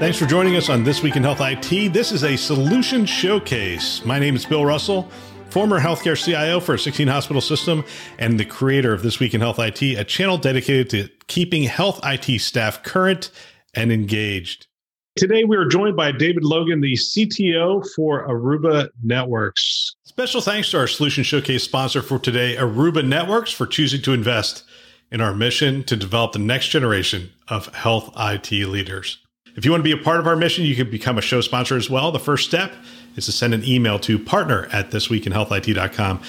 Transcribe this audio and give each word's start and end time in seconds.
Thanks 0.00 0.16
for 0.16 0.24
joining 0.24 0.56
us 0.56 0.70
on 0.70 0.82
This 0.82 1.02
Week 1.02 1.16
in 1.16 1.22
Health 1.22 1.42
IT. 1.42 1.92
This 1.92 2.10
is 2.10 2.24
a 2.24 2.34
solution 2.34 3.04
showcase. 3.04 4.02
My 4.02 4.18
name 4.18 4.34
is 4.34 4.46
Bill 4.46 4.64
Russell, 4.64 5.10
former 5.50 5.78
healthcare 5.78 6.16
CIO 6.16 6.58
for 6.58 6.76
a 6.76 6.78
16 6.78 7.06
hospital 7.06 7.42
system 7.42 7.84
and 8.18 8.40
the 8.40 8.46
creator 8.46 8.94
of 8.94 9.02
This 9.02 9.20
Week 9.20 9.34
in 9.34 9.42
Health 9.42 9.58
IT, 9.58 9.82
a 9.82 10.02
channel 10.02 10.38
dedicated 10.38 10.88
to 10.88 11.10
keeping 11.26 11.64
health 11.64 12.00
IT 12.02 12.40
staff 12.40 12.82
current 12.82 13.30
and 13.74 13.92
engaged. 13.92 14.68
Today, 15.16 15.44
we 15.44 15.58
are 15.58 15.66
joined 15.66 15.96
by 15.96 16.12
David 16.12 16.44
Logan, 16.44 16.80
the 16.80 16.94
CTO 16.94 17.86
for 17.94 18.26
Aruba 18.26 18.88
Networks. 19.04 19.96
Special 20.04 20.40
thanks 20.40 20.70
to 20.70 20.78
our 20.78 20.86
Solution 20.86 21.24
Showcase 21.24 21.62
sponsor 21.62 22.00
for 22.00 22.18
today, 22.18 22.56
Aruba 22.56 23.06
Networks, 23.06 23.52
for 23.52 23.66
choosing 23.66 24.00
to 24.00 24.14
invest 24.14 24.64
in 25.12 25.20
our 25.20 25.34
mission 25.34 25.84
to 25.84 25.94
develop 25.94 26.32
the 26.32 26.38
next 26.38 26.68
generation 26.68 27.32
of 27.48 27.66
health 27.74 28.10
IT 28.16 28.50
leaders. 28.50 29.18
If 29.56 29.64
you 29.64 29.70
want 29.70 29.80
to 29.80 29.84
be 29.84 29.92
a 29.92 30.02
part 30.02 30.20
of 30.20 30.26
our 30.26 30.36
mission, 30.36 30.64
you 30.64 30.76
can 30.76 30.90
become 30.90 31.18
a 31.18 31.22
show 31.22 31.40
sponsor 31.40 31.76
as 31.76 31.90
well. 31.90 32.12
The 32.12 32.18
first 32.18 32.46
step 32.46 32.72
is 33.16 33.26
to 33.26 33.32
send 33.32 33.54
an 33.54 33.64
email 33.64 33.98
to 34.00 34.18
partner 34.18 34.68
at 34.72 34.90
thisweekinhealthit.com. 34.90 36.22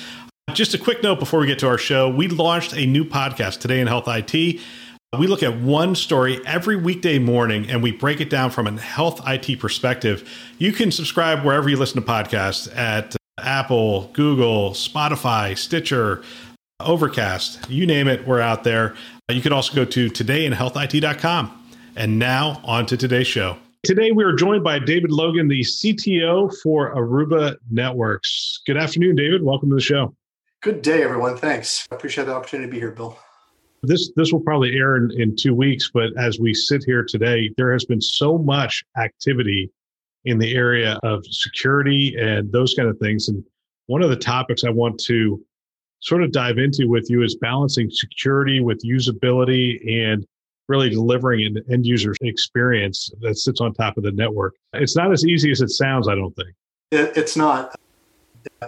Just 0.53 0.73
a 0.73 0.77
quick 0.77 1.01
note 1.01 1.19
before 1.19 1.39
we 1.39 1.47
get 1.47 1.59
to 1.59 1.67
our 1.67 1.77
show 1.77 2.09
we 2.09 2.27
launched 2.27 2.73
a 2.73 2.85
new 2.85 3.05
podcast 3.05 3.59
today 3.59 3.79
in 3.79 3.87
Health 3.87 4.05
IT. 4.07 4.59
We 5.17 5.27
look 5.27 5.43
at 5.43 5.57
one 5.57 5.95
story 5.95 6.39
every 6.45 6.75
weekday 6.75 7.19
morning 7.19 7.69
and 7.69 7.83
we 7.83 7.91
break 7.91 8.21
it 8.21 8.29
down 8.29 8.49
from 8.49 8.67
a 8.67 8.79
health 8.79 9.21
IT 9.27 9.59
perspective. 9.59 10.29
You 10.57 10.71
can 10.71 10.91
subscribe 10.91 11.43
wherever 11.43 11.69
you 11.69 11.77
listen 11.77 12.01
to 12.01 12.07
podcasts 12.07 12.73
at 12.75 13.15
Apple, 13.37 14.09
Google, 14.13 14.71
Spotify, 14.71 15.57
Stitcher, 15.57 16.23
Overcast, 16.79 17.69
you 17.69 17.85
name 17.85 18.07
it, 18.07 18.25
we're 18.25 18.41
out 18.41 18.63
there. 18.63 18.95
You 19.29 19.41
can 19.41 19.53
also 19.53 19.73
go 19.73 19.85
to 19.85 20.09
todayinhealthit.com. 20.09 21.60
And 21.95 22.17
now 22.17 22.61
on 22.63 22.85
to 22.85 22.97
today's 22.97 23.27
show. 23.27 23.57
Today 23.83 24.11
we 24.11 24.23
are 24.23 24.33
joined 24.33 24.63
by 24.63 24.79
David 24.79 25.11
Logan, 25.11 25.47
the 25.47 25.61
CTO 25.61 26.53
for 26.61 26.95
Aruba 26.95 27.57
Networks. 27.69 28.61
Good 28.65 28.77
afternoon, 28.77 29.15
David. 29.15 29.43
Welcome 29.43 29.69
to 29.69 29.75
the 29.75 29.81
show. 29.81 30.15
Good 30.61 30.81
day, 30.83 31.03
everyone. 31.03 31.35
Thanks. 31.35 31.87
I 31.91 31.95
appreciate 31.95 32.25
the 32.25 32.33
opportunity 32.33 32.69
to 32.69 32.71
be 32.71 32.79
here, 32.79 32.91
Bill. 32.91 33.17
This 33.83 34.11
this 34.15 34.31
will 34.31 34.39
probably 34.39 34.77
air 34.77 34.95
in, 34.95 35.11
in 35.19 35.35
two 35.35 35.55
weeks, 35.55 35.89
but 35.91 36.11
as 36.17 36.39
we 36.39 36.53
sit 36.53 36.83
here 36.85 37.03
today, 37.03 37.49
there 37.57 37.73
has 37.73 37.83
been 37.83 37.99
so 38.01 38.37
much 38.37 38.83
activity 38.97 39.71
in 40.25 40.37
the 40.37 40.53
area 40.53 40.99
of 41.03 41.25
security 41.25 42.15
and 42.17 42.51
those 42.51 42.75
kind 42.75 42.87
of 42.87 42.97
things. 42.99 43.27
And 43.27 43.43
one 43.87 44.03
of 44.03 44.11
the 44.11 44.15
topics 44.15 44.63
I 44.63 44.69
want 44.69 44.99
to 45.05 45.43
sort 45.99 46.23
of 46.23 46.31
dive 46.31 46.59
into 46.59 46.87
with 46.87 47.09
you 47.09 47.23
is 47.23 47.35
balancing 47.35 47.89
security 47.89 48.59
with 48.59 48.79
usability 48.85 49.79
and 49.91 50.25
really 50.71 50.89
delivering 50.89 51.45
an 51.45 51.61
end 51.69 51.85
user 51.85 52.13
experience 52.21 53.11
that 53.19 53.37
sits 53.37 53.59
on 53.59 53.73
top 53.73 53.97
of 53.97 54.03
the 54.03 54.11
network. 54.11 54.55
It's 54.73 54.95
not 54.95 55.11
as 55.11 55.25
easy 55.25 55.51
as 55.51 55.59
it 55.61 55.69
sounds, 55.69 56.07
I 56.07 56.15
don't 56.15 56.33
think. 56.35 56.49
It, 56.91 57.17
it's 57.17 57.35
not. 57.35 57.75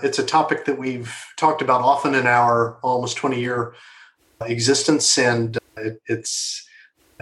It's 0.04 0.20
a 0.20 0.26
topic 0.26 0.66
that 0.66 0.78
we've 0.78 1.16
talked 1.38 1.62
about 1.62 1.82
often 1.82 2.14
in 2.14 2.28
our 2.28 2.78
almost 2.84 3.18
20 3.18 3.40
year 3.40 3.74
existence, 4.42 5.18
and 5.18 5.58
it, 5.78 6.02
it's 6.08 6.68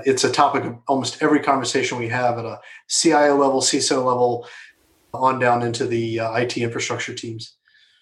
it's 0.03 0.23
a 0.23 0.31
topic 0.31 0.65
of 0.65 0.77
almost 0.87 1.21
every 1.21 1.39
conversation 1.39 1.99
we 1.99 2.07
have 2.09 2.39
at 2.39 2.45
a 2.45 2.59
CIO 2.89 3.37
level, 3.37 3.61
CISO 3.61 4.03
level, 4.03 4.47
on 5.13 5.37
down 5.39 5.61
into 5.61 5.85
the 5.85 6.19
uh, 6.19 6.33
IT 6.33 6.57
infrastructure 6.57 7.13
teams. 7.13 7.55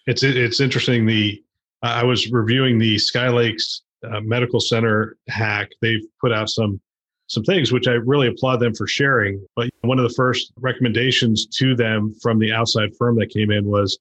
It's 0.08 0.24
it's 0.24 0.60
interesting. 0.60 1.06
The 1.06 1.44
I 1.84 2.04
was 2.04 2.32
reviewing 2.32 2.80
the 2.80 2.98
Sky 2.98 3.30
Lakes 3.30 3.84
uh, 4.04 4.22
medical 4.22 4.60
center 4.60 5.18
hack, 5.28 5.70
they've 5.82 6.06
put 6.22 6.32
out 6.32 6.50
some 6.50 6.80
some 7.28 7.44
things 7.44 7.72
which 7.72 7.88
I 7.88 7.92
really 7.92 8.28
applaud 8.28 8.60
them 8.60 8.74
for 8.74 8.88
sharing. 8.88 9.46
But 9.56 9.70
one 9.82 10.00
of 10.00 10.04
the 10.04 10.14
first 10.16 10.52
recommendations 10.58 11.46
to 11.58 11.76
them 11.76 12.16
from 12.22 12.40
the 12.40 12.52
outside 12.52 12.90
firm 12.98 13.18
that 13.20 13.30
came 13.30 13.52
in 13.52 13.66
was 13.66 14.00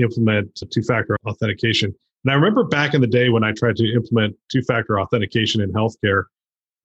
implement 0.00 0.60
two-factor 0.72 1.16
authentication. 1.26 1.94
And 2.24 2.32
I 2.32 2.34
remember 2.34 2.64
back 2.64 2.94
in 2.94 3.00
the 3.00 3.06
day 3.06 3.28
when 3.28 3.44
I 3.44 3.52
tried 3.52 3.76
to 3.76 3.92
implement 3.92 4.36
two-factor 4.50 5.00
authentication 5.00 5.60
in 5.60 5.72
healthcare, 5.72 6.24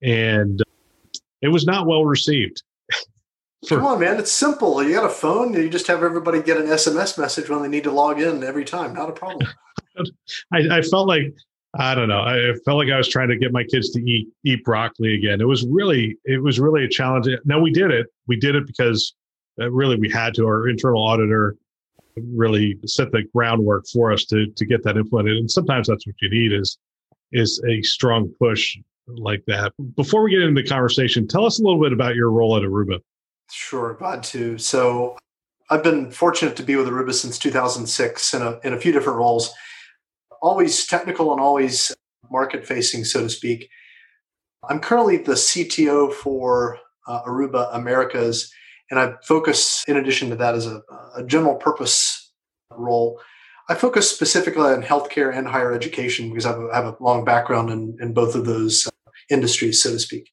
and 0.03 0.61
it 1.41 1.47
was 1.47 1.65
not 1.65 1.87
well 1.87 2.05
received. 2.05 2.61
For, 3.67 3.77
Come 3.77 3.85
on, 3.85 3.99
man! 4.01 4.19
It's 4.19 4.31
simple. 4.31 4.83
You 4.83 4.93
got 4.93 5.05
a 5.05 5.09
phone. 5.09 5.53
You 5.53 5.69
just 5.69 5.87
have 5.87 6.03
everybody 6.03 6.43
get 6.43 6.57
an 6.57 6.67
SMS 6.67 7.17
message 7.17 7.49
when 7.49 7.61
they 7.61 7.69
need 7.69 7.85
to 7.85 7.91
log 7.91 8.19
in 8.19 8.43
every 8.43 8.65
time. 8.65 8.93
Not 8.93 9.09
a 9.09 9.13
problem. 9.13 9.49
I, 10.51 10.77
I, 10.77 10.81
felt 10.81 11.07
like 11.07 11.33
I 11.75 11.95
don't 11.95 12.07
know. 12.07 12.19
I 12.19 12.53
felt 12.65 12.77
like 12.77 12.89
I 12.89 12.97
was 12.97 13.07
trying 13.07 13.29
to 13.29 13.37
get 13.37 13.51
my 13.51 13.63
kids 13.63 13.89
to 13.91 13.99
eat 13.99 14.29
eat 14.43 14.63
broccoli 14.63 15.15
again. 15.15 15.41
It 15.41 15.47
was 15.47 15.65
really 15.65 16.17
it 16.25 16.41
was 16.41 16.59
really 16.59 16.85
a 16.85 16.89
challenge. 16.89 17.27
Now 17.45 17.59
we 17.59 17.71
did 17.71 17.89
it. 17.89 18.07
We 18.27 18.35
did 18.35 18.55
it 18.55 18.67
because 18.67 19.15
uh, 19.59 19.71
really 19.71 19.95
we 19.95 20.09
had 20.09 20.35
to. 20.35 20.45
Our 20.45 20.69
internal 20.69 21.03
auditor 21.03 21.55
really 22.15 22.77
set 22.85 23.11
the 23.11 23.23
groundwork 23.33 23.85
for 23.91 24.11
us 24.11 24.25
to 24.25 24.47
to 24.47 24.65
get 24.65 24.83
that 24.83 24.97
implemented. 24.97 25.37
And 25.37 25.49
sometimes 25.49 25.87
that's 25.87 26.05
what 26.05 26.15
you 26.21 26.29
need 26.29 26.53
is 26.53 26.77
is 27.31 27.59
a 27.67 27.81
strong 27.81 28.31
push 28.39 28.77
like 29.07 29.43
that. 29.47 29.73
Before 29.95 30.21
we 30.21 30.29
get 30.29 30.41
into 30.41 30.61
the 30.61 30.67
conversation, 30.67 31.27
tell 31.27 31.45
us 31.45 31.59
a 31.59 31.63
little 31.63 31.81
bit 31.81 31.91
about 31.91 32.15
your 32.15 32.29
role 32.29 32.55
at 32.55 32.61
Aruba. 32.61 32.99
Sure, 33.51 33.95
glad 33.95 34.21
to. 34.23 34.59
So 34.59 35.17
I've 35.71 35.83
been 35.83 36.11
fortunate 36.11 36.55
to 36.57 36.63
be 36.63 36.75
with 36.75 36.87
Aruba 36.87 37.13
since 37.13 37.39
2006 37.39 38.35
in 38.35 38.41
a 38.43 38.59
in 38.63 38.73
a 38.73 38.79
few 38.79 38.91
different 38.91 39.17
roles 39.17 39.51
always 40.43 40.85
technical 40.85 41.31
and 41.31 41.41
always 41.41 41.95
market 42.29 42.67
facing, 42.67 43.05
so 43.05 43.21
to 43.21 43.29
speak. 43.29 43.69
I'm 44.69 44.79
currently 44.79 45.17
the 45.17 45.33
CTO 45.33 46.13
for 46.13 46.77
uh, 47.07 47.23
Aruba 47.23 47.73
Americas, 47.73 48.51
and 48.91 48.99
I 48.99 49.13
focus, 49.25 49.83
in 49.87 49.97
addition 49.97 50.29
to 50.29 50.35
that, 50.35 50.53
as 50.53 50.67
a, 50.67 50.81
a 51.15 51.23
general 51.25 51.55
purpose 51.55 52.31
role. 52.71 53.19
I 53.69 53.75
focus 53.75 54.13
specifically 54.13 54.63
on 54.63 54.83
healthcare 54.83 55.35
and 55.35 55.47
higher 55.47 55.73
education 55.73 56.29
because 56.29 56.45
I 56.45 56.51
have 56.75 56.85
a, 56.85 56.97
long 56.99 57.23
background 57.23 57.71
in, 57.71 57.97
in 58.01 58.13
both 58.13 58.35
of 58.35 58.45
those 58.45 58.85
uh, 58.87 59.11
industries, 59.29 59.81
so 59.81 59.91
to 59.91 59.99
speak. 59.99 60.29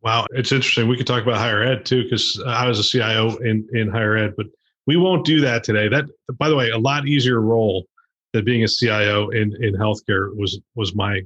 Wow, 0.00 0.26
it's 0.30 0.52
interesting. 0.52 0.88
We 0.88 0.96
could 0.96 1.06
talk 1.06 1.22
about 1.22 1.36
higher 1.36 1.62
ed 1.62 1.84
too, 1.84 2.04
because 2.04 2.42
I 2.46 2.66
was 2.66 2.78
a 2.78 2.82
CIO 2.82 3.36
in, 3.36 3.68
in 3.74 3.90
higher 3.90 4.16
ed, 4.16 4.34
but 4.36 4.46
we 4.86 4.96
won't 4.96 5.26
do 5.26 5.40
that 5.42 5.64
today. 5.64 5.88
That, 5.88 6.06
by 6.38 6.48
the 6.48 6.56
way, 6.56 6.70
a 6.70 6.78
lot 6.78 7.06
easier 7.06 7.40
role 7.40 7.86
that 8.32 8.44
being 8.44 8.64
a 8.64 8.68
CIO 8.68 9.28
in 9.30 9.54
in 9.62 9.74
healthcare 9.74 10.34
was 10.36 10.60
was 10.74 10.94
my 10.94 11.20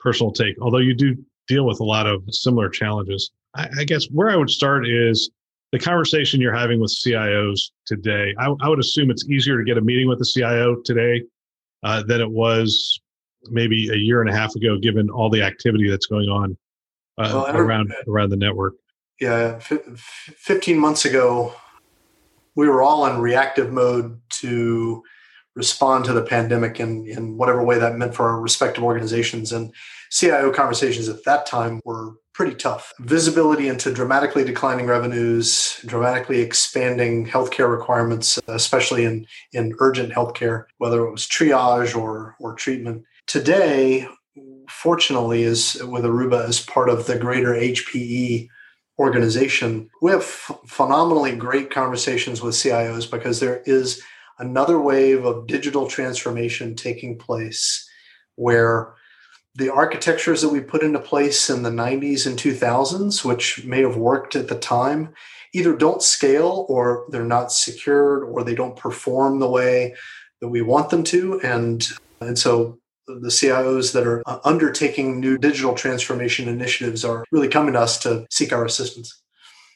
personal 0.00 0.32
take. 0.32 0.56
Although 0.60 0.78
you 0.78 0.94
do 0.94 1.16
deal 1.48 1.66
with 1.66 1.80
a 1.80 1.84
lot 1.84 2.06
of 2.06 2.22
similar 2.30 2.68
challenges, 2.68 3.30
I, 3.54 3.68
I 3.80 3.84
guess 3.84 4.06
where 4.06 4.30
I 4.30 4.36
would 4.36 4.50
start 4.50 4.86
is 4.86 5.30
the 5.72 5.78
conversation 5.78 6.40
you're 6.40 6.54
having 6.54 6.80
with 6.80 6.94
CIOs 6.94 7.70
today. 7.86 8.34
I, 8.38 8.54
I 8.60 8.68
would 8.68 8.78
assume 8.78 9.10
it's 9.10 9.26
easier 9.28 9.58
to 9.58 9.64
get 9.64 9.78
a 9.78 9.80
meeting 9.80 10.08
with 10.08 10.20
a 10.20 10.24
CIO 10.24 10.76
today 10.84 11.22
uh, 11.82 12.02
than 12.02 12.20
it 12.20 12.30
was 12.30 13.00
maybe 13.50 13.88
a 13.88 13.96
year 13.96 14.20
and 14.20 14.30
a 14.30 14.32
half 14.34 14.54
ago, 14.54 14.78
given 14.78 15.10
all 15.10 15.30
the 15.30 15.42
activity 15.42 15.88
that's 15.88 16.06
going 16.06 16.28
on 16.28 16.56
uh, 17.18 17.30
well, 17.32 17.56
around 17.56 17.92
around 18.06 18.30
the 18.30 18.36
network. 18.36 18.74
Yeah, 19.20 19.58
f- 19.58 19.82
15 20.36 20.78
months 20.78 21.04
ago, 21.04 21.54
we 22.54 22.68
were 22.68 22.82
all 22.82 23.06
in 23.06 23.20
reactive 23.20 23.72
mode 23.72 24.20
to 24.40 25.02
respond 25.54 26.04
to 26.04 26.12
the 26.12 26.22
pandemic 26.22 26.80
in, 26.80 27.06
in 27.06 27.36
whatever 27.36 27.62
way 27.62 27.78
that 27.78 27.96
meant 27.96 28.14
for 28.14 28.28
our 28.28 28.40
respective 28.40 28.84
organizations. 28.84 29.52
And 29.52 29.72
CIO 30.10 30.52
conversations 30.52 31.08
at 31.08 31.24
that 31.24 31.46
time 31.46 31.80
were 31.84 32.14
pretty 32.34 32.54
tough. 32.54 32.92
Visibility 33.00 33.68
into 33.68 33.92
dramatically 33.92 34.44
declining 34.44 34.86
revenues, 34.86 35.78
dramatically 35.84 36.40
expanding 36.40 37.26
healthcare 37.26 37.70
requirements, 37.70 38.38
especially 38.48 39.04
in, 39.04 39.26
in 39.52 39.74
urgent 39.80 40.12
healthcare, 40.12 40.64
whether 40.78 41.04
it 41.04 41.10
was 41.10 41.26
triage 41.26 41.96
or, 41.96 42.36
or 42.40 42.54
treatment. 42.54 43.04
Today, 43.26 44.08
fortunately, 44.68 45.42
is 45.42 45.74
with 45.84 46.04
Aruba 46.04 46.48
as 46.48 46.64
part 46.64 46.88
of 46.88 47.06
the 47.06 47.18
greater 47.18 47.52
HPE 47.52 48.48
organization, 48.98 49.88
we 50.00 50.10
have 50.10 50.24
phenomenally 50.24 51.34
great 51.34 51.70
conversations 51.70 52.42
with 52.42 52.54
CIOs 52.54 53.10
because 53.10 53.40
there 53.40 53.62
is 53.66 54.02
another 54.42 54.80
wave 54.80 55.24
of 55.24 55.46
digital 55.46 55.86
transformation 55.86 56.74
taking 56.74 57.16
place 57.16 57.88
where 58.34 58.94
the 59.54 59.72
architectures 59.72 60.42
that 60.42 60.48
we 60.48 60.60
put 60.60 60.82
into 60.82 60.98
place 60.98 61.48
in 61.48 61.62
the 61.62 61.70
90s 61.70 62.26
and 62.26 62.38
2000s, 62.38 63.24
which 63.24 63.64
may 63.64 63.82
have 63.82 63.96
worked 63.96 64.34
at 64.34 64.48
the 64.48 64.58
time, 64.58 65.14
either 65.54 65.76
don't 65.76 66.02
scale 66.02 66.66
or 66.68 67.06
they're 67.10 67.24
not 67.24 67.52
secured 67.52 68.24
or 68.24 68.42
they 68.42 68.54
don't 68.54 68.76
perform 68.76 69.38
the 69.38 69.50
way 69.50 69.94
that 70.40 70.48
we 70.48 70.62
want 70.62 70.90
them 70.90 71.04
to. 71.04 71.40
And, 71.42 71.86
and 72.20 72.38
so 72.38 72.78
the 73.06 73.28
CIOs 73.28 73.92
that 73.92 74.06
are 74.06 74.22
uh, 74.26 74.38
undertaking 74.44 75.20
new 75.20 75.38
digital 75.38 75.74
transformation 75.74 76.48
initiatives 76.48 77.04
are 77.04 77.24
really 77.30 77.48
coming 77.48 77.74
to 77.74 77.80
us 77.80 77.98
to 77.98 78.26
seek 78.30 78.52
our 78.52 78.64
assistance. 78.64 79.22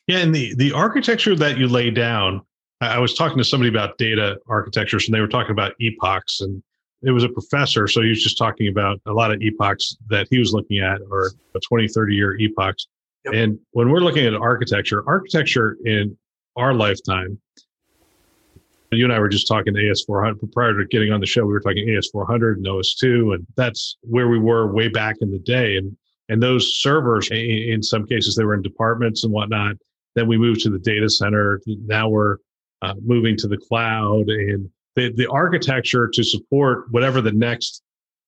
Yeah, 0.07 0.19
and 0.19 0.33
the 0.33 0.55
the 0.55 0.73
architecture 0.73 1.35
that 1.35 1.59
you 1.59 1.67
lay 1.67 1.91
down, 1.91 2.43
I 2.81 2.99
was 2.99 3.15
talking 3.15 3.39
to 3.39 3.45
somebody 3.45 3.71
about 3.71 3.97
data 3.99 4.39
architectures, 4.49 5.07
and 5.07 5.15
they 5.15 5.21
were 5.21 5.29
talking 5.29 5.53
about 5.53 5.73
epochs, 5.81 6.41
and 6.41 6.63
it 7.03 7.11
was 7.11 7.25
a 7.25 7.29
professor, 7.29 7.89
so 7.89 8.03
he 8.03 8.11
was 8.11 8.23
just 8.23 8.37
talking 8.37 8.69
about 8.69 9.01
a 9.07 9.13
lot 9.13 9.31
of 9.31 9.41
epochs 9.43 9.97
that 10.09 10.27
he 10.31 10.39
was 10.39 10.53
looking 10.53 10.79
at, 10.79 11.01
or 11.11 11.31
20, 11.67 11.89
30 11.89 12.15
year 12.15 12.37
epochs. 12.39 12.87
Yep. 13.25 13.35
And 13.35 13.59
when 13.73 13.91
we're 13.91 14.01
looking 14.01 14.27
at 14.27 14.35
architecture, 14.35 15.03
architecture 15.09 15.77
in 15.85 16.17
our 16.57 16.75
lifetime 16.75 17.39
you 18.93 19.05
and 19.05 19.13
I 19.13 19.19
were 19.19 19.29
just 19.29 19.49
talking 19.49 19.75
AS400 19.75 20.53
prior 20.53 20.79
to 20.79 20.87
getting 20.87 21.13
on 21.13 21.21
the 21.21 21.27
show. 21.27 21.45
We 21.45 21.53
were 21.53 21.61
talking 21.61 21.89
AS400 21.89 22.55
and 22.55 22.67
OS2, 22.67 23.35
and 23.35 23.47
that's 23.57 23.97
where 24.03 24.29
we 24.29 24.39
were 24.39 24.73
way 24.73 24.89
back 24.89 25.17
in 25.21 25.31
the 25.31 25.39
day. 25.39 25.77
And 25.77 25.97
and 26.29 26.43
those 26.43 26.81
servers, 26.81 27.29
in 27.31 27.81
some 27.85 28.05
cases, 28.05 28.35
they 28.35 28.43
were 28.43 28.55
in 28.55 28.63
departments 28.63 29.23
and 29.23 29.33
whatnot. 29.33 29.77
Then 30.17 30.27
we 30.27 30.37
moved 30.37 30.61
to 30.63 30.71
the 30.71 30.79
data 30.79 31.09
center. 31.09 31.61
Now 31.67 32.09
we're 32.09 32.39
uh, 32.83 32.95
moving 33.05 33.37
to 33.39 33.49
the 33.49 33.57
cloud, 33.57 34.29
and 34.29 34.69
the 34.95 35.13
the 35.13 35.27
architecture 35.27 36.09
to 36.13 36.25
support 36.25 36.87
whatever 36.91 37.21
the 37.21 37.33
next 37.33 37.83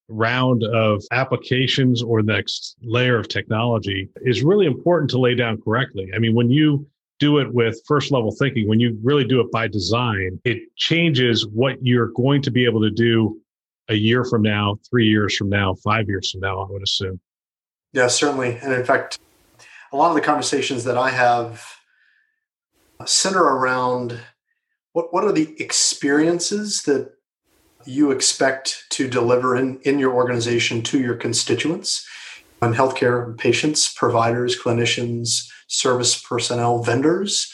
round 0.08 0.64
of 0.64 1.02
applications 1.12 2.02
or 2.02 2.22
next 2.22 2.76
layer 2.82 3.18
of 3.18 3.28
technology 3.28 4.08
is 4.22 4.42
really 4.42 4.66
important 4.66 5.10
to 5.10 5.18
lay 5.18 5.34
down 5.34 5.60
correctly. 5.60 6.10
I 6.14 6.18
mean, 6.18 6.34
when 6.34 6.50
you 6.50 6.86
do 7.18 7.38
it 7.38 7.52
with 7.52 7.80
first 7.86 8.10
level 8.10 8.34
thinking, 8.38 8.68
when 8.68 8.80
you 8.80 8.98
really 9.02 9.24
do 9.24 9.40
it 9.40 9.50
by 9.52 9.68
design, 9.68 10.40
it 10.44 10.62
changes 10.76 11.46
what 11.48 11.76
you're 11.82 12.12
going 12.12 12.40
to 12.42 12.50
be 12.50 12.64
able 12.64 12.80
to 12.80 12.90
do 12.90 13.38
a 13.88 13.94
year 13.94 14.24
from 14.24 14.42
now, 14.42 14.78
three 14.88 15.06
years 15.06 15.36
from 15.36 15.48
now, 15.48 15.74
five 15.84 16.08
years 16.08 16.30
from 16.30 16.40
now, 16.40 16.60
I 16.60 16.70
would 16.70 16.82
assume. 16.82 17.20
Yeah, 17.92 18.06
certainly. 18.06 18.58
And 18.62 18.72
in 18.72 18.84
fact, 18.84 19.18
a 19.92 19.96
lot 19.96 20.10
of 20.10 20.14
the 20.14 20.20
conversations 20.20 20.84
that 20.84 20.96
I 20.98 21.10
have 21.10 21.64
center 23.06 23.42
around 23.42 24.20
what, 24.92 25.12
what 25.12 25.24
are 25.24 25.32
the 25.32 25.54
experiences 25.60 26.82
that 26.82 27.12
you 27.86 28.10
expect 28.10 28.84
to 28.90 29.08
deliver 29.08 29.56
in, 29.56 29.80
in 29.80 29.98
your 29.98 30.12
organization 30.12 30.82
to 30.82 31.00
your 31.00 31.14
constituents 31.14 32.06
and 32.60 32.74
healthcare 32.74 33.36
patients, 33.38 33.92
providers, 33.94 34.60
clinicians, 34.60 35.48
service 35.68 36.20
personnel, 36.20 36.82
vendors, 36.82 37.52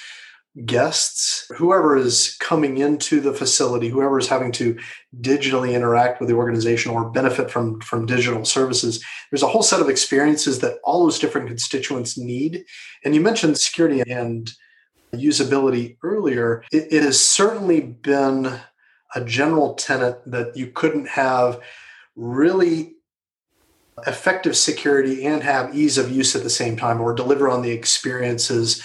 guests, 0.64 1.50
whoever 1.56 1.96
is 1.96 2.36
coming 2.38 2.78
into 2.78 3.20
the 3.20 3.32
facility, 3.32 3.88
whoever 3.88 4.18
is 4.18 4.28
having 4.28 4.52
to 4.52 4.78
digitally 5.20 5.74
interact 5.74 6.20
with 6.20 6.28
the 6.28 6.34
organization 6.34 6.92
or 6.92 7.10
benefit 7.10 7.50
from, 7.50 7.80
from 7.80 8.06
digital 8.06 8.44
services, 8.44 9.04
there's 9.30 9.42
a 9.42 9.48
whole 9.48 9.64
set 9.64 9.80
of 9.80 9.88
experiences 9.88 10.60
that 10.60 10.78
all 10.84 11.02
those 11.02 11.18
different 11.18 11.48
constituents 11.48 12.16
need. 12.16 12.64
And 13.04 13.14
you 13.14 13.20
mentioned 13.20 13.58
security 13.58 14.00
and 14.08 14.50
usability 15.16 15.96
earlier. 16.02 16.62
it, 16.72 16.92
it 16.92 17.02
has 17.02 17.20
certainly 17.24 17.80
been 17.80 18.60
a 19.14 19.24
general 19.24 19.74
tenet 19.74 20.20
that 20.26 20.56
you 20.56 20.66
couldn't 20.68 21.08
have 21.08 21.60
really 22.16 22.94
effective 24.06 24.56
security 24.56 25.24
and 25.24 25.42
have 25.42 25.74
ease 25.74 25.98
of 25.98 26.10
use 26.10 26.34
at 26.34 26.42
the 26.42 26.50
same 26.50 26.76
time 26.76 27.00
or 27.00 27.14
deliver 27.14 27.48
on 27.48 27.62
the 27.62 27.70
experiences 27.70 28.82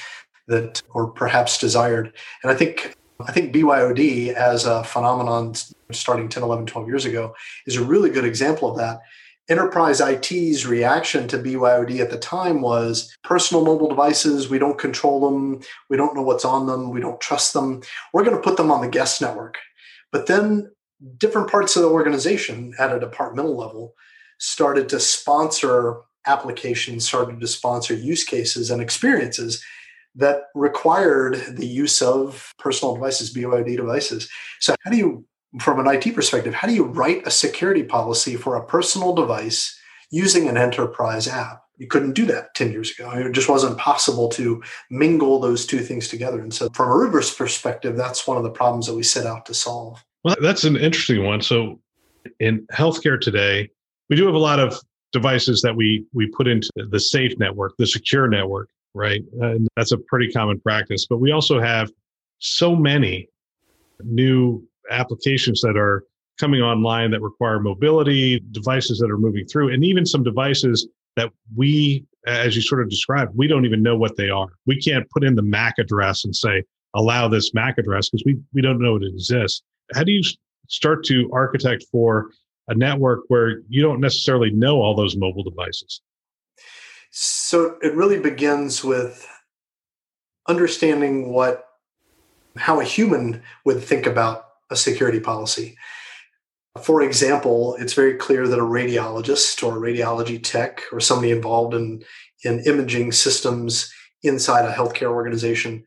that 0.47 0.81
are 0.93 1.07
perhaps 1.07 1.57
desired. 1.57 2.13
And 2.43 2.51
I 2.51 2.55
think 2.55 2.95
I 3.27 3.33
think 3.33 3.53
BYOD 3.53 4.33
as 4.33 4.65
a 4.65 4.83
phenomenon 4.83 5.53
starting 5.91 6.29
10, 6.29 6.41
11, 6.41 6.67
12 6.67 6.87
years 6.87 7.05
ago 7.05 7.35
is 7.65 7.75
a 7.75 7.83
really 7.83 8.09
good 8.09 8.23
example 8.23 8.71
of 8.71 8.77
that. 8.77 9.01
Enterprise 9.49 9.99
IT's 9.99 10.67
reaction 10.67 11.27
to 11.27 11.39
BYOD 11.39 11.99
at 11.99 12.11
the 12.11 12.19
time 12.19 12.61
was 12.61 13.15
personal 13.23 13.65
mobile 13.65 13.89
devices, 13.89 14.47
we 14.47 14.59
don't 14.59 14.77
control 14.77 15.27
them, 15.27 15.61
we 15.89 15.97
don't 15.97 16.15
know 16.15 16.21
what's 16.21 16.45
on 16.45 16.67
them, 16.67 16.91
we 16.91 17.01
don't 17.01 17.19
trust 17.19 17.53
them. 17.53 17.81
We're 18.13 18.23
going 18.23 18.35
to 18.35 18.43
put 18.43 18.57
them 18.57 18.69
on 18.71 18.81
the 18.81 18.87
guest 18.87 19.21
network. 19.21 19.57
But 20.11 20.27
then 20.27 20.71
different 21.17 21.49
parts 21.49 21.75
of 21.75 21.81
the 21.81 21.89
organization 21.89 22.73
at 22.77 22.93
a 22.93 22.99
departmental 22.99 23.57
level 23.57 23.95
started 24.37 24.87
to 24.89 24.99
sponsor 24.99 25.97
applications, 26.27 27.07
started 27.07 27.39
to 27.39 27.47
sponsor 27.47 27.95
use 27.95 28.23
cases 28.23 28.69
and 28.69 28.81
experiences 28.81 29.63
that 30.15 30.43
required 30.53 31.35
the 31.57 31.65
use 31.65 32.01
of 32.01 32.51
personal 32.59 32.93
devices, 32.93 33.33
BYOD 33.33 33.77
devices. 33.77 34.29
So, 34.59 34.75
how 34.81 34.91
do 34.91 34.97
you, 34.97 35.25
from 35.59 35.79
an 35.79 35.87
IT 35.87 36.13
perspective, 36.13 36.53
how 36.53 36.67
do 36.67 36.73
you 36.73 36.83
write 36.83 37.25
a 37.25 37.31
security 37.31 37.83
policy 37.83 38.35
for 38.35 38.55
a 38.55 38.65
personal 38.65 39.15
device 39.15 39.77
using 40.11 40.47
an 40.47 40.57
enterprise 40.57 41.27
app? 41.27 41.63
You 41.77 41.87
couldn't 41.87 42.13
do 42.13 42.25
that 42.25 42.53
10 42.55 42.71
years 42.71 42.91
ago. 42.91 43.09
It 43.11 43.31
just 43.31 43.49
wasn't 43.49 43.77
possible 43.77 44.27
to 44.29 44.61
mingle 44.91 45.39
those 45.39 45.65
two 45.65 45.79
things 45.79 46.07
together. 46.09 46.41
And 46.41 46.53
so, 46.53 46.69
from 46.73 46.89
Aruba's 46.89 47.33
perspective, 47.33 47.95
that's 47.95 48.27
one 48.27 48.37
of 48.37 48.43
the 48.43 48.49
problems 48.49 48.85
that 48.87 48.95
we 48.95 49.03
set 49.03 49.25
out 49.25 49.45
to 49.45 49.53
solve. 49.53 50.03
Well, 50.23 50.35
that's 50.41 50.65
an 50.65 50.75
interesting 50.75 51.23
one. 51.23 51.41
So, 51.41 51.79
in 52.39 52.67
healthcare 52.73 53.19
today, 53.19 53.69
we 54.09 54.17
do 54.17 54.25
have 54.25 54.35
a 54.35 54.39
lot 54.39 54.59
of 54.59 54.77
devices 55.13 55.61
that 55.61 55.75
we 55.75 56.05
we 56.13 56.27
put 56.27 56.47
into 56.47 56.69
the 56.75 56.99
safe 56.99 57.37
network, 57.39 57.77
the 57.77 57.87
secure 57.87 58.27
network, 58.27 58.69
right? 58.93 59.21
And 59.39 59.67
that's 59.77 59.93
a 59.93 59.97
pretty 59.97 60.31
common 60.31 60.59
practice. 60.59 61.07
But 61.09 61.17
we 61.17 61.31
also 61.31 61.61
have 61.61 61.89
so 62.39 62.75
many 62.75 63.29
new 64.03 64.67
applications 64.89 65.61
that 65.61 65.77
are 65.77 66.03
coming 66.39 66.61
online 66.61 67.11
that 67.11 67.21
require 67.21 67.59
mobility, 67.59 68.41
devices 68.51 68.99
that 68.99 69.11
are 69.11 69.17
moving 69.17 69.45
through, 69.45 69.73
and 69.73 69.83
even 69.83 70.05
some 70.05 70.23
devices 70.23 70.87
that 71.15 71.31
we, 71.55 72.05
as 72.27 72.55
you 72.55 72.61
sort 72.61 72.81
of 72.81 72.89
described, 72.89 73.31
we 73.35 73.47
don't 73.47 73.65
even 73.65 73.83
know 73.83 73.97
what 73.97 74.15
they 74.15 74.29
are. 74.29 74.47
We 74.65 74.79
can't 74.79 75.09
put 75.09 75.23
in 75.23 75.35
the 75.35 75.41
MAC 75.41 75.75
address 75.77 76.23
and 76.23 76.35
say, 76.35 76.63
allow 76.95 77.27
this 77.27 77.53
MAC 77.53 77.77
address 77.77 78.09
because 78.09 78.23
we, 78.25 78.37
we 78.53 78.61
don't 78.61 78.81
know 78.81 78.95
it 78.95 79.03
exists. 79.03 79.61
How 79.93 80.03
do 80.03 80.11
you 80.11 80.21
start 80.67 81.03
to 81.05 81.29
architect 81.33 81.85
for 81.91 82.29
a 82.69 82.75
network 82.75 83.21
where 83.27 83.61
you 83.67 83.81
don't 83.81 83.99
necessarily 83.99 84.51
know 84.51 84.81
all 84.81 84.95
those 84.95 85.17
mobile 85.17 85.43
devices? 85.43 86.01
So 87.11 87.77
it 87.81 87.93
really 87.95 88.19
begins 88.19 88.83
with 88.83 89.27
understanding 90.47 91.33
what 91.33 91.65
how 92.57 92.79
a 92.79 92.83
human 92.83 93.41
would 93.65 93.81
think 93.81 94.05
about 94.05 94.48
a 94.69 94.75
security 94.75 95.19
policy. 95.19 95.77
For 96.83 97.01
example, 97.01 97.75
it's 97.79 97.93
very 97.93 98.15
clear 98.15 98.47
that 98.47 98.59
a 98.59 98.63
radiologist 98.63 99.63
or 99.63 99.77
a 99.77 99.81
radiology 99.81 100.41
tech 100.41 100.83
or 100.91 100.99
somebody 100.99 101.31
involved 101.31 101.73
in, 101.73 102.03
in 102.43 102.59
imaging 102.65 103.11
systems 103.11 103.91
inside 104.23 104.65
a 104.65 104.73
healthcare 104.73 105.11
organization 105.11 105.83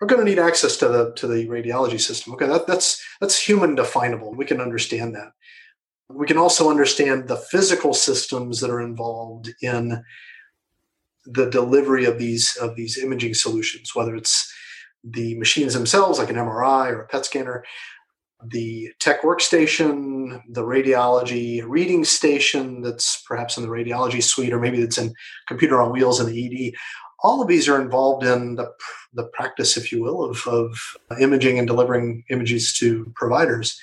are 0.00 0.06
going 0.06 0.20
to 0.20 0.28
need 0.28 0.38
access 0.38 0.76
to 0.78 0.88
the 0.88 1.12
to 1.14 1.26
the 1.26 1.46
radiology 1.46 2.00
system. 2.00 2.32
Okay, 2.34 2.46
that, 2.46 2.66
that's 2.66 3.02
that's 3.20 3.38
human 3.38 3.76
definable. 3.76 4.34
We 4.34 4.44
can 4.44 4.60
understand 4.60 5.14
that. 5.14 5.32
We 6.08 6.26
can 6.26 6.36
also 6.36 6.70
understand 6.70 7.28
the 7.28 7.36
physical 7.36 7.94
systems 7.94 8.60
that 8.60 8.70
are 8.70 8.80
involved 8.80 9.50
in 9.62 10.02
the 11.24 11.48
delivery 11.48 12.04
of 12.04 12.18
these 12.18 12.56
of 12.56 12.74
these 12.74 12.98
imaging 12.98 13.34
solutions, 13.34 13.94
whether 13.94 14.16
it's 14.16 14.52
the 15.04 15.38
machines 15.38 15.74
themselves, 15.74 16.18
like 16.18 16.30
an 16.30 16.36
MRI 16.36 16.90
or 16.90 17.02
a 17.02 17.08
PET 17.08 17.24
scanner, 17.24 17.64
the 18.44 18.92
tech 18.98 19.22
workstation, 19.22 20.40
the 20.48 20.62
radiology 20.62 21.62
reading 21.66 22.04
station 22.04 22.82
that's 22.82 23.22
perhaps 23.22 23.56
in 23.56 23.62
the 23.62 23.68
radiology 23.68 24.22
suite, 24.22 24.52
or 24.52 24.60
maybe 24.60 24.80
it's 24.80 24.98
in 24.98 25.14
computer 25.46 25.80
on 25.80 25.92
wheels 25.92 26.20
in 26.20 26.26
the 26.26 26.68
ED. 26.68 26.74
All 27.24 27.40
of 27.40 27.48
these 27.48 27.68
are 27.68 27.80
involved 27.80 28.24
in 28.24 28.56
the, 28.56 28.70
the 29.14 29.24
practice, 29.24 29.76
if 29.76 29.92
you 29.92 30.02
will, 30.02 30.24
of, 30.24 30.46
of 30.46 30.76
imaging 31.20 31.58
and 31.58 31.68
delivering 31.68 32.24
images 32.30 32.72
to 32.78 33.12
providers 33.14 33.80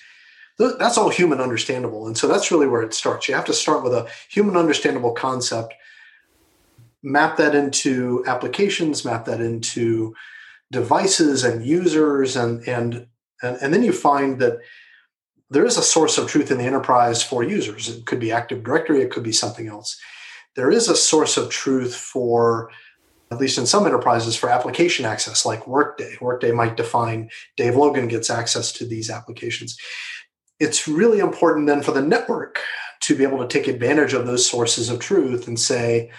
that's 0.60 0.98
all 0.98 1.10
human 1.10 1.40
understandable. 1.40 2.06
And 2.06 2.18
so 2.18 2.28
that's 2.28 2.52
really 2.52 2.68
where 2.68 2.82
it 2.82 2.94
starts. 2.94 3.28
You 3.28 3.36
have 3.36 3.46
to 3.46 3.54
start 3.54 3.84
with 3.84 3.94
a 3.94 4.08
human 4.30 4.58
understandable 4.58 5.14
concept, 5.14 5.74
map 7.02 7.38
that 7.38 7.56
into 7.56 8.24
applications, 8.28 9.06
map 9.06 9.26
that 9.26 9.40
into 9.40 10.14
devices 10.70 11.46
and 11.46 11.66
users, 11.66 12.36
and 12.36 12.68
and 12.68 13.08
and, 13.42 13.58
and 13.62 13.74
then 13.74 13.84
you 13.84 13.94
find 13.94 14.40
that 14.40 14.60
there 15.50 15.66
is 15.66 15.78
a 15.78 15.84
source 15.84 16.18
of 16.18 16.28
truth 16.28 16.52
in 16.52 16.60
the 16.60 16.64
enterprise 16.64 17.24
for 17.24 17.44
users. 17.44 17.90
It 17.90 18.06
could 18.06 18.20
be 18.20 18.32
Active 18.32 18.64
Directory, 18.64 19.02
it 19.02 19.12
could 19.12 19.24
be 19.24 19.32
something 19.32 19.68
else. 19.68 20.00
There 20.56 20.70
is 20.70 20.88
a 20.88 20.96
source 20.96 21.38
of 21.38 21.50
truth 21.50 21.96
for 21.96 22.70
at 23.32 23.38
least 23.38 23.60
in 23.60 23.68
some 23.68 23.86
enterprises, 23.86 24.36
for 24.36 24.50
application 24.50 25.06
access, 25.06 25.46
like 25.46 25.68
Workday. 25.68 26.16
Workday 26.20 26.52
might 26.52 26.76
define 26.76 27.30
Dave 27.58 27.76
Logan 27.76 28.08
gets 28.08 28.28
access 28.28 28.72
to 28.72 28.86
these 28.88 29.12
applications 29.12 29.78
it's 30.60 30.88
really 30.88 31.20
important 31.20 31.68
then 31.68 31.82
for 31.82 31.92
the 31.92 32.02
network 32.02 32.60
to 33.02 33.16
be 33.16 33.24
able 33.24 33.40
to 33.40 33.48
take 33.48 33.68
advantage 33.68 34.14
of 34.14 34.26
those 34.26 34.48
sources 34.48 34.90
of 34.90 35.00
truth 35.00 35.48
and 35.48 35.60
say, 35.60 36.12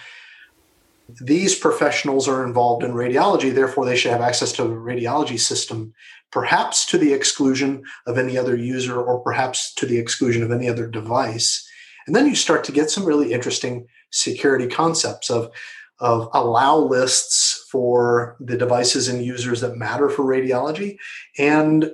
these 1.21 1.55
professionals 1.55 2.27
are 2.27 2.45
involved 2.45 2.83
in 2.83 2.91
radiology, 2.91 3.53
therefore, 3.53 3.85
they 3.85 3.95
should 3.95 4.11
have 4.11 4.21
access 4.21 4.51
to 4.53 4.63
the 4.63 4.69
radiology 4.69 5.39
system, 5.39 5.93
perhaps 6.31 6.85
to 6.87 6.97
the 6.97 7.13
exclusion 7.13 7.83
of 8.07 8.17
any 8.17 8.37
other 8.37 8.55
user 8.55 9.01
or 9.01 9.19
perhaps 9.19 9.73
to 9.75 9.85
the 9.85 9.97
exclusion 9.97 10.43
of 10.43 10.51
any 10.51 10.67
other 10.67 10.87
device. 10.87 11.67
And 12.07 12.15
then 12.15 12.27
you 12.27 12.35
start 12.35 12.63
to 12.65 12.71
get 12.71 12.89
some 12.89 13.05
really 13.05 13.33
interesting 13.33 13.85
security 14.11 14.67
concepts 14.67 15.29
of, 15.29 15.51
of 15.99 16.29
allow 16.33 16.77
lists 16.77 17.65
for 17.69 18.35
the 18.39 18.57
devices 18.57 19.07
and 19.07 19.23
users 19.23 19.61
that 19.61 19.77
matter 19.77 20.09
for 20.09 20.23
radiology 20.23 20.97
and 21.37 21.91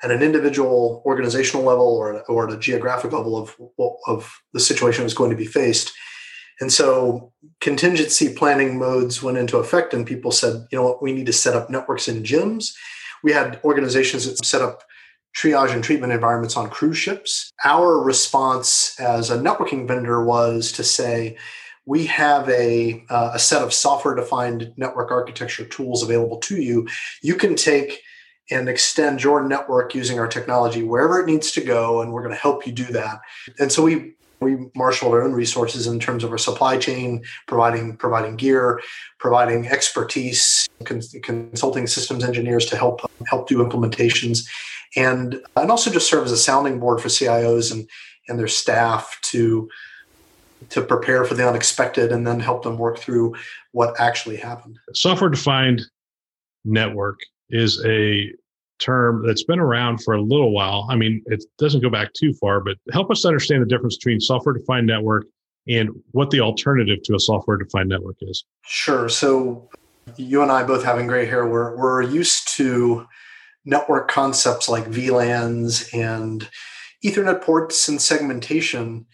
at 0.03 0.11
an 0.11 0.23
individual 0.23 1.03
organizational 1.05 1.65
level 1.65 1.87
or, 1.87 2.23
or 2.23 2.47
at 2.47 2.55
a 2.55 2.59
geographic 2.59 3.13
level 3.13 3.37
of, 3.37 3.57
of 4.07 4.41
the 4.53 4.61
situation 4.61 5.05
was 5.05 5.15
going 5.15 5.31
to 5.31 5.37
be 5.37 5.47
faced. 5.47 5.93
And 6.61 6.73
so 6.73 7.33
contingency 7.61 8.33
planning 8.33 8.79
modes 8.79 9.23
went 9.23 9.39
into 9.39 9.59
effect, 9.59 9.93
and 9.93 10.07
people 10.07 10.31
said, 10.31 10.67
you 10.71 10.79
know 10.79 10.85
what, 10.85 11.03
we 11.03 11.13
need 11.13 11.27
to 11.27 11.33
set 11.33 11.57
up 11.57 11.71
networks 11.71 12.07
in 12.07 12.23
gyms. 12.23 12.73
We 13.25 13.33
had 13.33 13.59
organizations 13.65 14.27
that 14.27 14.45
set 14.45 14.63
up 14.63 14.85
triage 15.37 15.73
and 15.73 15.83
treatment 15.83 16.13
environments 16.13 16.57
on 16.57 16.71
cruise 16.71 16.99
ships. 16.99 17.51
Our 17.65 18.01
response 18.01 18.99
as 19.01 19.31
a 19.31 19.39
networking 19.39 19.89
vendor 19.89 20.23
was 20.25 20.71
to 20.73 20.85
say, 20.85 21.37
we 21.87 22.07
have 22.07 22.49
a, 22.49 23.05
uh, 23.11 23.33
a 23.35 23.39
set 23.39 23.63
of 23.63 23.73
software 23.73 24.15
defined 24.15 24.73
network 24.77 25.11
architecture 25.11 25.65
tools 25.65 26.03
available 26.03 26.39
to 26.39 26.61
you. 26.61 26.89
You 27.23 27.35
can 27.35 27.57
take 27.57 28.03
and 28.51 28.69
extend 28.69 29.23
your 29.23 29.47
network 29.47 29.95
using 29.95 30.19
our 30.19 30.29
technology 30.29 30.83
wherever 30.83 31.21
it 31.21 31.27
needs 31.27 31.51
to 31.53 31.61
go, 31.61 32.03
and 32.03 32.13
we're 32.13 32.23
going 32.23 32.35
to 32.35 32.41
help 32.41 32.67
you 32.67 32.73
do 32.73 32.85
that. 32.87 33.21
And 33.59 33.71
so 33.71 33.83
we 33.83 34.15
we 34.41 34.57
marshaled 34.75 35.13
our 35.13 35.23
own 35.23 35.33
resources 35.33 35.87
in 35.87 36.01
terms 36.01 36.25
of 36.25 36.33
our 36.33 36.39
supply 36.39 36.77
chain, 36.77 37.23
providing 37.47 37.97
providing 37.97 38.37
gear, 38.37 38.81
providing 39.19 39.67
expertise, 39.69 40.69
consulting 40.85 41.87
systems 41.87 42.25
engineers 42.25 42.67
to 42.67 42.77
help 42.77 43.01
help 43.29 43.49
do 43.49 43.65
implementations, 43.65 44.47
and 44.97 45.41
and 45.57 45.71
also 45.71 45.91
just 45.91 46.11
serve 46.11 46.25
as 46.25 46.33
a 46.33 46.37
sounding 46.37 46.81
board 46.81 47.01
for 47.01 47.09
CIOs 47.09 47.73
and 47.73 47.89
and 48.29 48.39
their 48.39 48.49
staff 48.49 49.19
to 49.23 49.69
to 50.71 50.83
prepare 50.83 51.25
for 51.25 51.35
the 51.35 51.49
unexpected 51.49 52.13
and 52.13 52.27
then 52.27 52.41
help 52.41 52.63
them 52.63 52.79
work 52.79 52.99
through 52.99 53.35
what 53.73 53.99
actually 54.01 54.37
happened. 54.37 54.79
Software 54.95 55.31
defined 55.31 55.83
network 56.65 57.19
is 57.51 57.85
a 57.85 58.33
term 58.79 59.25
that's 59.27 59.45
been 59.45 59.61
around 59.61 60.03
for 60.03 60.15
a 60.15 60.21
little 60.21 60.53
while. 60.53 60.87
I 60.91 60.97
mean, 60.97 61.23
it 61.27 61.45
doesn't 61.59 61.81
go 61.81 61.91
back 61.91 62.13
too 62.15 62.33
far, 62.35 62.61
but 62.61 62.77
help 62.93 63.11
us 63.11 63.25
understand 63.25 63.63
the 63.63 63.67
difference 63.67 63.97
between 63.97 64.21
software 64.21 64.55
defined 64.55 64.87
network 64.87 65.27
and 65.69 65.91
what 66.11 66.31
the 66.31 66.41
alternative 66.41 67.03
to 67.05 67.15
a 67.15 67.21
software 67.21 67.57
defined 67.57 67.89
network 67.89 68.17
is. 68.23 68.45
Sure. 68.65 69.09
So, 69.09 69.69
you 70.17 70.43
and 70.43 70.51
I 70.51 70.65
both 70.65 70.83
having 70.83 71.07
gray 71.07 71.27
hair, 71.27 71.47
we're, 71.47 71.77
we're 71.77 72.03
used 72.03 72.49
to 72.57 73.07
network 73.65 74.09
concepts 74.11 74.69
like 74.69 74.87
VLANs 74.87 75.95
and 75.95 76.49
Ethernet 77.05 77.41
ports 77.41 77.89
and 77.89 78.03
segmentation 78.03 79.07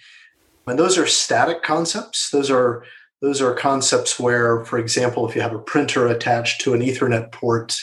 and 0.69 0.79
those 0.79 0.99
are 0.99 1.07
static 1.07 1.63
concepts. 1.63 2.31
Those 2.31 2.51
are 2.51 2.85
those 3.21 3.41
are 3.43 3.55
concepts 3.55 4.19
where, 4.19 4.65
for 4.65 4.79
example, 4.79 5.29
if 5.29 5.35
you 5.35 5.43
have 5.43 5.55
a 5.55 5.59
printer 5.59 6.07
attached 6.07 6.61
to 6.61 6.75
an 6.75 6.81
Ethernet 6.81 7.33
port 7.33 7.77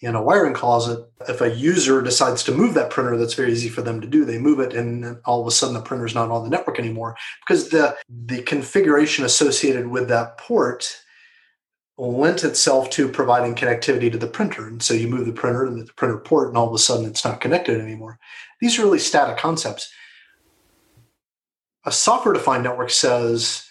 in 0.00 0.14
a 0.14 0.22
wiring 0.22 0.52
closet, 0.52 1.02
if 1.26 1.40
a 1.40 1.54
user 1.54 2.02
decides 2.02 2.42
to 2.44 2.52
move 2.52 2.74
that 2.74 2.90
printer, 2.90 3.16
that's 3.16 3.32
very 3.32 3.50
easy 3.50 3.70
for 3.70 3.80
them 3.80 4.02
to 4.02 4.06
do. 4.06 4.26
They 4.26 4.38
move 4.38 4.60
it, 4.60 4.74
and 4.74 5.18
all 5.24 5.40
of 5.40 5.46
a 5.46 5.50
sudden 5.50 5.74
the 5.74 5.80
printer's 5.80 6.14
not 6.14 6.30
on 6.30 6.44
the 6.44 6.50
network 6.50 6.78
anymore 6.78 7.16
because 7.46 7.70
the 7.70 7.96
the 8.08 8.42
configuration 8.42 9.24
associated 9.24 9.88
with 9.88 10.08
that 10.08 10.36
port 10.36 11.00
lent 11.98 12.44
itself 12.44 12.90
to 12.90 13.08
providing 13.08 13.54
connectivity 13.54 14.12
to 14.12 14.18
the 14.18 14.26
printer. 14.26 14.66
And 14.66 14.82
so 14.82 14.92
you 14.92 15.08
move 15.08 15.24
the 15.24 15.32
printer 15.32 15.64
and 15.64 15.80
the 15.80 15.92
printer 15.94 16.18
port, 16.18 16.48
and 16.48 16.58
all 16.58 16.68
of 16.68 16.74
a 16.74 16.78
sudden 16.78 17.06
it's 17.06 17.24
not 17.24 17.40
connected 17.40 17.80
anymore. 17.80 18.18
These 18.60 18.78
are 18.78 18.82
really 18.82 18.98
static 18.98 19.38
concepts 19.38 19.90
a 21.86 21.92
software 21.92 22.34
defined 22.34 22.64
network 22.64 22.90
says 22.90 23.66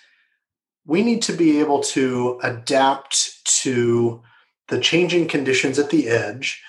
we 0.86 1.04
need 1.04 1.22
to 1.24 1.34
be 1.34 1.60
able 1.60 1.82
to 1.82 2.40
adapt 2.42 3.46
to 3.46 4.22
the 4.70 4.80
changing 4.80 5.28
conditions 5.28 5.78
at 5.78 5.90
the 5.90 6.08
edge 6.08 6.64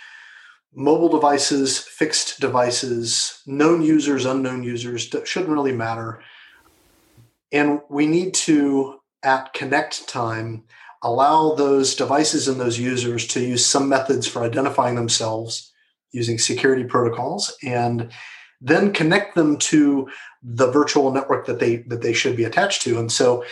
mobile 0.77 1.09
devices 1.09 1.79
fixed 1.79 2.39
devices 2.39 3.43
known 3.47 3.81
users 3.83 4.27
unknown 4.27 4.63
users 4.63 5.11
shouldn't 5.25 5.51
really 5.51 5.73
matter. 5.73 6.23
And 7.51 7.81
we 7.89 8.07
need 8.07 8.35
to 8.35 9.01
at 9.23 9.55
connect 9.55 10.07
time 10.07 10.65
allow 11.03 11.55
those 11.55 11.95
devices 11.95 12.47
and 12.47 12.61
those 12.61 12.79
users 12.79 13.27
to 13.29 13.41
use 13.41 13.65
some 13.65 13.89
methods 13.89 14.27
for 14.27 14.43
identifying 14.43 14.97
themselves 14.97 15.73
using 16.13 16.39
security 16.39 16.85
protocols 16.85 17.57
and 17.63 18.13
then 18.61 18.93
connect 18.93 19.35
them 19.35 19.57
to 19.59 20.09
the 20.49 20.71
virtual 20.71 21.13
network 21.13 21.45
that 21.47 21.59
they 21.59 21.79
that 21.89 22.03
they 22.03 22.13
should 22.13 22.37
be 22.37 22.45
attached 22.45 22.83
to. 22.83 22.99
And 23.01 23.11
so, 23.11 23.45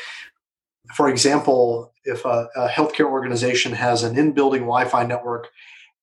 for 0.95 1.09
example, 1.09 1.93
if 2.05 2.25
a, 2.25 2.49
a 2.55 2.69
healthcare 2.69 3.11
organization 3.11 3.73
has 3.73 4.05
an 4.05 4.17
in-building 4.17 4.63
Wi-Fi 4.63 5.05
network, 5.05 5.49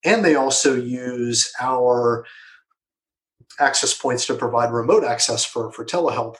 and 0.04 0.26
they 0.26 0.36
also 0.36 0.76
use 0.76 1.52
our 1.62 2.26
access 3.60 3.94
points 3.94 4.26
to 4.26 4.34
provide 4.34 4.72
remote 4.72 5.06
access 5.06 5.46
for, 5.46 5.72
for 5.72 5.86
telehealth, 5.86 6.38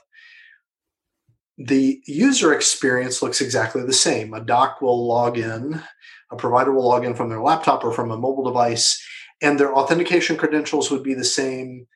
the 1.58 2.02
user 2.06 2.54
experience 2.54 3.22
looks 3.22 3.40
exactly 3.40 3.84
the 3.84 3.94
same. 3.94 4.34
A 4.34 4.42
doc 4.42 4.82
will 4.82 5.08
log 5.08 5.38
in, 5.38 5.82
a 6.30 6.36
provider 6.36 6.74
will 6.74 6.88
log 6.88 7.06
in 7.06 7.14
from 7.14 7.30
their 7.30 7.42
laptop 7.42 7.86
or 7.86 7.94
from 7.94 8.12
a 8.12 8.18
mobile 8.18 8.44
device, 8.44 9.02
and 9.42 9.58
their 9.58 9.74
authentication 9.74 10.36
credentials 10.36 10.92
would 10.92 11.04
be 11.04 11.14
the 11.14 11.24
same 11.24 11.88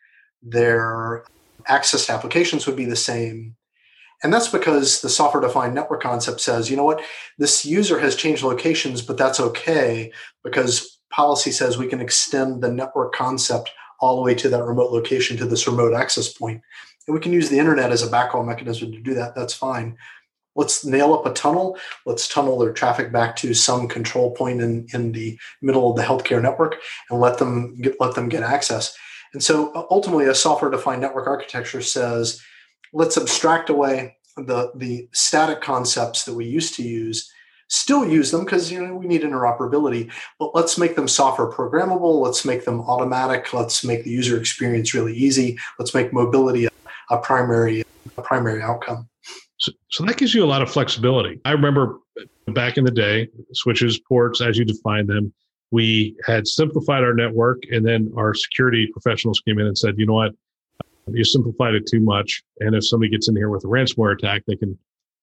their 0.42 1.26
access 1.68 2.06
to 2.06 2.14
applications 2.14 2.66
would 2.66 2.76
be 2.76 2.86
the 2.86 2.96
same. 2.96 3.56
And 4.24 4.34
that's 4.34 4.48
because 4.48 5.02
the 5.02 5.10
software 5.10 5.42
defined 5.42 5.76
network 5.76 6.02
concept 6.02 6.42
says, 6.42 6.70
you 6.70 6.78
know 6.78 6.86
what, 6.86 7.02
this 7.38 7.66
user 7.66 8.00
has 8.00 8.16
changed 8.16 8.44
locations, 8.44 9.02
but 9.02 9.18
that's 9.18 9.40
okay 9.40 10.12
because 10.44 11.00
policy 11.12 11.52
says 11.52 11.78
we 11.78 11.88
can 11.88 12.02
extend 12.02 12.62
the 12.62 12.72
network 12.72 13.14
concept 13.14 13.72
all 14.00 14.16
the 14.16 14.22
way 14.22 14.36
to 14.36 14.50
that 14.50 14.64
remote 14.64 14.92
location 14.92 15.38
to 15.38 15.46
this 15.46 15.68
remote 15.68 15.94
access 15.94 16.32
point. 16.32 16.62
And 17.08 17.14
we 17.14 17.22
can 17.22 17.34
use 17.34 17.50
the 17.50 17.60
internet 17.60 17.92
as 17.92 18.04
a 18.04 18.08
backhaul 18.08 18.46
mechanism 18.46 18.92
to 18.92 19.00
do 19.00 19.14
that. 19.14 19.36
That's 19.36 19.54
fine. 19.54 19.98
Let's 20.56 20.86
nail 20.86 21.14
up 21.14 21.26
a 21.26 21.34
tunnel. 21.34 21.78
Let's 22.06 22.28
tunnel 22.28 22.58
their 22.58 22.74
traffic 22.74 23.12
back 23.12 23.36
to 23.38 23.54
some 23.54 23.88
control 23.88 24.32
point 24.32 24.62
in, 24.62 24.88
in 24.94 25.12
the 25.12 25.38
middle 25.62 25.90
of 25.90 25.98
the 25.98 26.04
healthcare 26.04 26.42
network 26.42 26.78
and 27.10 27.20
let 27.20 27.38
them 27.38 27.80
get, 27.82 28.00
let 28.00 28.16
them 28.16 28.30
get 28.30 28.42
access. 28.42 28.98
And 29.36 29.44
so 29.44 29.74
uh, 29.74 29.86
ultimately, 29.92 30.28
a 30.28 30.34
software 30.34 30.72
defined 30.72 31.02
network 31.02 31.28
architecture 31.28 31.82
says, 31.82 32.42
let's 32.94 33.18
abstract 33.18 33.70
away 33.70 34.16
the, 34.38 34.72
the 34.76 35.10
static 35.12 35.60
concepts 35.62 36.24
that 36.24 36.34
we 36.34 36.46
used 36.46 36.74
to 36.76 36.84
use. 36.84 37.30
Still 37.68 38.08
use 38.08 38.32
them 38.32 38.46
because 38.46 38.72
you 38.72 38.82
know 38.82 38.96
we 38.96 39.08
need 39.08 39.24
interoperability 39.24 40.12
but 40.40 40.54
let's 40.54 40.78
make 40.78 40.96
them 40.96 41.08
software 41.08 41.50
programmable. 41.50 42.22
Let's 42.22 42.46
make 42.46 42.64
them 42.64 42.80
automatic. 42.82 43.54
Let's 43.54 43.84
make 43.84 44.04
the 44.04 44.12
user 44.12 44.40
experience 44.40 44.94
really 44.94 45.16
easy. 45.16 45.58
Let's 45.80 45.94
make 45.94 46.14
mobility 46.14 46.68
a, 46.68 46.70
a 47.10 47.18
primary 47.18 47.84
a 48.18 48.22
primary 48.22 48.62
outcome. 48.62 49.10
So, 49.58 49.72
so 49.90 50.06
that 50.06 50.18
gives 50.18 50.34
you 50.34 50.46
a 50.46 50.46
lot 50.46 50.62
of 50.62 50.70
flexibility. 50.70 51.42
I 51.44 51.52
remember 51.52 51.98
back 52.50 52.78
in 52.78 52.86
the 52.86 52.92
day 52.92 53.28
switches 53.54 54.00
ports 54.00 54.42
as 54.42 54.60
you 54.60 54.64
define 54.64 55.08
them 55.08 55.34
we 55.76 56.16
had 56.26 56.48
simplified 56.48 57.04
our 57.04 57.14
network 57.14 57.62
and 57.72 57.86
then 57.86 58.12
our 58.18 58.34
security 58.34 58.88
professionals 58.92 59.42
came 59.46 59.60
in 59.60 59.68
and 59.68 59.78
said 59.78 59.96
you 59.98 60.06
know 60.06 60.14
what 60.14 60.32
you 61.08 61.24
simplified 61.24 61.76
it 61.76 61.86
too 61.86 62.00
much 62.00 62.44
and 62.62 62.76
if 62.76 62.88
somebody 62.88 63.10
gets 63.10 63.28
in 63.30 63.36
here 63.36 63.50
with 63.50 63.64
a 63.66 63.68
ransomware 63.68 64.14
attack 64.14 64.42
they 64.48 64.56
can 64.56 64.78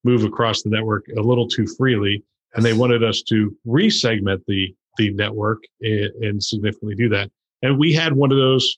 move 0.04 0.24
across 0.24 0.62
the 0.62 0.70
network 0.70 1.04
a 1.16 1.20
little 1.20 1.48
too 1.48 1.66
freely 1.78 2.22
and 2.54 2.64
they 2.64 2.72
wanted 2.72 3.02
us 3.02 3.22
to 3.22 3.56
resegment 3.66 4.40
the 4.46 4.74
the 4.98 5.12
network 5.12 5.62
and, 5.80 6.42
significantly 6.42 6.94
do 6.94 7.08
that. 7.08 7.30
And 7.62 7.78
we 7.78 7.92
had 7.92 8.12
one 8.12 8.32
of 8.32 8.38
those 8.38 8.76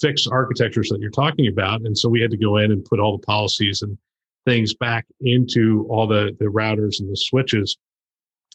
fixed 0.00 0.28
architectures 0.30 0.88
that 0.88 1.00
you're 1.00 1.10
talking 1.10 1.48
about, 1.48 1.82
and 1.82 1.96
so 1.96 2.08
we 2.08 2.20
had 2.20 2.30
to 2.30 2.36
go 2.36 2.56
in 2.58 2.72
and 2.72 2.84
put 2.84 3.00
all 3.00 3.16
the 3.16 3.26
policies 3.26 3.82
and 3.82 3.96
things 4.44 4.74
back 4.74 5.06
into 5.20 5.86
all 5.90 6.06
the 6.06 6.36
the 6.38 6.46
routers 6.46 7.00
and 7.00 7.10
the 7.10 7.16
switches. 7.16 7.76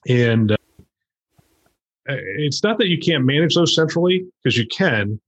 And 0.07 0.53
uh, 0.53 0.57
it's 2.37 2.63
not 2.63 2.77
that 2.77 2.87
you 2.87 2.97
can't 2.97 3.25
manage 3.25 3.55
those 3.55 3.75
centrally 3.75 4.25
because 4.43 4.57
you 4.57 4.67
can, 4.67 5.19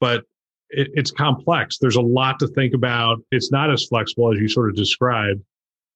but 0.00 0.24
it, 0.70 0.88
it's 0.94 1.10
complex. 1.10 1.78
There's 1.78 1.96
a 1.96 2.02
lot 2.02 2.38
to 2.40 2.48
think 2.48 2.74
about. 2.74 3.18
It's 3.30 3.50
not 3.50 3.70
as 3.70 3.86
flexible 3.86 4.32
as 4.32 4.40
you 4.40 4.48
sort 4.48 4.68
of 4.70 4.76
described, 4.76 5.42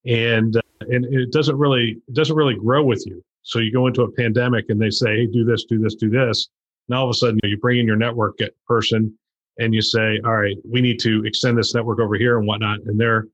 and 0.07 0.57
uh, 0.57 0.61
and 0.81 1.05
it 1.05 1.33
doesn't 1.33 1.57
really 1.57 1.99
it 2.09 2.15
doesn't 2.15 2.37
really 2.37 2.57
grow 2.57 2.83
with 2.83 3.05
you. 3.07 3.23
So 3.43 3.59
you 3.59 3.73
go 3.73 3.87
into 3.87 4.03
a 4.03 4.13
pandemic 4.13 4.67
and 4.69 4.81
they 4.81 4.91
say, 4.91 5.17
"Hey, 5.17 5.27
do 5.27 5.45
this, 5.45 5.65
do 5.65 5.79
this, 5.79 5.95
do 5.95 6.11
this." 6.11 6.49
And 6.89 6.97
all 6.97 7.05
of 7.05 7.11
a 7.11 7.15
sudden, 7.15 7.39
you 7.43 7.57
bring 7.59 7.79
in 7.79 7.87
your 7.87 7.97
network 7.97 8.39
person 8.67 9.17
and 9.59 9.75
you 9.75 9.83
say, 9.83 10.21
"All 10.25 10.37
right, 10.37 10.57
we 10.69 10.81
need 10.81 10.99
to 11.01 11.25
extend 11.25 11.59
this 11.59 11.75
network 11.75 12.01
over 12.01 12.17
here 12.17 12.39
and 12.39 12.47
whatnot," 12.47 12.81
and 12.87 12.99
they're 12.99 13.27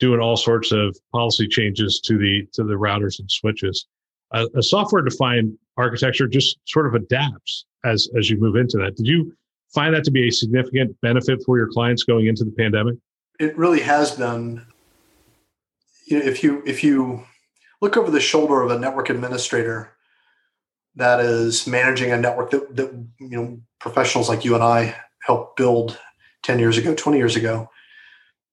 doing 0.00 0.20
all 0.20 0.36
sorts 0.36 0.72
of 0.72 0.96
policy 1.12 1.46
changes 1.48 2.00
to 2.04 2.18
the 2.18 2.46
to 2.52 2.64
the 2.64 2.74
routers 2.74 3.18
and 3.18 3.30
switches. 3.30 3.86
A, 4.32 4.46
a 4.56 4.62
software 4.62 5.02
defined 5.02 5.56
architecture 5.76 6.26
just 6.26 6.58
sort 6.66 6.86
of 6.86 6.94
adapts 6.94 7.64
as 7.84 8.08
as 8.16 8.30
you 8.30 8.38
move 8.38 8.56
into 8.56 8.76
that. 8.78 8.96
Did 8.96 9.06
you 9.06 9.36
find 9.72 9.94
that 9.94 10.04
to 10.04 10.10
be 10.10 10.28
a 10.28 10.30
significant 10.30 10.96
benefit 11.00 11.42
for 11.44 11.58
your 11.58 11.68
clients 11.68 12.04
going 12.04 12.26
into 12.26 12.44
the 12.44 12.52
pandemic? 12.52 12.96
It 13.40 13.56
really 13.56 13.80
has 13.80 14.12
been 14.12 14.64
you 16.06 16.18
know, 16.18 16.24
if 16.24 16.42
you 16.42 16.62
if 16.66 16.84
you 16.84 17.24
look 17.80 17.96
over 17.96 18.10
the 18.10 18.20
shoulder 18.20 18.62
of 18.62 18.70
a 18.70 18.78
network 18.78 19.10
administrator 19.10 19.90
that 20.96 21.20
is 21.20 21.66
managing 21.66 22.12
a 22.12 22.16
network 22.16 22.50
that, 22.50 22.76
that 22.76 23.06
you 23.18 23.28
know 23.28 23.60
professionals 23.80 24.28
like 24.28 24.44
you 24.44 24.54
and 24.54 24.62
I 24.62 24.96
helped 25.20 25.56
build 25.56 25.98
10 26.42 26.58
years 26.58 26.76
ago, 26.76 26.94
20 26.94 27.18
years 27.18 27.36
ago, 27.36 27.70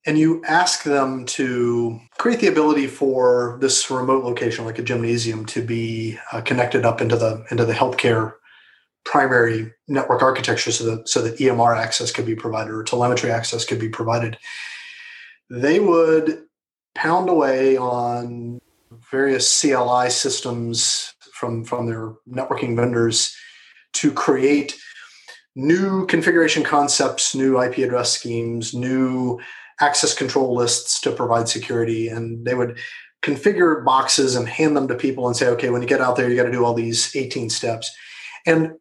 and 0.05 0.17
you 0.17 0.43
ask 0.46 0.84
them 0.84 1.25
to 1.25 2.00
create 2.17 2.39
the 2.39 2.48
ability 2.48 2.88
for 2.88 3.58
this 3.62 3.89
remote 3.91 4.24
location 4.24 4.65
like 4.65 4.79
a 4.79 4.84
gymnasium 4.84 5.46
to 5.46 5.62
be 5.62 6.17
uh, 6.31 6.41
connected 6.41 6.86
up 6.86 7.01
into 7.01 7.16
the 7.16 7.46
into 7.51 7.66
the 7.66 7.74
healthcare 7.74 8.33
primary 9.03 9.74
network 9.87 10.22
architecture 10.22 10.72
so 10.72 10.83
that 10.83 11.09
so 11.09 11.22
that 11.22 11.37
EMR 11.37 11.77
access 11.77 12.11
could 12.11 12.25
be 12.25 12.35
provided 12.35 12.72
or 12.72 12.83
telemetry 12.83 13.31
access 13.31 13.66
could 13.66 13.79
be 13.79 13.90
provided. 13.90 14.37
They 15.50 15.79
would 15.79 16.44
pound 16.96 17.29
away 17.29 17.77
on 17.77 18.59
various 19.11 19.61
CLI 19.61 20.09
systems 20.09 21.14
from, 21.33 21.64
from 21.64 21.87
their 21.87 22.14
networking 22.29 22.75
vendors 22.75 23.35
to 23.94 24.11
create 24.11 24.75
new 25.55 26.05
configuration 26.07 26.64
concepts, 26.64 27.35
new 27.35 27.61
IP 27.61 27.79
address 27.79 28.11
schemes, 28.11 28.74
new 28.74 29.40
access 29.81 30.13
control 30.13 30.55
lists 30.55 31.01
to 31.01 31.11
provide 31.11 31.50
security. 31.50 32.07
And 32.07 32.46
they 32.46 32.53
would 32.53 32.77
configure 33.22 33.83
boxes 33.83 34.35
and 34.35 34.48
hand 34.48 34.75
them 34.75 34.87
to 34.87 34.96
people 34.96 35.27
and 35.27 35.35
say, 35.35 35.48
okay, 35.48 35.70
when 35.70 35.81
you 35.81 35.87
get 35.87 36.01
out 36.01 36.15
there, 36.15 36.29
you 36.29 36.35
got 36.35 36.44
to 36.44 36.51
do 36.51 36.63
all 36.63 36.74
these 36.74 37.15
18 37.15 37.50
steps. 37.50 37.91
And 38.46 38.74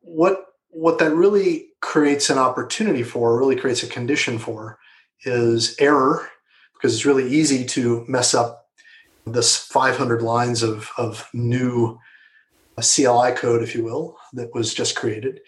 what 0.00 0.40
what 0.70 0.98
that 0.98 1.14
really 1.14 1.68
creates 1.80 2.30
an 2.30 2.38
opportunity 2.38 3.04
for, 3.04 3.38
really 3.38 3.54
creates 3.54 3.84
a 3.84 3.86
condition 3.86 4.38
for, 4.38 4.76
is 5.24 5.76
error 5.78 6.28
because 6.74 6.94
it's 6.94 7.06
really 7.06 7.28
easy 7.32 7.64
to 7.64 8.04
mess 8.08 8.34
up 8.34 8.66
this 9.24 9.56
500 9.56 10.20
lines 10.20 10.62
of, 10.62 10.90
of 10.98 11.28
new 11.32 11.98
CLI 12.76 13.32
code, 13.32 13.62
if 13.62 13.74
you 13.74 13.84
will, 13.84 14.16
that 14.32 14.52
was 14.52 14.74
just 14.74 14.96
created. 14.96 15.40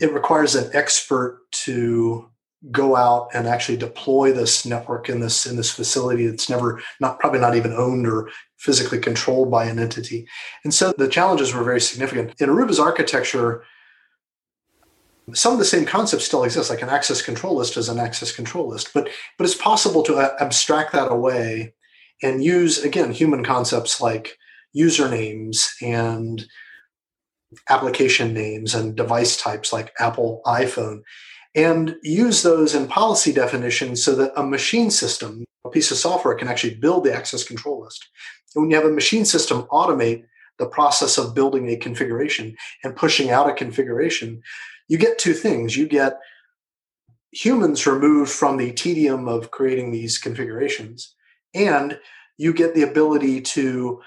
It 0.00 0.12
requires 0.12 0.54
an 0.54 0.70
expert 0.74 1.40
to 1.52 2.28
go 2.70 2.96
out 2.96 3.28
and 3.34 3.46
actually 3.46 3.76
deploy 3.76 4.32
this 4.32 4.64
network 4.64 5.08
in 5.08 5.20
this 5.20 5.46
in 5.46 5.56
this 5.56 5.70
facility 5.70 6.26
that's 6.26 6.48
never 6.48 6.82
not 7.00 7.18
probably 7.20 7.40
not 7.40 7.56
even 7.56 7.72
owned 7.72 8.06
or 8.06 8.30
physically 8.56 8.98
controlled 8.98 9.50
by 9.50 9.66
an 9.66 9.78
entity. 9.78 10.26
And 10.64 10.72
so 10.72 10.92
the 10.96 11.08
challenges 11.08 11.52
were 11.52 11.64
very 11.64 11.80
significant. 11.80 12.40
In 12.40 12.48
Aruba's 12.48 12.80
architecture, 12.80 13.62
some 15.32 15.52
of 15.52 15.58
the 15.58 15.64
same 15.64 15.84
concepts 15.84 16.24
still 16.24 16.44
exist 16.44 16.70
like 16.70 16.82
an 16.82 16.88
access 16.88 17.22
control 17.22 17.56
list 17.56 17.76
is 17.76 17.88
an 17.88 17.98
access 17.98 18.30
control 18.30 18.68
list 18.68 18.92
but 18.92 19.08
but 19.38 19.44
it's 19.44 19.54
possible 19.54 20.02
to 20.02 20.16
uh, 20.16 20.36
abstract 20.38 20.92
that 20.92 21.10
away 21.10 21.72
and 22.22 22.44
use 22.44 22.82
again 22.84 23.10
human 23.10 23.42
concepts 23.42 24.02
like 24.02 24.36
usernames 24.76 25.70
and 25.80 26.44
application 27.70 28.34
names 28.34 28.74
and 28.74 28.96
device 28.96 29.40
types 29.40 29.72
like 29.72 29.94
apple 29.98 30.42
iphone 30.46 31.00
and 31.54 31.96
use 32.02 32.42
those 32.42 32.74
in 32.74 32.86
policy 32.88 33.32
definitions 33.32 34.02
so 34.02 34.14
that 34.14 34.32
a 34.36 34.42
machine 34.42 34.90
system 34.90 35.44
a 35.66 35.70
piece 35.70 35.90
of 35.90 35.96
software 35.96 36.34
can 36.34 36.48
actually 36.48 36.74
build 36.74 37.04
the 37.04 37.14
access 37.14 37.44
control 37.44 37.80
list 37.80 38.08
and 38.54 38.62
when 38.62 38.70
you 38.70 38.76
have 38.76 38.86
a 38.86 38.92
machine 38.92 39.24
system 39.24 39.62
automate 39.70 40.24
the 40.58 40.66
process 40.66 41.18
of 41.18 41.34
building 41.34 41.68
a 41.68 41.76
configuration 41.76 42.54
and 42.84 42.94
pushing 42.94 43.30
out 43.30 43.48
a 43.48 43.52
configuration 43.52 44.42
you 44.88 44.98
get 44.98 45.18
two 45.18 45.32
things. 45.32 45.76
You 45.76 45.88
get 45.88 46.18
humans 47.32 47.86
removed 47.86 48.30
from 48.30 48.56
the 48.56 48.72
tedium 48.72 49.28
of 49.28 49.50
creating 49.50 49.90
these 49.90 50.18
configurations, 50.18 51.14
and 51.54 51.98
you 52.36 52.52
get 52.52 52.74
the 52.74 52.82
ability 52.82 53.40
to 53.40 54.00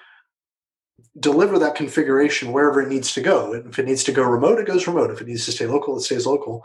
deliver 1.19 1.57
that 1.59 1.75
configuration 1.75 2.51
wherever 2.51 2.81
it 2.81 2.89
needs 2.89 3.13
to 3.13 3.21
go. 3.21 3.53
If 3.53 3.79
it 3.79 3.85
needs 3.85 4.03
to 4.05 4.11
go 4.11 4.23
remote, 4.23 4.59
it 4.59 4.67
goes 4.67 4.87
remote. 4.87 5.11
If 5.11 5.21
it 5.21 5.27
needs 5.27 5.45
to 5.45 5.51
stay 5.51 5.65
local, 5.65 5.97
it 5.97 6.01
stays 6.01 6.25
local. 6.25 6.63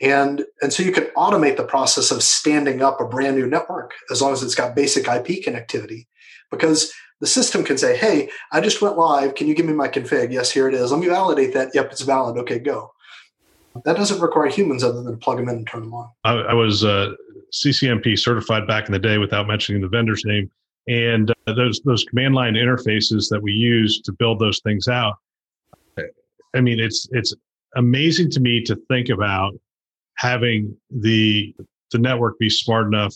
And, 0.00 0.44
and 0.60 0.72
so 0.72 0.82
you 0.82 0.92
can 0.92 1.04
automate 1.16 1.56
the 1.56 1.64
process 1.64 2.10
of 2.10 2.22
standing 2.22 2.82
up 2.82 3.00
a 3.00 3.04
brand 3.04 3.36
new 3.36 3.46
network 3.46 3.92
as 4.10 4.20
long 4.20 4.32
as 4.32 4.42
it's 4.42 4.54
got 4.54 4.74
basic 4.74 5.06
IP 5.06 5.44
connectivity. 5.44 6.06
Because 6.50 6.92
the 7.20 7.26
system 7.26 7.62
can 7.62 7.78
say, 7.78 7.96
hey, 7.96 8.28
I 8.50 8.60
just 8.60 8.82
went 8.82 8.98
live. 8.98 9.36
Can 9.36 9.46
you 9.46 9.54
give 9.54 9.64
me 9.64 9.72
my 9.72 9.88
config? 9.88 10.32
Yes, 10.32 10.50
here 10.50 10.68
it 10.68 10.74
is. 10.74 10.90
Let 10.90 11.00
me 11.00 11.06
validate 11.06 11.54
that. 11.54 11.70
Yep, 11.72 11.92
it's 11.92 12.00
valid. 12.02 12.36
Okay, 12.38 12.58
go. 12.58 12.92
That 13.84 13.96
doesn't 13.96 14.20
require 14.20 14.48
humans 14.48 14.84
other 14.84 15.02
than 15.02 15.18
plug 15.18 15.38
them 15.38 15.48
in 15.48 15.56
and 15.56 15.66
turn 15.66 15.82
them 15.82 15.94
on. 15.94 16.10
I, 16.24 16.32
I 16.32 16.52
was 16.52 16.84
uh, 16.84 17.12
CCNP 17.52 18.18
certified 18.18 18.66
back 18.66 18.86
in 18.86 18.92
the 18.92 18.98
day 18.98 19.18
without 19.18 19.46
mentioning 19.46 19.80
the 19.80 19.88
vendor's 19.88 20.24
name. 20.24 20.50
And 20.88 21.30
uh, 21.46 21.52
those 21.54 21.80
those 21.84 22.02
command 22.04 22.34
line 22.34 22.54
interfaces 22.54 23.28
that 23.30 23.40
we 23.40 23.52
use 23.52 24.00
to 24.00 24.12
build 24.12 24.40
those 24.40 24.60
things 24.60 24.88
out. 24.88 25.14
I 26.54 26.60
mean, 26.60 26.80
it's 26.80 27.08
it's 27.12 27.34
amazing 27.76 28.30
to 28.32 28.40
me 28.40 28.62
to 28.64 28.76
think 28.88 29.08
about 29.08 29.54
having 30.22 30.76
the 30.90 31.54
the 31.90 31.98
network 31.98 32.38
be 32.38 32.48
smart 32.48 32.86
enough 32.86 33.14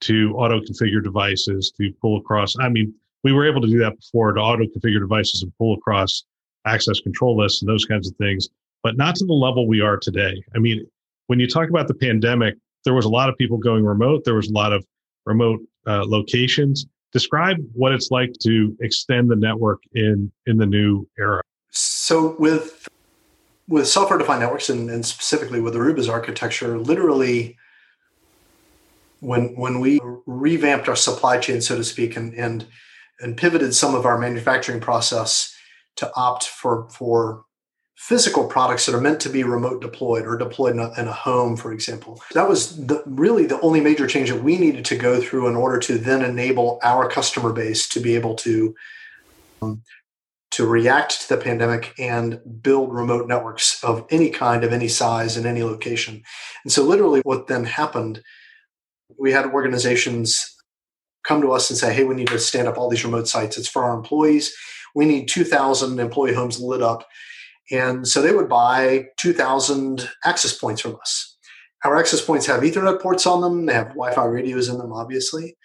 to 0.00 0.34
auto 0.36 0.60
configure 0.60 1.02
devices 1.02 1.72
to 1.76 1.92
pull 2.00 2.16
across. 2.18 2.54
I 2.58 2.68
mean, 2.68 2.94
we 3.24 3.32
were 3.32 3.46
able 3.46 3.60
to 3.60 3.66
do 3.66 3.78
that 3.80 3.98
before 3.98 4.32
to 4.32 4.40
auto 4.40 4.64
configure 4.64 5.00
devices 5.00 5.42
and 5.42 5.52
pull 5.58 5.74
across 5.74 6.24
access 6.66 7.00
control 7.00 7.36
lists 7.36 7.60
and 7.60 7.68
those 7.68 7.84
kinds 7.84 8.08
of 8.08 8.16
things 8.16 8.48
but 8.82 8.96
not 8.96 9.14
to 9.16 9.24
the 9.24 9.32
level 9.32 9.66
we 9.66 9.80
are 9.80 9.96
today. 9.96 10.42
I 10.54 10.58
mean, 10.58 10.86
when 11.26 11.40
you 11.40 11.46
talk 11.46 11.68
about 11.68 11.88
the 11.88 11.94
pandemic, 11.94 12.54
there 12.84 12.94
was 12.94 13.04
a 13.04 13.08
lot 13.08 13.28
of 13.28 13.36
people 13.36 13.58
going 13.58 13.84
remote. 13.84 14.24
There 14.24 14.34
was 14.34 14.48
a 14.48 14.52
lot 14.52 14.72
of 14.72 14.84
remote 15.26 15.60
uh, 15.86 16.04
locations. 16.06 16.86
Describe 17.12 17.56
what 17.72 17.92
it's 17.92 18.10
like 18.10 18.32
to 18.42 18.76
extend 18.80 19.30
the 19.30 19.36
network 19.36 19.80
in 19.94 20.30
in 20.46 20.56
the 20.58 20.66
new 20.66 21.06
era. 21.18 21.42
So 21.70 22.36
with 22.38 22.88
with 23.68 23.86
software-defined 23.86 24.40
networks 24.40 24.70
and, 24.70 24.90
and 24.90 25.04
specifically 25.04 25.60
with 25.60 25.74
Aruba's 25.74 26.08
architecture, 26.08 26.78
literally 26.78 27.56
when 29.20 29.54
when 29.56 29.80
we 29.80 30.00
revamped 30.26 30.88
our 30.88 30.96
supply 30.96 31.38
chain, 31.38 31.60
so 31.60 31.76
to 31.76 31.84
speak, 31.84 32.16
and 32.16 32.34
and 32.34 32.66
and 33.20 33.36
pivoted 33.36 33.74
some 33.74 33.94
of 33.94 34.06
our 34.06 34.18
manufacturing 34.18 34.80
process 34.80 35.54
to 35.96 36.10
opt 36.16 36.44
for 36.44 36.88
for 36.90 37.44
physical 37.96 38.46
products 38.46 38.86
that 38.86 38.94
are 38.94 39.00
meant 39.00 39.18
to 39.18 39.28
be 39.28 39.42
remote 39.42 39.82
deployed 39.82 40.24
or 40.24 40.38
deployed 40.38 40.72
in 40.72 40.78
a, 40.78 40.92
in 41.00 41.08
a 41.08 41.12
home, 41.12 41.56
for 41.56 41.72
example. 41.72 42.22
That 42.32 42.48
was 42.48 42.86
the, 42.86 43.02
really 43.06 43.44
the 43.44 43.60
only 43.60 43.80
major 43.80 44.06
change 44.06 44.30
that 44.30 44.40
we 44.40 44.56
needed 44.56 44.84
to 44.84 44.96
go 44.96 45.20
through 45.20 45.48
in 45.48 45.56
order 45.56 45.80
to 45.80 45.98
then 45.98 46.22
enable 46.22 46.78
our 46.84 47.08
customer 47.08 47.52
base 47.52 47.88
to 47.88 47.98
be 47.98 48.14
able 48.14 48.36
to 48.36 48.76
um, 49.62 49.82
to 50.50 50.66
react 50.66 51.22
to 51.22 51.28
the 51.28 51.40
pandemic 51.40 51.94
and 51.98 52.40
build 52.62 52.92
remote 52.92 53.28
networks 53.28 53.82
of 53.84 54.06
any 54.10 54.30
kind, 54.30 54.64
of 54.64 54.72
any 54.72 54.88
size, 54.88 55.36
in 55.36 55.46
any 55.46 55.62
location. 55.62 56.22
And 56.64 56.72
so, 56.72 56.82
literally, 56.82 57.20
what 57.24 57.46
then 57.46 57.64
happened, 57.64 58.22
we 59.18 59.32
had 59.32 59.46
organizations 59.46 60.54
come 61.26 61.42
to 61.42 61.52
us 61.52 61.68
and 61.68 61.78
say, 61.78 61.92
"Hey, 61.92 62.04
we 62.04 62.14
need 62.14 62.28
to 62.28 62.38
stand 62.38 62.68
up 62.68 62.78
all 62.78 62.88
these 62.88 63.04
remote 63.04 63.28
sites. 63.28 63.58
It's 63.58 63.68
for 63.68 63.84
our 63.84 63.96
employees. 63.96 64.54
We 64.94 65.04
need 65.04 65.28
2,000 65.28 66.00
employee 66.00 66.34
homes 66.34 66.58
lit 66.60 66.82
up." 66.82 67.06
And 67.70 68.08
so 68.08 68.22
they 68.22 68.32
would 68.32 68.48
buy 68.48 69.08
2,000 69.18 70.08
access 70.24 70.56
points 70.56 70.80
from 70.80 70.96
us. 70.96 71.36
Our 71.84 71.96
access 71.96 72.24
points 72.24 72.46
have 72.46 72.62
Ethernet 72.62 73.00
ports 73.00 73.26
on 73.26 73.40
them, 73.40 73.66
they 73.66 73.74
have 73.74 73.88
Wi 73.88 74.12
Fi 74.12 74.24
radios 74.24 74.68
in 74.68 74.78
them, 74.78 74.92
obviously. 74.92 75.56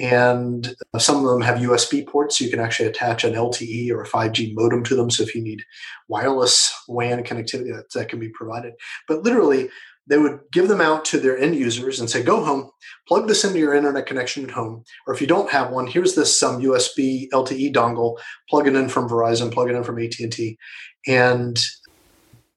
And 0.00 0.74
some 0.98 1.18
of 1.18 1.30
them 1.30 1.42
have 1.42 1.58
USB 1.58 2.06
ports, 2.06 2.38
so 2.38 2.44
you 2.44 2.50
can 2.50 2.60
actually 2.60 2.88
attach 2.88 3.24
an 3.24 3.34
LTE 3.34 3.90
or 3.90 4.02
a 4.02 4.08
5G 4.08 4.54
modem 4.54 4.82
to 4.84 4.96
them. 4.96 5.10
So 5.10 5.22
if 5.22 5.34
you 5.34 5.42
need 5.42 5.62
wireless 6.08 6.74
WAN 6.88 7.22
connectivity, 7.22 7.74
that, 7.76 7.92
that 7.94 8.08
can 8.08 8.18
be 8.18 8.30
provided. 8.30 8.72
But 9.06 9.22
literally, 9.22 9.68
they 10.08 10.18
would 10.18 10.40
give 10.50 10.68
them 10.68 10.80
out 10.80 11.04
to 11.06 11.18
their 11.18 11.38
end 11.38 11.54
users 11.54 12.00
and 12.00 12.10
say, 12.10 12.22
go 12.22 12.42
home, 12.44 12.70
plug 13.06 13.28
this 13.28 13.44
into 13.44 13.58
your 13.58 13.74
internet 13.74 14.06
connection 14.06 14.44
at 14.44 14.50
home. 14.50 14.82
Or 15.06 15.14
if 15.14 15.20
you 15.20 15.26
don't 15.26 15.50
have 15.50 15.70
one, 15.70 15.86
here's 15.86 16.14
this 16.14 16.36
some 16.36 16.56
um, 16.56 16.62
USB 16.62 17.28
LTE 17.30 17.72
dongle, 17.72 18.18
plug 18.50 18.66
it 18.66 18.74
in 18.74 18.88
from 18.88 19.08
Verizon, 19.08 19.52
plug 19.52 19.70
it 19.70 19.76
in 19.76 19.84
from 19.84 20.00
AT&T. 20.00 20.58
And, 21.06 21.60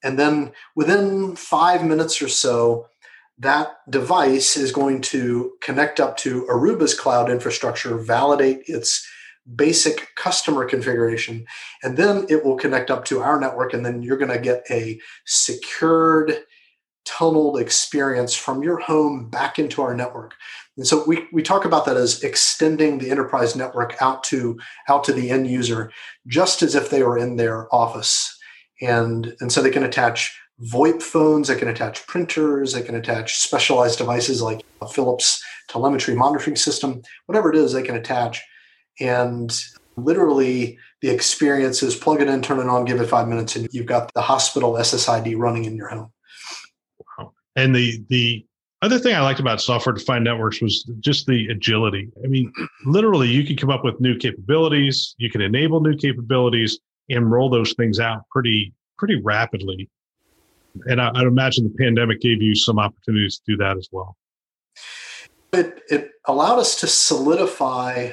and 0.04 0.18
then 0.18 0.54
within 0.76 1.36
five 1.36 1.86
minutes 1.86 2.22
or 2.22 2.30
so, 2.30 2.88
that 3.40 3.78
device 3.90 4.56
is 4.56 4.72
going 4.72 5.02
to 5.02 5.54
connect 5.62 6.00
up 6.00 6.18
to 6.18 6.46
Aruba's 6.50 6.98
cloud 6.98 7.30
infrastructure, 7.30 7.98
validate 7.98 8.64
its 8.68 9.06
basic 9.56 10.16
customer 10.16 10.66
configuration, 10.66 11.46
and 11.84 11.98
then 11.98 12.26
it 12.30 12.44
will 12.44 12.56
connect 12.56 12.90
up 12.90 13.06
to 13.06 13.22
our 13.22 13.40
network. 13.40 13.74
And 13.74 13.86
then 13.86 14.02
you're 14.02 14.18
going 14.18 14.32
to 14.32 14.40
get 14.40 14.64
a 14.72 15.00
secured 15.26 16.34
tunneled 17.06 17.60
experience 17.60 18.36
from 18.36 18.64
your 18.64 18.80
home 18.80 19.30
back 19.30 19.60
into 19.60 19.82
our 19.82 19.96
network. 19.96 20.34
And 20.78 20.88
so 20.88 21.06
we, 21.06 21.28
we 21.32 21.44
talk 21.44 21.64
about 21.64 21.86
that 21.86 21.98
as 21.98 22.24
extending 22.24 22.98
the 22.98 23.12
enterprise 23.12 23.56
network 23.56 23.96
out 24.02 24.24
to 24.26 24.60
out 24.90 25.04
to 25.06 25.14
the 25.14 25.30
end 25.30 25.48
user, 25.48 25.92
just 26.28 26.62
as 26.62 26.74
if 26.74 26.90
they 26.90 27.04
were 27.04 27.18
in 27.18 27.36
their 27.36 27.74
office. 27.74 28.38
And, 28.82 29.36
and 29.40 29.52
so 29.52 29.62
they 29.62 29.70
can 29.70 29.84
attach 29.84 30.38
VoIP 30.62 31.02
phones, 31.02 31.48
they 31.48 31.56
can 31.56 31.68
attach 31.68 32.06
printers, 32.08 32.74
they 32.74 32.82
can 32.82 32.96
attach 32.96 33.36
specialized 33.36 33.98
devices 33.98 34.42
like 34.42 34.64
a 34.82 34.88
Philips 34.88 35.44
telemetry 35.68 36.16
monitoring 36.16 36.56
system, 36.56 37.02
whatever 37.26 37.50
it 37.50 37.58
is, 37.58 37.74
they 37.74 37.84
can 37.84 37.96
attach. 37.96 38.42
And 39.00 39.54
literally 39.98 40.78
the 41.02 41.10
experience 41.10 41.84
is 41.84 41.96
plug 41.96 42.22
it 42.22 42.30
in, 42.30 42.42
turn 42.42 42.60
it 42.60 42.70
on, 42.70 42.86
give 42.86 43.02
it 43.02 43.08
five 43.08 43.28
minutes, 43.28 43.56
and 43.56 43.68
you've 43.72 43.86
got 43.86 44.14
the 44.14 44.22
hospital 44.22 44.74
SSID 44.74 45.38
running 45.38 45.66
in 45.66 45.76
your 45.76 45.90
home. 45.90 46.12
Wow. 47.18 47.34
And 47.56 47.76
the 47.76 48.04
the 48.10 48.46
other 48.82 49.00
thing 49.00 49.16
I 49.16 49.22
liked 49.22 49.40
about 49.40 49.62
software 49.62 49.94
defined 49.94 50.24
networks 50.24 50.62
was 50.62 50.84
just 51.00 51.26
the 51.26 51.48
agility. 51.48 52.10
I 52.24 52.28
mean, 52.28 52.52
literally, 52.86 53.28
you 53.28 53.46
can 53.46 53.56
come 53.56 53.70
up 53.70 53.84
with 53.84 54.00
new 54.00 54.18
capabilities, 54.18 55.16
you 55.18 55.30
can 55.30 55.42
enable 55.42 55.82
new 55.82 55.98
capabilities, 55.98 56.80
and 57.10 57.32
roll 57.32 57.50
those 57.50 57.74
things 57.74 58.00
out 58.00 58.24
pretty 58.32 58.74
pretty 58.98 59.22
rapidly. 59.22 59.90
And 60.86 61.02
I, 61.02 61.12
I'd 61.16 61.28
imagine 61.28 61.66
the 61.66 61.84
pandemic 61.84 62.22
gave 62.22 62.42
you 62.42 62.56
some 62.56 62.80
opportunities 62.80 63.38
to 63.38 63.54
do 63.54 63.58
that 63.58 63.78
as 63.78 63.88
well. 63.92 64.18
It 65.54 65.82
it 65.90 66.12
allowed 66.26 66.60
us 66.60 66.80
to 66.82 66.88
solidify 66.88 68.12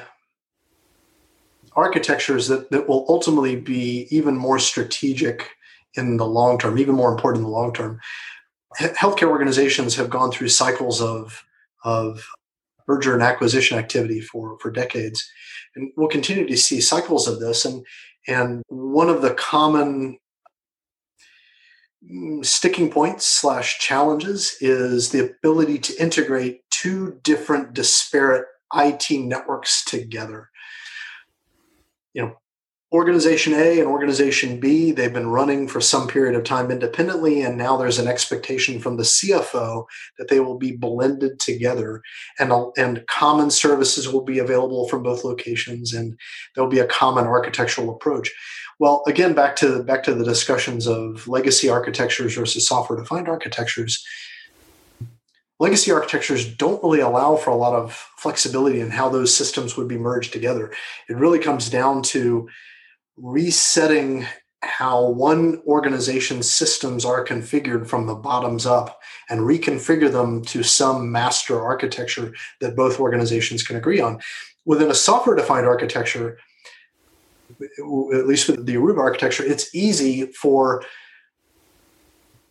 architectures 1.74 2.48
that, 2.48 2.70
that 2.70 2.88
will 2.88 3.06
ultimately 3.08 3.56
be 3.56 4.06
even 4.10 4.36
more 4.36 4.58
strategic 4.58 5.50
in 5.94 6.18
the 6.18 6.26
long 6.26 6.58
term, 6.58 6.78
even 6.78 6.94
more 6.94 7.10
important 7.10 7.44
in 7.44 7.50
the 7.50 7.56
long 7.56 7.72
term 7.72 8.00
healthcare 8.78 9.28
organizations 9.28 9.96
have 9.96 10.10
gone 10.10 10.30
through 10.30 10.48
cycles 10.48 11.00
of 11.00 11.44
of 11.84 12.24
merger 12.86 13.14
and 13.14 13.22
acquisition 13.22 13.78
activity 13.78 14.20
for 14.20 14.58
for 14.58 14.70
decades, 14.70 15.28
and 15.74 15.90
we'll 15.96 16.08
continue 16.08 16.46
to 16.46 16.56
see 16.56 16.80
cycles 16.80 17.28
of 17.28 17.40
this. 17.40 17.64
and 17.64 17.84
And 18.26 18.62
one 18.68 19.08
of 19.08 19.22
the 19.22 19.34
common 19.34 20.12
mm, 20.14 20.18
Mm, 22.10 22.44
sticking 22.44 22.90
points 22.90 23.26
slash 23.26 23.78
challenges 23.78 24.56
is 24.60 25.10
the 25.10 25.24
ability 25.24 25.78
to 25.78 26.02
integrate 26.02 26.62
two 26.70 27.20
different 27.22 27.74
disparate 27.74 28.46
IT 28.74 29.10
networks 29.10 29.84
together. 29.84 30.50
You 32.12 32.22
know, 32.22 32.36
Organization 32.92 33.54
A 33.54 33.80
and 33.80 33.88
Organization 33.88 34.60
B, 34.60 34.92
they've 34.92 35.12
been 35.12 35.30
running 35.30 35.66
for 35.66 35.80
some 35.80 36.06
period 36.06 36.34
of 36.34 36.44
time 36.44 36.70
independently, 36.70 37.40
and 37.40 37.56
now 37.56 37.78
there's 37.78 37.98
an 37.98 38.06
expectation 38.06 38.78
from 38.80 38.98
the 38.98 39.02
CFO 39.02 39.86
that 40.18 40.28
they 40.28 40.40
will 40.40 40.58
be 40.58 40.72
blended 40.72 41.40
together, 41.40 42.02
and, 42.38 42.52
and 42.76 43.02
common 43.06 43.50
services 43.50 44.12
will 44.12 44.24
be 44.24 44.38
available 44.38 44.86
from 44.88 45.02
both 45.02 45.24
locations, 45.24 45.94
and 45.94 46.18
there'll 46.54 46.68
be 46.68 46.80
a 46.80 46.86
common 46.86 47.24
architectural 47.24 47.88
approach. 47.88 48.30
Well, 48.78 49.02
again, 49.06 49.32
back 49.32 49.56
to 49.56 49.82
back 49.84 50.02
to 50.04 50.14
the 50.14 50.24
discussions 50.24 50.86
of 50.86 51.26
legacy 51.26 51.70
architectures 51.70 52.34
versus 52.34 52.68
software-defined 52.68 53.28
architectures. 53.28 54.04
Legacy 55.58 55.92
architectures 55.92 56.46
don't 56.56 56.82
really 56.82 57.00
allow 57.00 57.36
for 57.36 57.50
a 57.50 57.56
lot 57.56 57.74
of 57.74 57.92
flexibility 58.18 58.80
in 58.80 58.90
how 58.90 59.08
those 59.08 59.34
systems 59.34 59.76
would 59.76 59.88
be 59.88 59.96
merged 59.96 60.32
together. 60.32 60.72
It 61.08 61.16
really 61.16 61.38
comes 61.38 61.70
down 61.70 62.02
to 62.02 62.48
resetting 63.16 64.26
how 64.62 65.08
one 65.08 65.60
organization's 65.66 66.48
systems 66.48 67.04
are 67.04 67.24
configured 67.24 67.86
from 67.86 68.06
the 68.06 68.14
bottoms 68.14 68.64
up 68.64 69.00
and 69.28 69.40
reconfigure 69.40 70.10
them 70.10 70.42
to 70.42 70.62
some 70.62 71.10
master 71.10 71.60
architecture 71.60 72.32
that 72.60 72.76
both 72.76 73.00
organizations 73.00 73.62
can 73.62 73.76
agree 73.76 74.00
on. 74.00 74.20
Within 74.64 74.90
a 74.90 74.94
software 74.94 75.34
defined 75.34 75.66
architecture, 75.66 76.38
at 77.60 78.26
least 78.26 78.48
with 78.48 78.64
the 78.64 78.76
Aruba 78.76 78.98
architecture, 78.98 79.44
it's 79.44 79.74
easy 79.74 80.26
for 80.32 80.84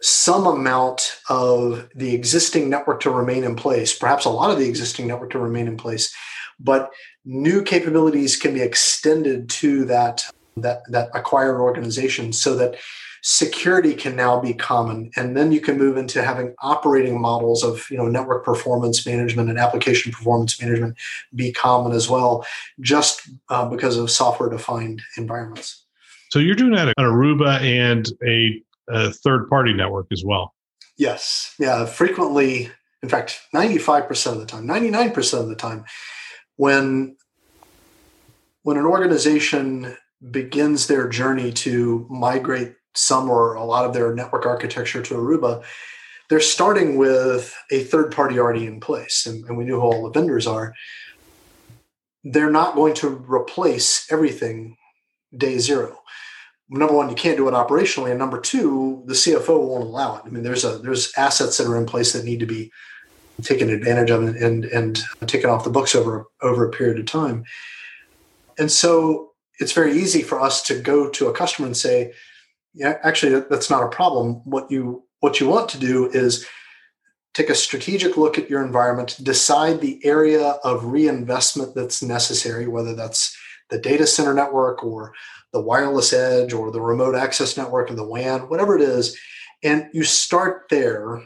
some 0.01 0.47
amount 0.47 1.19
of 1.29 1.89
the 1.95 2.13
existing 2.13 2.69
network 2.69 2.99
to 3.01 3.09
remain 3.09 3.43
in 3.43 3.55
place, 3.55 3.97
perhaps 3.97 4.25
a 4.25 4.29
lot 4.29 4.51
of 4.51 4.57
the 4.57 4.67
existing 4.67 5.07
network 5.07 5.29
to 5.29 5.39
remain 5.39 5.67
in 5.67 5.77
place, 5.77 6.13
but 6.59 6.91
new 7.23 7.63
capabilities 7.63 8.35
can 8.35 8.53
be 8.53 8.61
extended 8.61 9.49
to 9.49 9.85
that 9.85 10.25
that 10.57 10.83
that 10.89 11.09
acquired 11.13 11.59
organization 11.59 12.33
so 12.33 12.55
that 12.55 12.75
security 13.21 13.93
can 13.93 14.15
now 14.15 14.39
be 14.39 14.53
common. 14.53 15.11
And 15.15 15.37
then 15.37 15.51
you 15.51 15.61
can 15.61 15.77
move 15.77 15.95
into 15.95 16.23
having 16.23 16.55
operating 16.59 17.21
models 17.21 17.63
of 17.63 17.87
you 17.89 17.97
know 17.97 18.07
network 18.07 18.43
performance 18.43 19.05
management 19.05 19.49
and 19.49 19.59
application 19.59 20.11
performance 20.11 20.61
management 20.61 20.97
be 21.35 21.51
common 21.51 21.91
as 21.93 22.09
well 22.09 22.45
just 22.79 23.29
uh, 23.49 23.67
because 23.67 23.97
of 23.97 24.09
software 24.09 24.49
defined 24.49 25.01
environments. 25.17 25.85
So 26.29 26.39
you're 26.39 26.55
doing 26.55 26.73
that 26.73 26.93
on 26.97 27.05
aruba 27.05 27.59
and 27.61 28.07
a, 28.25 28.61
a 28.89 29.11
third 29.11 29.49
party 29.49 29.73
network 29.73 30.07
as 30.11 30.23
well? 30.25 30.53
Yes. 30.97 31.53
Yeah 31.59 31.85
frequently 31.85 32.71
in 33.03 33.09
fact 33.09 33.41
95% 33.53 34.31
of 34.33 34.39
the 34.39 34.45
time 34.45 34.67
99% 34.67 35.39
of 35.39 35.47
the 35.47 35.55
time 35.55 35.85
when 36.55 37.15
when 38.63 38.77
an 38.77 38.85
organization 38.85 39.97
begins 40.29 40.87
their 40.87 41.07
journey 41.07 41.51
to 41.51 42.05
migrate 42.09 42.75
some 42.93 43.29
or 43.29 43.55
a 43.55 43.63
lot 43.63 43.85
of 43.85 43.93
their 43.93 44.13
network 44.13 44.45
architecture 44.45 45.01
to 45.01 45.15
Aruba, 45.15 45.63
they're 46.29 46.39
starting 46.39 46.97
with 46.97 47.55
a 47.71 47.83
third 47.83 48.11
party 48.11 48.39
already 48.39 48.65
in 48.65 48.79
place. 48.79 49.25
And, 49.25 49.43
and 49.45 49.57
we 49.57 49.65
knew 49.65 49.79
who 49.79 49.81
all 49.81 50.03
the 50.03 50.19
vendors 50.19 50.47
are. 50.47 50.73
They're 52.23 52.51
not 52.51 52.75
going 52.75 52.93
to 52.95 53.09
replace 53.09 54.11
everything 54.11 54.77
day 55.35 55.57
zero. 55.57 55.97
Number 56.69 56.95
one, 56.95 57.09
you 57.09 57.15
can't 57.15 57.35
do 57.35 57.49
it 57.49 57.53
operationally, 57.53 58.11
and 58.11 58.19
number 58.19 58.39
two, 58.39 59.03
the 59.05 59.13
CFO 59.13 59.61
won't 59.61 59.83
allow 59.83 60.15
it. 60.17 60.21
I 60.25 60.29
mean, 60.29 60.43
there's 60.43 60.63
a 60.63 60.77
there's 60.77 61.11
assets 61.17 61.57
that 61.57 61.67
are 61.67 61.75
in 61.75 61.85
place 61.85 62.13
that 62.13 62.23
need 62.23 62.39
to 62.39 62.45
be 62.45 62.71
taken 63.41 63.69
advantage 63.69 64.09
of 64.09 64.23
and 64.23 64.37
and, 64.37 64.65
and 64.65 65.03
taken 65.27 65.49
off 65.49 65.65
the 65.65 65.69
books 65.69 65.95
over 65.95 66.27
over 66.41 66.65
a 66.65 66.71
period 66.71 66.97
of 66.97 67.07
time. 67.07 67.43
And 68.57 68.71
so 68.71 69.30
it's 69.61 69.73
very 69.73 69.93
easy 69.93 70.23
for 70.23 70.41
us 70.41 70.63
to 70.63 70.81
go 70.81 71.09
to 71.09 71.27
a 71.27 71.33
customer 71.33 71.67
and 71.67 71.77
say, 71.77 72.13
yeah, 72.73 72.97
actually, 73.03 73.39
that's 73.49 73.69
not 73.69 73.83
a 73.83 73.89
problem. 73.89 74.41
What 74.45 74.71
you 74.71 75.03
what 75.19 75.39
you 75.39 75.47
want 75.47 75.69
to 75.69 75.79
do 75.79 76.09
is 76.09 76.47
take 77.33 77.49
a 77.49 77.55
strategic 77.55 78.17
look 78.17 78.37
at 78.37 78.49
your 78.49 78.65
environment, 78.65 79.17
decide 79.21 79.79
the 79.79 80.03
area 80.03 80.57
of 80.63 80.85
reinvestment 80.85 81.75
that's 81.75 82.01
necessary, 82.01 82.67
whether 82.67 82.95
that's 82.95 83.37
the 83.69 83.77
data 83.77 84.07
center 84.07 84.33
network 84.33 84.83
or 84.83 85.13
the 85.53 85.61
wireless 85.61 86.11
edge 86.11 86.53
or 86.53 86.71
the 86.71 86.81
remote 86.81 87.15
access 87.15 87.55
network 87.55 87.91
or 87.91 87.95
the 87.95 88.07
WAN, 88.07 88.49
whatever 88.49 88.75
it 88.75 88.81
is. 88.81 89.17
And 89.63 89.87
you 89.93 90.03
start 90.03 90.63
there 90.69 91.21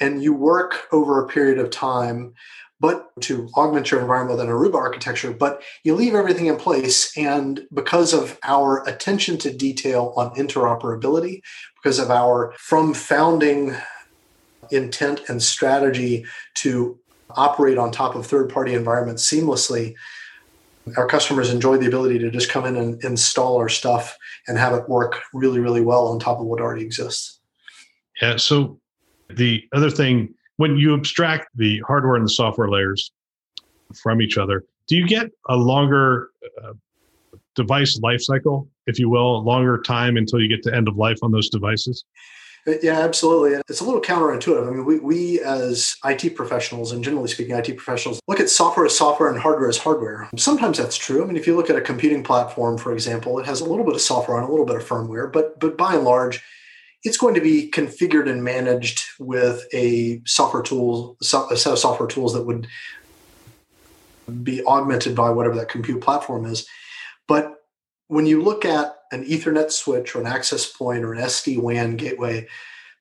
and 0.00 0.22
you 0.22 0.34
work 0.34 0.86
over 0.92 1.20
a 1.20 1.28
period 1.28 1.58
of 1.58 1.70
time 1.70 2.34
but 2.82 3.12
to 3.20 3.48
augment 3.56 3.92
your 3.92 4.00
environment 4.00 4.36
with 4.36 4.46
an 4.46 4.52
Aruba 4.52 4.74
architecture, 4.74 5.32
but 5.32 5.62
you 5.84 5.94
leave 5.94 6.16
everything 6.16 6.46
in 6.46 6.56
place. 6.56 7.16
And 7.16 7.60
because 7.72 8.12
of 8.12 8.36
our 8.42 8.86
attention 8.88 9.38
to 9.38 9.56
detail 9.56 10.12
on 10.16 10.34
interoperability, 10.34 11.42
because 11.80 12.00
of 12.00 12.10
our 12.10 12.52
from 12.58 12.92
founding 12.92 13.76
intent 14.72 15.20
and 15.28 15.40
strategy 15.40 16.26
to 16.54 16.98
operate 17.30 17.78
on 17.78 17.92
top 17.92 18.16
of 18.16 18.26
third 18.26 18.50
party 18.50 18.74
environments 18.74 19.30
seamlessly, 19.30 19.94
our 20.96 21.06
customers 21.06 21.50
enjoy 21.50 21.76
the 21.76 21.86
ability 21.86 22.18
to 22.18 22.32
just 22.32 22.50
come 22.50 22.66
in 22.66 22.74
and 22.74 23.02
install 23.04 23.58
our 23.58 23.68
stuff 23.68 24.18
and 24.48 24.58
have 24.58 24.74
it 24.74 24.88
work 24.88 25.20
really, 25.32 25.60
really 25.60 25.82
well 25.82 26.08
on 26.08 26.18
top 26.18 26.40
of 26.40 26.46
what 26.46 26.60
already 26.60 26.84
exists. 26.84 27.38
Yeah. 28.20 28.38
So 28.38 28.80
the 29.30 29.62
other 29.72 29.88
thing 29.90 30.34
when 30.56 30.76
you 30.76 30.94
abstract 30.94 31.48
the 31.54 31.80
hardware 31.86 32.16
and 32.16 32.24
the 32.24 32.30
software 32.30 32.68
layers 32.68 33.12
from 34.02 34.22
each 34.22 34.38
other, 34.38 34.64
do 34.86 34.96
you 34.96 35.06
get 35.06 35.30
a 35.48 35.56
longer 35.56 36.30
uh, 36.62 36.72
device 37.54 37.98
life 38.02 38.20
cycle, 38.20 38.68
if 38.86 38.98
you 38.98 39.08
will, 39.08 39.36
a 39.36 39.42
longer 39.42 39.80
time 39.80 40.16
until 40.16 40.40
you 40.40 40.48
get 40.48 40.62
to 40.64 40.74
end 40.74 40.88
of 40.88 40.96
life 40.96 41.18
on 41.22 41.32
those 41.32 41.48
devices? 41.48 42.04
Uh, 42.66 42.74
yeah, 42.82 43.00
absolutely. 43.00 43.60
It's 43.68 43.80
a 43.80 43.84
little 43.84 44.00
counterintuitive. 44.00 44.66
I 44.66 44.70
mean, 44.70 44.84
we, 44.84 45.00
we 45.00 45.40
as 45.40 45.96
IT 46.04 46.36
professionals, 46.36 46.92
and 46.92 47.02
generally 47.02 47.28
speaking, 47.28 47.56
IT 47.56 47.76
professionals, 47.76 48.20
look 48.28 48.38
at 48.38 48.48
software 48.48 48.86
as 48.86 48.96
software 48.96 49.28
and 49.28 49.38
hardware 49.38 49.68
as 49.68 49.78
hardware. 49.78 50.28
Sometimes 50.36 50.78
that's 50.78 50.96
true. 50.96 51.22
I 51.22 51.26
mean, 51.26 51.36
if 51.36 51.46
you 51.46 51.56
look 51.56 51.70
at 51.70 51.76
a 51.76 51.80
computing 51.80 52.22
platform, 52.22 52.78
for 52.78 52.92
example, 52.92 53.38
it 53.40 53.46
has 53.46 53.60
a 53.60 53.64
little 53.64 53.84
bit 53.84 53.94
of 53.94 54.00
software 54.00 54.36
and 54.38 54.46
a 54.46 54.50
little 54.50 54.66
bit 54.66 54.76
of 54.76 54.84
firmware, 54.84 55.32
but 55.32 55.58
but 55.58 55.76
by 55.76 55.94
and 55.94 56.04
large, 56.04 56.42
it's 57.04 57.16
going 57.16 57.34
to 57.34 57.40
be 57.40 57.70
configured 57.70 58.30
and 58.30 58.44
managed 58.44 59.04
with 59.18 59.64
a 59.72 60.22
software 60.24 60.62
tool, 60.62 61.16
a 61.20 61.24
set 61.56 61.72
of 61.72 61.78
software 61.78 62.08
tools 62.08 62.32
that 62.34 62.44
would 62.44 62.66
be 64.42 64.64
augmented 64.64 65.16
by 65.16 65.30
whatever 65.30 65.56
that 65.56 65.68
compute 65.68 66.00
platform 66.00 66.44
is. 66.46 66.66
But 67.26 67.54
when 68.06 68.26
you 68.26 68.42
look 68.42 68.64
at 68.64 68.96
an 69.10 69.24
Ethernet 69.24 69.72
switch 69.72 70.14
or 70.14 70.20
an 70.20 70.26
access 70.26 70.70
point 70.70 71.04
or 71.04 71.12
an 71.12 71.20
SD 71.20 71.60
WAN 71.60 71.96
gateway, 71.96 72.46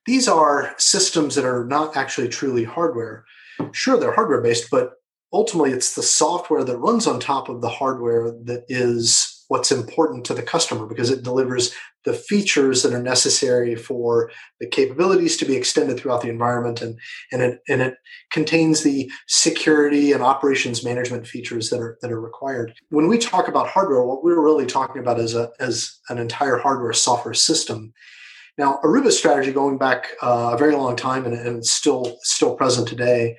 these 0.08 0.28
are 0.28 0.74
systems 0.78 1.36
that 1.36 1.46
are 1.46 1.66
not 1.66 1.96
actually 1.96 2.28
truly 2.28 2.64
hardware. 2.64 3.24
Sure, 3.72 3.98
they're 3.98 4.14
hardware 4.14 4.42
based, 4.42 4.72
but 4.72 4.94
ultimately 5.32 5.72
it's 5.72 5.94
the 5.94 6.02
software 6.02 6.64
that 6.64 6.78
runs 6.78 7.06
on 7.06 7.20
top 7.20 7.50
of 7.50 7.62
the 7.62 7.70
hardware 7.70 8.32
that 8.32 8.66
is 8.68 9.31
what's 9.52 9.70
important 9.70 10.24
to 10.24 10.34
the 10.34 10.42
customer 10.42 10.86
because 10.86 11.10
it 11.10 11.24
delivers 11.24 11.76
the 12.06 12.14
features 12.14 12.84
that 12.84 12.94
are 12.94 13.04
necessary 13.04 13.76
for 13.76 14.32
the 14.62 14.66
capabilities 14.66 15.36
to 15.36 15.44
be 15.44 15.58
extended 15.58 16.00
throughout 16.00 16.22
the 16.22 16.30
environment 16.30 16.82
and, 16.82 16.98
and, 17.34 17.42
it, 17.42 17.60
and 17.68 17.82
it 17.82 17.96
contains 18.32 18.82
the 18.82 19.12
security 19.28 20.14
and 20.14 20.24
operations 20.24 20.86
management 20.86 21.28
features 21.28 21.70
that 21.70 21.82
are, 21.82 21.98
that 22.02 22.14
are 22.14 22.22
required. 22.22 22.74
When 22.92 23.10
we 23.10 23.18
talk 23.18 23.50
about 23.50 23.68
hardware, 23.68 24.04
what 24.04 24.24
we're 24.24 24.42
really 24.42 24.66
talking 24.66 25.02
about 25.02 25.20
is, 25.20 25.36
a, 25.36 25.52
as 25.60 26.00
an 26.08 26.18
entire 26.18 26.56
hardware 26.56 26.94
software 26.94 27.34
system. 27.34 27.92
Now, 28.58 28.80
Aruba's 28.86 29.18
strategy 29.18 29.52
going 29.52 29.78
back 29.78 30.12
uh, 30.24 30.52
a 30.54 30.58
very 30.58 30.78
long 30.78 30.96
time 30.96 31.26
and, 31.26 31.34
and 31.34 31.66
still 31.66 32.18
still 32.22 32.56
present 32.56 32.88
today 32.88 33.36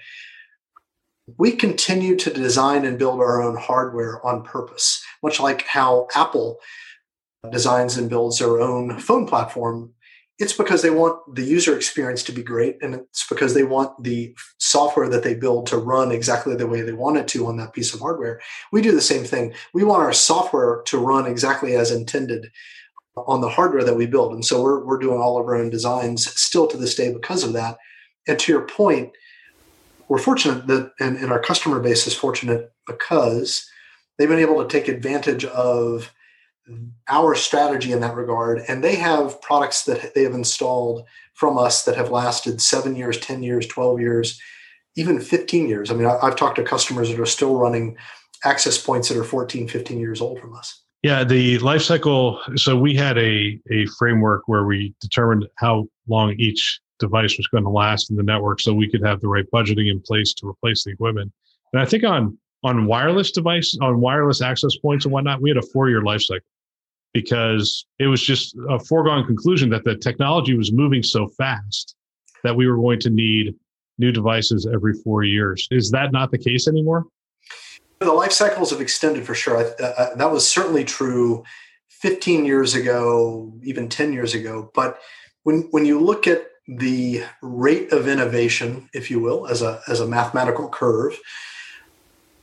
we 1.38 1.52
continue 1.52 2.16
to 2.16 2.32
design 2.32 2.84
and 2.84 2.98
build 2.98 3.20
our 3.20 3.42
own 3.42 3.56
hardware 3.56 4.24
on 4.26 4.42
purpose, 4.42 5.01
much 5.22 5.40
like 5.40 5.66
how 5.66 6.08
Apple 6.14 6.58
designs 7.50 7.96
and 7.96 8.08
builds 8.08 8.38
their 8.38 8.60
own 8.60 8.98
phone 8.98 9.26
platform. 9.26 9.92
It's 10.38 10.52
because 10.52 10.82
they 10.82 10.90
want 10.90 11.34
the 11.34 11.42
user 11.42 11.76
experience 11.76 12.22
to 12.24 12.32
be 12.32 12.42
great, 12.42 12.76
and 12.82 12.94
it's 12.94 13.26
because 13.28 13.54
they 13.54 13.64
want 13.64 14.02
the 14.02 14.34
software 14.58 15.08
that 15.08 15.22
they 15.22 15.34
build 15.34 15.66
to 15.66 15.76
run 15.76 16.10
exactly 16.10 16.56
the 16.56 16.66
way 16.66 16.80
they 16.80 16.92
want 16.92 17.18
it 17.18 17.28
to 17.28 17.46
on 17.46 17.56
that 17.58 17.72
piece 17.72 17.94
of 17.94 18.00
hardware. 18.00 18.40
We 18.72 18.80
do 18.80 18.92
the 18.92 19.00
same 19.00 19.24
thing. 19.24 19.54
We 19.74 19.84
want 19.84 20.02
our 20.02 20.12
software 20.12 20.82
to 20.86 20.98
run 20.98 21.26
exactly 21.26 21.74
as 21.74 21.90
intended 21.90 22.50
on 23.16 23.40
the 23.40 23.50
hardware 23.50 23.84
that 23.84 23.96
we 23.96 24.06
build. 24.06 24.32
And 24.32 24.44
so 24.44 24.62
we're, 24.62 24.84
we're 24.84 24.98
doing 24.98 25.20
all 25.20 25.38
of 25.38 25.46
our 25.46 25.54
own 25.54 25.70
designs 25.70 26.26
still 26.40 26.66
to 26.68 26.76
this 26.76 26.94
day 26.94 27.12
because 27.12 27.44
of 27.44 27.52
that. 27.52 27.76
And 28.26 28.38
to 28.38 28.52
your 28.52 28.66
point, 28.66 29.12
we're 30.08 30.18
fortunate 30.18 30.66
that, 30.66 30.92
and, 30.98 31.16
and 31.18 31.30
our 31.30 31.40
customer 31.40 31.78
base 31.78 32.06
is 32.06 32.14
fortunate 32.14 32.72
because 32.86 33.68
they've 34.22 34.28
been 34.28 34.38
able 34.38 34.62
to 34.62 34.68
take 34.68 34.86
advantage 34.86 35.44
of 35.46 36.14
our 37.08 37.34
strategy 37.34 37.90
in 37.90 37.98
that 37.98 38.14
regard. 38.14 38.62
And 38.68 38.82
they 38.82 38.94
have 38.94 39.42
products 39.42 39.84
that 39.86 40.14
they 40.14 40.22
have 40.22 40.32
installed 40.32 41.04
from 41.34 41.58
us 41.58 41.84
that 41.86 41.96
have 41.96 42.12
lasted 42.12 42.62
seven 42.62 42.94
years, 42.94 43.18
10 43.18 43.42
years, 43.42 43.66
12 43.66 44.00
years, 44.00 44.40
even 44.94 45.18
15 45.18 45.68
years. 45.68 45.90
I 45.90 45.94
mean, 45.94 46.06
I've 46.06 46.36
talked 46.36 46.54
to 46.56 46.62
customers 46.62 47.10
that 47.10 47.18
are 47.18 47.26
still 47.26 47.56
running 47.56 47.96
access 48.44 48.80
points 48.80 49.08
that 49.08 49.18
are 49.18 49.24
14, 49.24 49.66
15 49.66 49.98
years 49.98 50.20
old 50.20 50.38
from 50.38 50.54
us. 50.54 50.84
Yeah, 51.02 51.24
the 51.24 51.58
life 51.58 51.82
cycle. 51.82 52.38
So 52.54 52.76
we 52.76 52.94
had 52.94 53.18
a, 53.18 53.58
a 53.72 53.86
framework 53.98 54.42
where 54.46 54.64
we 54.64 54.94
determined 55.00 55.48
how 55.56 55.88
long 56.06 56.36
each 56.38 56.80
device 57.00 57.36
was 57.36 57.48
going 57.48 57.64
to 57.64 57.70
last 57.70 58.08
in 58.08 58.16
the 58.16 58.22
network 58.22 58.60
so 58.60 58.72
we 58.72 58.88
could 58.88 59.04
have 59.04 59.20
the 59.20 59.26
right 59.26 59.46
budgeting 59.52 59.90
in 59.90 60.00
place 60.00 60.32
to 60.34 60.48
replace 60.48 60.84
the 60.84 60.92
equipment. 60.92 61.32
And 61.72 61.82
I 61.82 61.86
think 61.86 62.04
on 62.04 62.38
on 62.64 62.86
wireless 62.86 63.30
device, 63.32 63.76
on 63.80 64.00
wireless 64.00 64.40
access 64.40 64.76
points 64.76 65.04
and 65.04 65.12
whatnot, 65.12 65.40
we 65.40 65.50
had 65.50 65.56
a 65.56 65.62
four 65.62 65.88
year 65.88 66.02
life 66.02 66.22
cycle 66.22 66.46
because 67.12 67.84
it 67.98 68.06
was 68.06 68.22
just 68.22 68.56
a 68.70 68.78
foregone 68.78 69.26
conclusion 69.26 69.68
that 69.70 69.84
the 69.84 69.96
technology 69.96 70.56
was 70.56 70.72
moving 70.72 71.02
so 71.02 71.26
fast 71.28 71.94
that 72.42 72.56
we 72.56 72.66
were 72.66 72.76
going 72.76 73.00
to 73.00 73.10
need 73.10 73.54
new 73.98 74.12
devices 74.12 74.66
every 74.72 74.94
four 75.04 75.22
years. 75.22 75.68
Is 75.70 75.90
that 75.90 76.12
not 76.12 76.30
the 76.30 76.38
case 76.38 76.66
anymore? 76.66 77.04
The 78.00 78.12
life 78.12 78.32
cycles 78.32 78.70
have 78.70 78.80
extended 78.80 79.24
for 79.24 79.34
sure. 79.34 79.58
Uh, 79.80 80.14
that 80.16 80.30
was 80.32 80.48
certainly 80.48 80.84
true 80.84 81.44
15 81.88 82.44
years 82.44 82.74
ago, 82.74 83.52
even 83.62 83.88
10 83.88 84.12
years 84.12 84.34
ago. 84.34 84.70
But 84.74 84.98
when 85.44 85.68
when 85.70 85.84
you 85.84 86.00
look 86.00 86.26
at 86.26 86.46
the 86.66 87.24
rate 87.42 87.92
of 87.92 88.08
innovation, 88.08 88.88
if 88.92 89.10
you 89.10 89.20
will, 89.20 89.46
as 89.46 89.62
a, 89.62 89.80
as 89.88 90.00
a 90.00 90.06
mathematical 90.06 90.68
curve, 90.68 91.18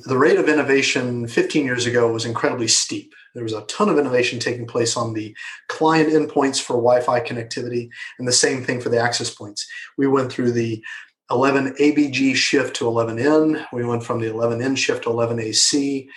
the 0.05 0.17
rate 0.17 0.37
of 0.37 0.47
innovation 0.47 1.27
15 1.27 1.65
years 1.65 1.85
ago 1.85 2.11
was 2.11 2.25
incredibly 2.25 2.67
steep. 2.67 3.13
There 3.35 3.43
was 3.43 3.53
a 3.53 3.65
ton 3.65 3.89
of 3.89 3.99
innovation 3.99 4.39
taking 4.39 4.65
place 4.65 4.95
on 4.95 5.13
the 5.13 5.35
client 5.67 6.09
endpoints 6.09 6.61
for 6.61 6.73
Wi 6.73 7.01
Fi 7.01 7.19
connectivity, 7.19 7.89
and 8.17 8.27
the 8.27 8.31
same 8.31 8.63
thing 8.63 8.79
for 8.79 8.89
the 8.89 8.99
access 8.99 9.33
points. 9.33 9.67
We 9.97 10.07
went 10.07 10.31
through 10.31 10.53
the 10.53 10.83
11 11.31 11.75
ABG 11.79 12.35
shift 12.35 12.75
to 12.77 12.85
11N. 12.85 13.65
We 13.71 13.85
went 13.85 14.03
from 14.03 14.19
the 14.19 14.27
11N 14.27 14.77
shift 14.77 15.03
to 15.03 15.09
11AC. 15.09 16.07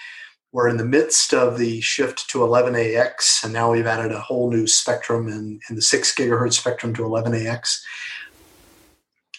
We're 0.53 0.69
in 0.69 0.77
the 0.77 0.85
midst 0.85 1.35
of 1.35 1.59
the 1.59 1.81
shift 1.81 2.29
to 2.31 2.39
11AX, 2.39 3.43
and 3.45 3.53
now 3.53 3.73
we've 3.73 3.87
added 3.87 4.13
a 4.13 4.21
whole 4.21 4.51
new 4.51 4.67
spectrum 4.67 5.29
in, 5.29 5.59
in 5.69 5.77
the 5.77 5.83
6 5.83 6.15
gigahertz 6.15 6.55
spectrum 6.55 6.95
to 6.95 7.03
11AX. 7.03 7.81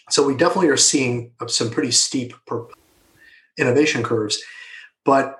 So 0.10 0.26
we 0.28 0.36
definitely 0.36 0.70
are 0.70 0.78
seeing 0.78 1.32
some 1.48 1.72
pretty 1.72 1.92
steep 1.92 2.34
innovation 3.58 4.04
curves, 4.04 4.42
but 5.06 5.40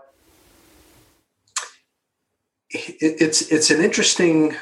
it's 2.70 3.42
it's 3.52 3.70
an 3.70 3.84
interesting 3.84 4.56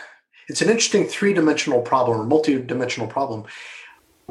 it's 0.47 0.61
an 0.61 0.69
interesting 0.69 1.05
three 1.05 1.33
dimensional 1.33 1.81
problem 1.81 2.19
or 2.19 2.25
multi 2.25 2.61
dimensional 2.61 3.07
problem. 3.07 3.45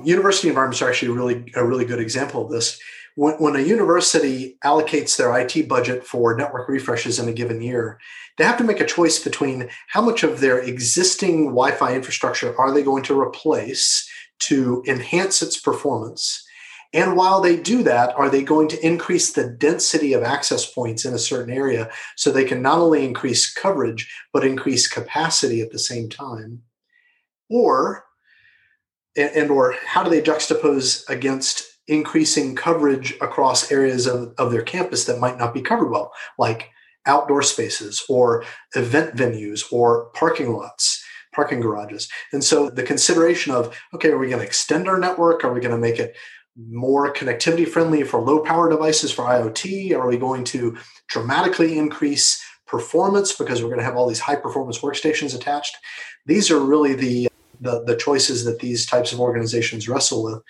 University 0.04 0.48
environments 0.48 0.82
are 0.82 0.88
actually 0.88 1.12
really 1.12 1.52
a 1.54 1.64
really 1.64 1.84
good 1.84 2.00
example 2.00 2.44
of 2.44 2.50
this 2.50 2.78
when, 3.20 3.34
when 3.34 3.56
a 3.56 3.60
university 3.60 4.56
allocates 4.64 5.16
their 5.16 5.36
IT 5.38 5.68
budget 5.68 6.06
for 6.06 6.36
network 6.36 6.68
refreshes 6.68 7.18
in 7.18 7.28
a 7.28 7.32
given 7.32 7.60
year, 7.60 7.98
they 8.38 8.44
have 8.44 8.56
to 8.58 8.64
make 8.64 8.80
a 8.80 8.86
choice 8.86 9.22
between 9.22 9.68
how 9.88 10.00
much 10.00 10.22
of 10.22 10.40
their 10.40 10.58
existing 10.58 11.46
Wi 11.46 11.72
Fi 11.72 11.94
infrastructure 11.94 12.58
are 12.58 12.72
they 12.72 12.82
going 12.82 13.02
to 13.04 13.20
replace 13.20 14.08
to 14.40 14.82
enhance 14.86 15.42
its 15.42 15.60
performance. 15.60 16.46
And 16.92 17.16
while 17.16 17.40
they 17.40 17.56
do 17.56 17.84
that, 17.84 18.16
are 18.16 18.28
they 18.28 18.42
going 18.42 18.68
to 18.68 18.86
increase 18.86 19.32
the 19.32 19.48
density 19.48 20.12
of 20.12 20.24
access 20.24 20.66
points 20.66 21.04
in 21.04 21.14
a 21.14 21.18
certain 21.18 21.54
area 21.54 21.88
so 22.16 22.30
they 22.30 22.44
can 22.44 22.62
not 22.62 22.78
only 22.78 23.04
increase 23.04 23.52
coverage, 23.52 24.12
but 24.32 24.44
increase 24.44 24.88
capacity 24.88 25.60
at 25.60 25.70
the 25.70 25.78
same 25.78 26.08
time? 26.08 26.62
Or, 27.48 28.04
and, 29.16 29.50
or 29.50 29.76
how 29.86 30.02
do 30.02 30.10
they 30.10 30.20
juxtapose 30.20 31.08
against 31.08 31.64
increasing 31.86 32.56
coverage 32.56 33.12
across 33.20 33.70
areas 33.70 34.06
of, 34.06 34.34
of 34.38 34.50
their 34.50 34.62
campus 34.62 35.04
that 35.04 35.20
might 35.20 35.38
not 35.38 35.54
be 35.54 35.62
covered 35.62 35.90
well, 35.90 36.12
like 36.38 36.70
outdoor 37.06 37.42
spaces 37.42 38.04
or 38.08 38.44
event 38.74 39.16
venues 39.16 39.64
or 39.72 40.10
parking 40.14 40.52
lots. 40.52 41.04
parking 41.32 41.60
garages. 41.60 42.08
And 42.32 42.42
so 42.42 42.70
the 42.70 42.82
consideration 42.82 43.52
of, 43.52 43.76
okay, 43.94 44.10
are 44.10 44.18
we 44.18 44.28
going 44.28 44.40
to 44.40 44.46
extend 44.46 44.88
our 44.88 44.98
network? 44.98 45.44
Are 45.44 45.52
we 45.52 45.60
going 45.60 45.74
to 45.74 45.78
make 45.78 45.98
it 45.98 46.16
more 46.68 47.12
connectivity 47.12 47.66
friendly 47.66 48.02
for 48.02 48.20
low 48.20 48.40
power 48.40 48.68
devices 48.68 49.12
for 49.12 49.24
IoT? 49.24 49.92
Are 49.94 50.08
we 50.08 50.16
going 50.16 50.44
to 50.44 50.76
dramatically 51.08 51.78
increase 51.78 52.44
performance 52.66 53.32
because 53.32 53.62
we're 53.62 53.68
going 53.68 53.80
to 53.80 53.84
have 53.84 53.96
all 53.96 54.08
these 54.08 54.20
high 54.20 54.36
performance 54.36 54.78
workstations 54.78 55.34
attached? 55.34 55.76
These 56.26 56.50
are 56.50 56.60
really 56.60 56.94
the, 56.94 57.28
the, 57.60 57.84
the 57.84 57.96
choices 57.96 58.44
that 58.44 58.60
these 58.60 58.86
types 58.86 59.12
of 59.12 59.20
organizations 59.20 59.88
wrestle 59.88 60.22
with. 60.22 60.42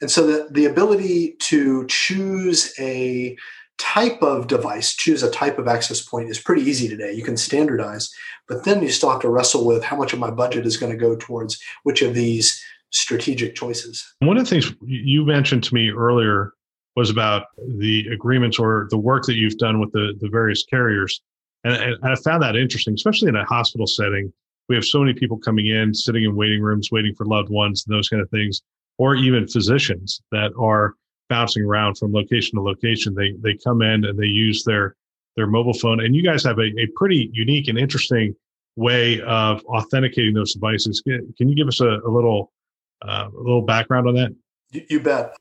And 0.00 0.10
so 0.10 0.26
the, 0.26 0.48
the 0.50 0.66
ability 0.66 1.36
to 1.40 1.86
choose 1.86 2.74
a 2.78 3.36
type 3.78 4.22
of 4.22 4.46
device, 4.46 4.94
choose 4.94 5.22
a 5.22 5.30
type 5.30 5.58
of 5.58 5.66
access 5.66 6.02
point 6.02 6.28
is 6.28 6.38
pretty 6.38 6.62
easy 6.62 6.88
today. 6.88 7.12
You 7.12 7.24
can 7.24 7.36
standardize, 7.36 8.12
but 8.48 8.64
then 8.64 8.82
you 8.82 8.90
still 8.90 9.10
have 9.10 9.20
to 9.22 9.28
wrestle 9.28 9.66
with 9.66 9.82
how 9.82 9.96
much 9.96 10.12
of 10.12 10.18
my 10.18 10.30
budget 10.30 10.66
is 10.66 10.76
going 10.76 10.92
to 10.92 10.98
go 10.98 11.16
towards 11.16 11.60
which 11.82 12.02
of 12.02 12.14
these 12.14 12.62
strategic 12.92 13.54
choices. 13.54 14.04
One 14.20 14.36
of 14.36 14.44
the 14.44 14.50
things 14.50 14.72
you 14.84 15.24
mentioned 15.24 15.64
to 15.64 15.74
me 15.74 15.90
earlier 15.90 16.52
was 16.94 17.10
about 17.10 17.46
the 17.78 18.06
agreements 18.12 18.58
or 18.58 18.86
the 18.90 18.98
work 18.98 19.24
that 19.24 19.34
you've 19.34 19.56
done 19.58 19.80
with 19.80 19.92
the, 19.92 20.14
the 20.20 20.28
various 20.28 20.64
carriers. 20.64 21.20
And, 21.64 21.74
and 21.74 21.96
I 22.04 22.14
found 22.16 22.42
that 22.42 22.54
interesting, 22.54 22.94
especially 22.94 23.28
in 23.28 23.36
a 23.36 23.44
hospital 23.44 23.86
setting. 23.86 24.32
We 24.68 24.76
have 24.76 24.84
so 24.84 25.00
many 25.00 25.14
people 25.14 25.38
coming 25.38 25.66
in, 25.66 25.94
sitting 25.94 26.24
in 26.24 26.36
waiting 26.36 26.62
rooms, 26.62 26.90
waiting 26.92 27.14
for 27.14 27.26
loved 27.26 27.50
ones, 27.50 27.84
and 27.86 27.96
those 27.96 28.08
kind 28.08 28.22
of 28.22 28.30
things 28.30 28.60
or 28.98 29.16
even 29.16 29.48
physicians 29.48 30.20
that 30.30 30.52
are 30.58 30.94
bouncing 31.28 31.64
around 31.64 31.96
from 31.96 32.12
location 32.12 32.56
to 32.56 32.62
location. 32.62 33.14
They 33.14 33.32
they 33.40 33.58
come 33.64 33.82
in 33.82 34.04
and 34.04 34.18
they 34.18 34.26
use 34.26 34.64
their 34.64 34.96
their 35.36 35.46
mobile 35.46 35.72
phone. 35.72 36.00
And 36.00 36.14
you 36.14 36.22
guys 36.22 36.44
have 36.44 36.58
a, 36.58 36.70
a 36.78 36.86
pretty 36.94 37.30
unique 37.32 37.68
and 37.68 37.78
interesting 37.78 38.34
way 38.76 39.20
of 39.22 39.64
authenticating 39.64 40.34
those 40.34 40.52
devices. 40.52 41.02
Can 41.02 41.48
you 41.48 41.54
give 41.54 41.68
us 41.68 41.80
a, 41.80 42.00
a 42.06 42.10
little 42.10 42.52
uh, 43.06 43.28
a 43.34 43.40
little 43.40 43.62
background 43.62 44.08
on 44.08 44.14
that? 44.14 44.34
You, 44.70 44.82
you 44.88 45.00
bet. 45.00 45.36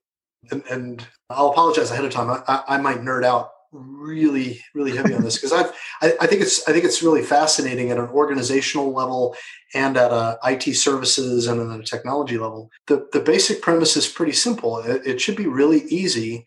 And, 0.49 0.63
and, 0.69 1.07
I'll 1.29 1.51
apologize 1.51 1.91
ahead 1.91 2.03
of 2.03 2.11
time. 2.11 2.43
I, 2.45 2.63
I 2.67 2.77
might 2.77 2.97
nerd 2.97 3.23
out 3.23 3.51
really 3.71 4.59
really 4.75 4.95
heavy 4.95 5.13
on 5.13 5.23
this 5.23 5.37
because 5.37 5.53
I've 5.53 5.71
I, 6.01 6.13
I, 6.19 6.27
think 6.27 6.41
it's 6.41 6.67
I 6.67 6.73
think 6.73 6.83
it's 6.83 7.01
really 7.01 7.21
fascinating 7.21 7.89
at 7.89 7.97
an 7.97 8.09
organizational 8.09 8.91
level 8.91 9.35
and 9.73 9.95
at 9.95 10.11
a 10.11 10.37
IT 10.43 10.75
services 10.75 11.47
and 11.47 11.71
at 11.71 11.79
a 11.79 11.83
technology 11.83 12.37
level. 12.37 12.69
The 12.87 13.07
the 13.13 13.21
basic 13.21 13.61
premise 13.61 13.95
is 13.95 14.09
pretty 14.09 14.33
simple. 14.33 14.79
It, 14.79 15.07
it 15.07 15.21
should 15.21 15.37
be 15.37 15.47
really 15.47 15.83
easy 15.83 16.45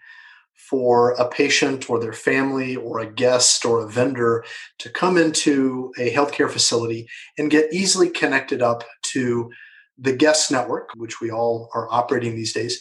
for 0.69 1.13
a 1.13 1.29
patient 1.29 1.89
or 1.91 1.99
their 2.01 2.13
family 2.13 2.77
or 2.77 2.99
a 2.99 3.11
guest 3.11 3.65
or 3.65 3.81
a 3.81 3.89
vendor 3.89 4.45
to 4.79 4.91
come 4.91 5.17
into 5.17 5.93
a 5.99 6.13
healthcare 6.13 6.51
facility 6.51 7.07
and 7.39 7.51
get 7.51 7.73
easily 7.73 8.09
connected 8.09 8.63
up 8.63 8.83
to 9.03 9.51
the 9.99 10.15
guest 10.15 10.51
network, 10.51 10.91
which 10.97 11.21
we 11.21 11.31
all 11.31 11.71
are 11.75 11.89
operating 11.91 12.35
these 12.35 12.53
days, 12.53 12.81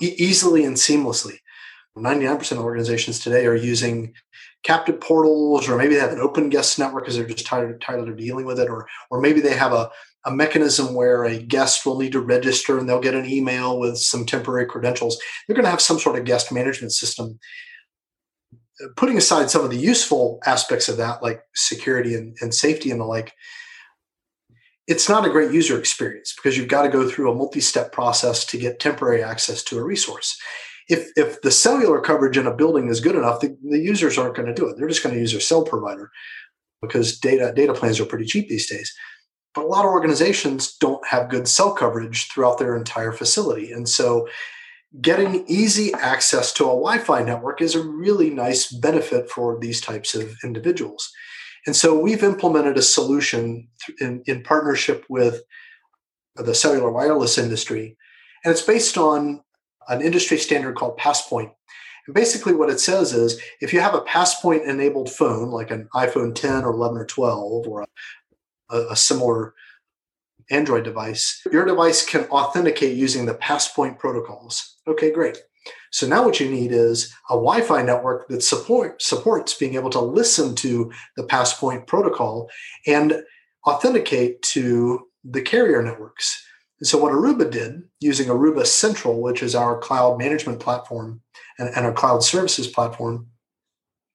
e- 0.00 0.14
easily 0.18 0.64
and 0.64 0.76
seamlessly. 0.76 1.38
99% 1.96 2.52
of 2.52 2.64
organizations 2.64 3.18
today 3.18 3.46
are 3.46 3.54
using 3.54 4.14
captive 4.62 5.00
portals, 5.00 5.68
or 5.68 5.76
maybe 5.76 5.94
they 5.94 6.00
have 6.00 6.12
an 6.12 6.20
open 6.20 6.48
guest 6.48 6.78
network 6.78 7.04
because 7.04 7.16
they're 7.16 7.26
just 7.26 7.46
tired, 7.46 7.80
tired 7.80 8.08
of 8.08 8.16
dealing 8.16 8.46
with 8.46 8.60
it, 8.60 8.68
or, 8.68 8.86
or 9.10 9.20
maybe 9.20 9.40
they 9.40 9.56
have 9.56 9.72
a, 9.72 9.90
a 10.24 10.30
mechanism 10.30 10.94
where 10.94 11.24
a 11.24 11.38
guest 11.38 11.86
will 11.86 11.98
need 11.98 12.12
to 12.12 12.20
register 12.20 12.78
and 12.78 12.88
they'll 12.88 13.00
get 13.00 13.14
an 13.14 13.26
email 13.26 13.78
with 13.78 13.98
some 13.98 14.26
temporary 14.26 14.66
credentials. 14.66 15.18
They're 15.46 15.56
going 15.56 15.64
to 15.64 15.70
have 15.70 15.80
some 15.80 15.98
sort 15.98 16.18
of 16.18 16.24
guest 16.24 16.52
management 16.52 16.92
system. 16.92 17.38
Putting 18.96 19.18
aside 19.18 19.50
some 19.50 19.64
of 19.64 19.70
the 19.70 19.76
useful 19.76 20.40
aspects 20.46 20.88
of 20.88 20.96
that, 20.98 21.22
like 21.22 21.42
security 21.54 22.14
and, 22.14 22.36
and 22.40 22.54
safety 22.54 22.90
and 22.90 23.00
the 23.00 23.04
like, 23.04 23.34
it's 24.90 25.08
not 25.08 25.26
a 25.26 25.30
great 25.30 25.52
user 25.52 25.78
experience 25.78 26.34
because 26.34 26.58
you've 26.58 26.68
got 26.68 26.82
to 26.82 26.88
go 26.88 27.08
through 27.08 27.30
a 27.30 27.34
multi-step 27.34 27.92
process 27.92 28.44
to 28.44 28.58
get 28.58 28.80
temporary 28.80 29.22
access 29.22 29.62
to 29.62 29.78
a 29.78 29.84
resource 29.84 30.36
if 30.90 31.12
if 31.16 31.40
the 31.42 31.50
cellular 31.50 32.00
coverage 32.00 32.36
in 32.36 32.46
a 32.46 32.54
building 32.54 32.88
is 32.88 33.00
good 33.00 33.14
enough, 33.14 33.40
the, 33.40 33.56
the 33.62 33.78
users 33.78 34.18
aren't 34.18 34.34
going 34.34 34.48
to 34.48 34.54
do 34.54 34.68
it. 34.68 34.76
They're 34.76 34.88
just 34.88 35.02
going 35.02 35.14
to 35.14 35.20
use 35.20 35.30
their 35.30 35.40
cell 35.40 35.64
provider 35.64 36.10
because 36.82 37.18
data 37.18 37.52
data 37.54 37.72
plans 37.72 38.00
are 38.00 38.04
pretty 38.04 38.26
cheap 38.26 38.48
these 38.48 38.68
days. 38.68 38.92
But 39.54 39.64
a 39.64 39.68
lot 39.68 39.84
of 39.84 39.92
organizations 39.92 40.76
don't 40.76 41.04
have 41.06 41.30
good 41.30 41.48
cell 41.48 41.72
coverage 41.74 42.28
throughout 42.28 42.58
their 42.58 42.76
entire 42.76 43.12
facility, 43.12 43.72
and 43.72 43.88
so 43.88 44.28
getting 45.00 45.44
easy 45.46 45.94
access 45.94 46.52
to 46.54 46.64
a 46.64 46.68
Wi-Fi 46.68 47.22
network 47.22 47.62
is 47.62 47.76
a 47.76 47.86
really 47.86 48.28
nice 48.28 48.72
benefit 48.72 49.30
for 49.30 49.56
these 49.60 49.80
types 49.80 50.16
of 50.16 50.34
individuals. 50.42 51.12
And 51.66 51.76
so 51.76 51.98
we've 51.98 52.22
implemented 52.22 52.76
a 52.76 52.82
solution 52.82 53.68
in, 54.00 54.22
in 54.26 54.42
partnership 54.42 55.04
with 55.08 55.42
the 56.36 56.54
cellular 56.54 56.90
wireless 56.90 57.36
industry, 57.38 57.96
and 58.44 58.52
it's 58.52 58.62
based 58.62 58.96
on 58.96 59.42
an 59.88 60.00
industry 60.00 60.38
standard 60.38 60.76
called 60.76 60.96
Passpoint. 60.98 61.52
And 62.06 62.14
basically, 62.14 62.54
what 62.54 62.70
it 62.70 62.80
says 62.80 63.12
is 63.12 63.40
if 63.60 63.72
you 63.72 63.80
have 63.80 63.94
a 63.94 64.00
Passpoint 64.00 64.66
enabled 64.66 65.10
phone, 65.10 65.50
like 65.50 65.70
an 65.70 65.88
iPhone 65.94 66.34
10 66.34 66.64
or 66.64 66.72
11 66.72 66.98
or 66.98 67.04
12, 67.04 67.66
or 67.66 67.86
a, 68.70 68.78
a 68.90 68.96
similar 68.96 69.54
Android 70.50 70.84
device, 70.84 71.42
your 71.52 71.64
device 71.64 72.04
can 72.04 72.24
authenticate 72.30 72.96
using 72.96 73.26
the 73.26 73.34
Passpoint 73.34 73.98
protocols. 73.98 74.76
Okay, 74.86 75.12
great. 75.12 75.38
So 75.92 76.06
now 76.06 76.24
what 76.24 76.40
you 76.40 76.48
need 76.48 76.72
is 76.72 77.12
a 77.28 77.34
Wi-Fi 77.34 77.82
network 77.82 78.28
that 78.28 78.42
support, 78.42 79.02
supports 79.02 79.54
being 79.54 79.74
able 79.74 79.90
to 79.90 80.00
listen 80.00 80.54
to 80.56 80.90
the 81.16 81.24
Passpoint 81.24 81.86
protocol 81.86 82.48
and 82.86 83.22
authenticate 83.66 84.42
to 84.42 85.06
the 85.24 85.42
carrier 85.42 85.82
networks. 85.82 86.44
And 86.80 86.86
so 86.86 86.98
what 86.98 87.12
Aruba 87.12 87.50
did 87.50 87.82
using 88.00 88.28
Aruba 88.28 88.66
Central, 88.66 89.20
which 89.20 89.42
is 89.42 89.54
our 89.54 89.78
cloud 89.78 90.18
management 90.18 90.60
platform 90.60 91.20
and, 91.58 91.68
and 91.76 91.84
our 91.84 91.92
cloud 91.92 92.22
services 92.22 92.66
platform, 92.66 93.26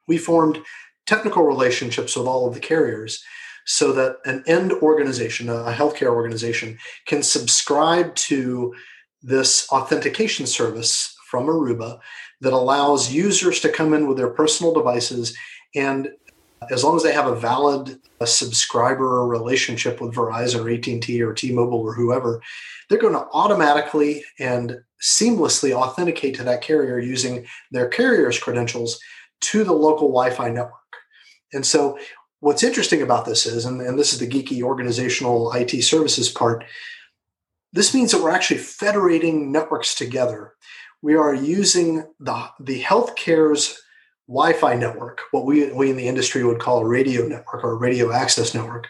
we 0.08 0.18
formed 0.18 0.60
technical 1.06 1.44
relationships 1.44 2.16
with 2.16 2.26
all 2.26 2.48
of 2.48 2.56
the 2.56 2.60
carriers 2.60 3.24
so 3.68 3.92
that 3.94 4.18
an 4.26 4.44
end 4.48 4.72
organization, 4.74 5.50
a 5.50 5.72
healthcare 5.72 6.14
organization, 6.14 6.78
can 7.08 7.22
subscribe 7.22 8.14
to 8.16 8.74
this 9.22 9.68
authentication 9.72 10.46
service 10.46 11.15
from 11.36 11.48
Aruba 11.48 12.00
that 12.40 12.54
allows 12.54 13.12
users 13.12 13.60
to 13.60 13.68
come 13.70 13.94
in 13.94 14.08
with 14.08 14.16
their 14.16 14.30
personal 14.30 14.74
devices 14.74 15.36
and 15.76 16.10
as 16.72 16.82
long 16.82 16.96
as 16.96 17.04
they 17.04 17.12
have 17.12 17.28
a 17.28 17.36
valid 17.36 18.00
a 18.22 18.26
subscriber 18.26 19.28
relationship 19.28 20.00
with 20.00 20.16
Verizon 20.16 20.64
or 20.64 20.70
AT&T 20.70 21.22
or 21.22 21.34
T-Mobile 21.34 21.80
or 21.80 21.94
whoever, 21.94 22.42
they're 22.90 22.98
going 22.98 23.14
to 23.14 23.28
automatically 23.34 24.24
and 24.40 24.78
seamlessly 25.04 25.74
authenticate 25.74 26.34
to 26.36 26.44
that 26.44 26.62
carrier 26.62 26.98
using 26.98 27.46
their 27.72 27.90
carrier's 27.90 28.40
credentials 28.40 28.98
to 29.42 29.66
the 29.66 29.74
local 29.74 30.08
Wi-Fi 30.08 30.50
network. 30.50 30.72
And 31.52 31.66
so 31.66 32.00
what's 32.40 32.64
interesting 32.64 33.02
about 33.02 33.26
this 33.26 33.46
is, 33.46 33.66
and, 33.66 33.82
and 33.82 34.00
this 34.00 34.14
is 34.14 34.20
the 34.20 34.28
geeky 34.28 34.64
organizational 34.64 35.52
IT 35.52 35.84
services 35.84 36.30
part, 36.30 36.64
this 37.74 37.94
means 37.94 38.12
that 38.12 38.24
we're 38.24 38.32
actually 38.32 38.60
federating 38.60 39.52
networks 39.52 39.94
together. 39.94 40.54
We 41.06 41.14
are 41.14 41.36
using 41.36 42.04
the, 42.20 42.50
the 42.60 42.82
healthcare's 42.82 43.80
Wi-Fi 44.28 44.74
network, 44.74 45.22
what 45.30 45.46
we, 45.46 45.72
we 45.72 45.92
in 45.92 45.98
the 45.98 46.08
industry 46.08 46.44
would 46.44 46.58
call 46.58 46.80
a 46.80 46.88
radio 46.88 47.28
network 47.28 47.64
or 47.64 47.74
a 47.74 47.78
radio 47.78 48.12
access 48.12 48.56
network. 48.56 48.88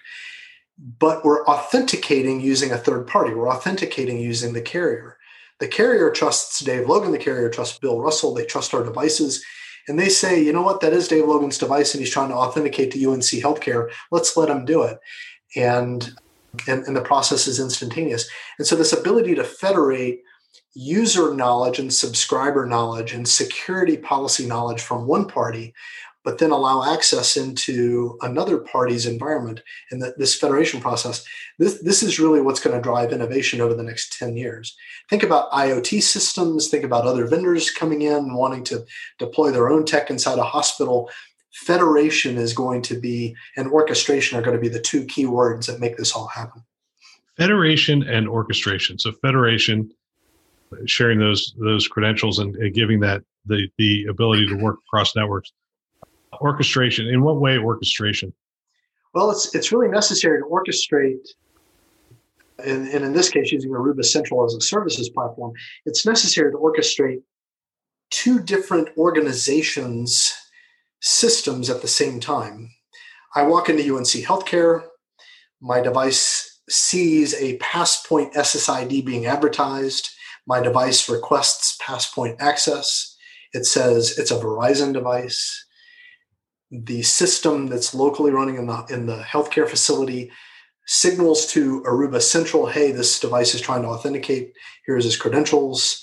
But 0.78 1.25
we're 1.25 1.45
authenticating 1.45 2.39
using 2.39 2.71
a 2.71 2.78
third 2.78 3.06
party. 3.06 3.34
We're 3.34 3.49
authenticating 3.49 4.17
using 4.17 4.54
the 4.54 4.62
carrier. 4.62 5.17
The 5.60 5.67
carrier 5.67 6.10
trusts 6.10 6.62
Dave 6.62 6.88
Logan. 6.88 7.12
The 7.12 7.17
carrier 7.17 7.49
trusts 7.49 7.80
Bill 7.80 7.99
Russell. 7.99 8.34
They 8.34 8.45
trust 8.45 8.73
our 8.73 8.86
devices. 8.86 9.43
And 9.89 9.99
they 9.99 10.08
say, 10.08 10.41
you 10.41 10.54
know 10.54 10.62
what, 10.62 10.80
that 10.80 10.93
is 10.93 11.10
Dave 11.10 11.25
Logan's 11.25 11.58
device 11.58 11.93
and 11.93 11.99
he's 11.99 12.13
trying 12.13 12.30
to 12.30 12.36
authenticate 12.36 12.91
to 12.91 13.12
UNC 13.12 13.23
Healthcare. 13.23 13.91
Let's 14.10 14.38
let 14.38 14.49
him 14.49 14.63
do 14.63 14.84
it. 14.84 14.99
And, 15.58 16.13
and, 16.65 16.82
and 16.86 16.95
the 16.95 17.01
process 17.01 17.45
is 17.45 17.60
instantaneous. 17.60 18.25
And 18.58 18.65
so 18.65 18.78
this 18.78 18.93
ability 18.93 19.36
to 19.36 19.43
federate 19.43 20.21
user 20.76 21.34
knowledge 21.34 21.80
and 21.80 21.92
subscriber 21.92 22.65
knowledge 22.65 23.13
and 23.13 23.28
security 23.28 23.98
policy 23.98 24.46
knowledge 24.46 24.82
from 24.82 25.08
one 25.08 25.26
party, 25.26 25.73
but 26.23 26.40
then 26.40 26.52
allow 26.52 26.92
access 26.92 27.38
into 27.38 28.17
another 28.21 28.58
party's 28.58 29.06
environment 29.06 29.62
and 29.90 30.04
this 30.17 30.36
federation 30.36 30.82
process. 30.82 31.23
This, 31.60 31.82
this 31.82 32.04
is 32.04 32.19
really 32.19 32.42
what's 32.42 32.60
going 32.60 32.76
to 32.76 32.82
drive 32.82 33.13
innovation 33.13 33.62
over 33.62 33.73
the 33.73 33.84
next 33.84 34.17
10 34.19 34.36
years. 34.36 34.76
Think 35.10 35.23
about 35.23 35.52
IoT 35.52 36.02
systems, 36.02 36.67
think 36.67 36.84
about 36.84 37.06
other 37.06 37.26
vendors 37.26 37.71
coming 37.71 38.02
in 38.02 38.34
wanting 38.34 38.63
to 38.65 38.86
deploy 39.17 39.52
their 39.52 39.69
own 39.69 39.86
tech 39.86 40.10
inside 40.10 40.40
a 40.40 40.44
hospital. 40.44 41.10
Federation 41.54 42.38
is 42.38 42.54
going 42.54 42.82
to 42.82 43.00
be, 43.00 43.34
and 43.56 43.71
orchestration 43.71 44.38
are 44.38 44.42
going 44.42 44.58
to 44.58 44.62
be 44.62 44.67
the 44.67 44.82
two 44.82 45.06
key 45.06 45.26
words 45.26 45.67
that 45.67 45.80
make 45.80 45.96
this 45.96 46.13
all 46.13 46.28
happen. 46.28 46.63
Federation 47.38 48.04
and 48.04 48.28
orchestration. 48.28 48.98
So, 48.98 49.12
federation 49.12 49.92
sharing 50.86 51.20
those 51.20 51.54
those 51.60 51.88
credentials 51.88 52.40
and, 52.40 52.56
and, 52.56 52.74
giving 52.74 53.00
that 53.02 53.22
the 53.46 53.68
the 53.78 54.06
ability 54.10 54.48
to 54.48 54.56
work 54.56 54.80
across 54.88 55.16
networks. 55.16 55.52
Orchestration. 56.42 57.08
In 57.08 57.22
what 57.22 57.40
way 57.40 57.58
orchestration? 57.58 58.34
Well, 59.13 59.32
it's 59.32 59.54
it's 59.56 59.72
really 59.72 59.88
necessary 59.88 60.42
to 60.42 60.46
orchestrate, 60.46 61.26
and, 62.60 62.88
and 62.88 63.06
in 63.06 63.13
this 63.13 63.30
case, 63.30 63.52
using 63.52 63.72
Aruba 63.72 64.04
Central 64.04 64.44
as 64.44 64.54
a 64.54 64.62
services 64.62 65.10
platform, 65.10 65.54
it's 65.86 66.06
necessary 66.06 66.52
to 66.52 66.58
orchestrate 66.58 67.22
two 68.10 68.40
different 68.40 68.90
organizations' 68.98 70.34
systems 71.02 71.70
at 71.70 71.82
the 71.82 71.88
same 71.88 72.20
time. 72.20 72.70
I 73.36 73.44
walk 73.44 73.70
into 73.70 73.96
UNC 73.96 74.08
Healthcare, 74.08 74.86
my 75.62 75.82
device 75.82 76.62
sees 76.70 77.34
a 77.36 77.58
Passpoint 77.58 78.34
SSID 78.34 79.06
being 79.06 79.26
advertised. 79.26 80.10
My 80.48 80.62
device 80.62 81.10
requests 81.10 81.77
Passpoint 81.81 82.37
access. 82.39 83.15
It 83.54 83.65
says 83.65 84.17
it's 84.17 84.31
a 84.31 84.35
Verizon 84.39 84.93
device 84.93 85.65
the 86.71 87.02
system 87.04 87.67
that's 87.67 87.93
locally 87.93 88.31
running 88.31 88.56
in 88.56 88.67
the 88.67 88.85
in 88.89 89.06
the 89.06 89.17
healthcare 89.17 89.67
facility 89.67 90.31
signals 90.87 91.48
to 91.48 91.81
Aruba 91.81 92.21
Central, 92.21 92.67
hey, 92.67 92.91
this 92.91 93.19
device 93.19 93.56
is 93.56 93.62
trying 93.62 93.81
to 93.81 93.87
authenticate. 93.87 94.54
Here's 94.85 95.04
his 95.04 95.17
credentials. 95.17 96.02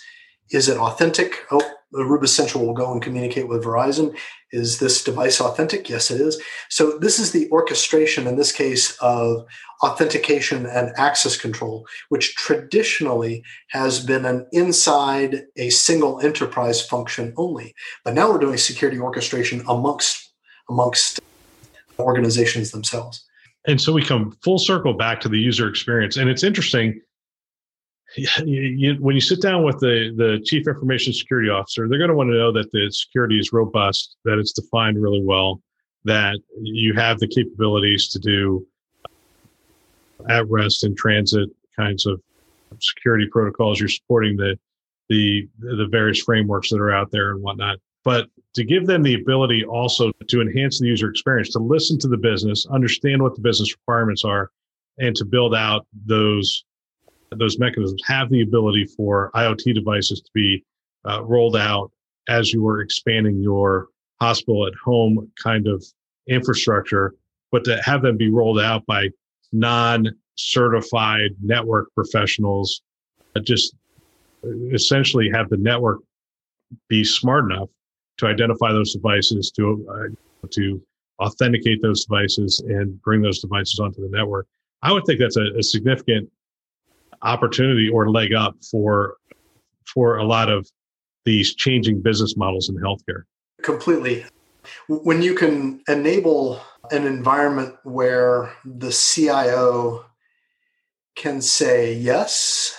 Is 0.50 0.68
it 0.68 0.76
authentic? 0.76 1.44
Oh, 1.50 1.71
Aruba 1.94 2.28
Central 2.28 2.66
will 2.66 2.74
go 2.74 2.92
and 2.92 3.02
communicate 3.02 3.48
with 3.48 3.64
Verizon. 3.64 4.16
Is 4.50 4.78
this 4.78 5.02
device 5.02 5.40
authentic? 5.40 5.88
Yes, 5.88 6.10
it 6.10 6.20
is. 6.20 6.40
So 6.68 6.98
this 6.98 7.18
is 7.18 7.32
the 7.32 7.50
orchestration 7.50 8.26
in 8.26 8.36
this 8.36 8.52
case 8.52 8.96
of 9.00 9.44
authentication 9.82 10.66
and 10.66 10.92
access 10.96 11.36
control, 11.36 11.86
which 12.08 12.34
traditionally 12.36 13.42
has 13.70 14.04
been 14.04 14.24
an 14.24 14.46
inside 14.52 15.44
a 15.56 15.70
single 15.70 16.20
enterprise 16.20 16.84
function 16.84 17.32
only. 17.36 17.74
But 18.04 18.14
now 18.14 18.30
we're 18.30 18.38
doing 18.38 18.58
security 18.58 18.98
orchestration 18.98 19.62
amongst 19.68 20.32
amongst 20.68 21.20
organizations 21.98 22.70
themselves. 22.70 23.24
And 23.66 23.80
so 23.80 23.92
we 23.92 24.04
come 24.04 24.36
full 24.42 24.58
circle 24.58 24.94
back 24.94 25.20
to 25.20 25.28
the 25.28 25.38
user 25.38 25.68
experience. 25.68 26.16
And 26.16 26.28
it's 26.28 26.42
interesting. 26.42 27.00
You, 28.44 28.60
you, 28.60 28.94
when 29.00 29.14
you 29.14 29.22
sit 29.22 29.40
down 29.40 29.64
with 29.64 29.78
the, 29.78 30.12
the 30.14 30.38
chief 30.44 30.68
information 30.68 31.14
security 31.14 31.48
officer, 31.48 31.88
they're 31.88 31.98
going 31.98 32.10
to 32.10 32.14
want 32.14 32.28
to 32.28 32.36
know 32.36 32.52
that 32.52 32.70
the 32.70 32.90
security 32.90 33.38
is 33.38 33.54
robust, 33.54 34.16
that 34.26 34.38
it's 34.38 34.52
defined 34.52 35.00
really 35.00 35.22
well, 35.22 35.62
that 36.04 36.38
you 36.60 36.92
have 36.92 37.18
the 37.20 37.26
capabilities 37.26 38.08
to 38.08 38.18
do 38.18 38.66
uh, 39.06 40.32
at 40.32 40.46
rest 40.50 40.84
and 40.84 40.94
transit 40.94 41.48
kinds 41.74 42.04
of 42.04 42.20
security 42.80 43.26
protocols. 43.32 43.80
You're 43.80 43.88
supporting 43.88 44.36
the 44.36 44.58
the 45.08 45.48
the 45.60 45.88
various 45.90 46.20
frameworks 46.20 46.68
that 46.68 46.80
are 46.80 46.92
out 46.92 47.10
there 47.12 47.30
and 47.30 47.42
whatnot 47.42 47.78
but 48.04 48.28
to 48.54 48.64
give 48.64 48.86
them 48.86 49.02
the 49.02 49.14
ability 49.14 49.64
also 49.64 50.12
to 50.28 50.40
enhance 50.40 50.80
the 50.80 50.86
user 50.86 51.08
experience, 51.08 51.50
to 51.50 51.58
listen 51.58 51.98
to 52.00 52.08
the 52.08 52.16
business, 52.16 52.66
understand 52.66 53.22
what 53.22 53.34
the 53.34 53.40
business 53.40 53.72
requirements 53.72 54.24
are, 54.24 54.50
and 54.98 55.14
to 55.16 55.24
build 55.24 55.54
out 55.54 55.86
those 56.06 56.64
those 57.38 57.58
mechanisms, 57.58 58.00
have 58.06 58.30
the 58.30 58.42
ability 58.42 58.86
for 58.96 59.30
IoT 59.34 59.74
devices 59.74 60.20
to 60.20 60.30
be 60.34 60.64
uh, 61.08 61.22
rolled 61.24 61.56
out 61.56 61.90
as 62.28 62.52
you 62.52 62.66
are 62.68 62.80
expanding 62.80 63.40
your 63.40 63.88
hospital 64.20 64.66
at 64.66 64.74
home 64.74 65.30
kind 65.42 65.66
of 65.66 65.84
infrastructure, 66.28 67.14
but 67.50 67.64
to 67.64 67.80
have 67.82 68.02
them 68.02 68.16
be 68.16 68.30
rolled 68.30 68.60
out 68.60 68.86
by 68.86 69.08
non 69.52 70.08
certified 70.36 71.30
network 71.42 71.88
professionals, 71.94 72.82
just 73.42 73.74
essentially 74.72 75.30
have 75.30 75.48
the 75.48 75.56
network 75.56 76.00
be 76.88 77.04
smart 77.04 77.50
enough 77.50 77.68
to 78.18 78.26
identify 78.26 78.72
those 78.72 78.92
devices, 78.92 79.50
to 79.50 79.86
uh, 79.90 80.48
to 80.50 80.82
authenticate 81.20 81.80
those 81.82 82.04
devices, 82.04 82.60
and 82.66 83.00
bring 83.02 83.22
those 83.22 83.40
devices 83.40 83.78
onto 83.78 84.00
the 84.00 84.16
network. 84.16 84.46
I 84.82 84.92
would 84.92 85.04
think 85.06 85.20
that's 85.20 85.36
a, 85.36 85.58
a 85.58 85.62
significant 85.62 86.30
opportunity 87.22 87.88
or 87.88 88.10
leg 88.10 88.32
up 88.32 88.56
for 88.70 89.16
for 89.86 90.18
a 90.18 90.24
lot 90.24 90.48
of 90.48 90.68
these 91.24 91.54
changing 91.54 92.02
business 92.02 92.36
models 92.36 92.68
in 92.68 92.76
healthcare. 92.76 93.22
Completely. 93.62 94.24
When 94.88 95.22
you 95.22 95.34
can 95.34 95.82
enable 95.88 96.60
an 96.90 97.06
environment 97.06 97.76
where 97.84 98.52
the 98.64 98.90
CIO 98.90 100.04
can 101.14 101.40
say 101.42 101.94
yes, 101.94 102.76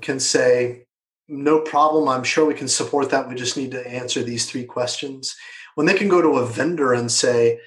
can 0.00 0.20
say, 0.20 0.86
no 1.28 1.60
problem. 1.60 2.08
I'm 2.08 2.24
sure 2.24 2.44
we 2.44 2.54
can 2.54 2.68
support 2.68 3.10
that. 3.10 3.28
We 3.28 3.34
just 3.34 3.56
need 3.56 3.70
to 3.72 3.86
answer 3.86 4.22
these 4.22 4.50
three 4.50 4.64
questions. 4.64 5.34
When 5.74 5.86
they 5.86 5.94
can 5.94 6.08
go 6.08 6.20
to 6.20 6.38
a 6.38 6.46
vendor 6.46 6.92
and 6.92 7.10
say, 7.10 7.60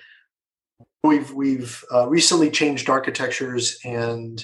we've 1.04 1.32
we've 1.32 1.84
uh, 1.92 2.08
recently 2.08 2.52
changed 2.52 2.90
architectures 2.90 3.78
and 3.84 4.44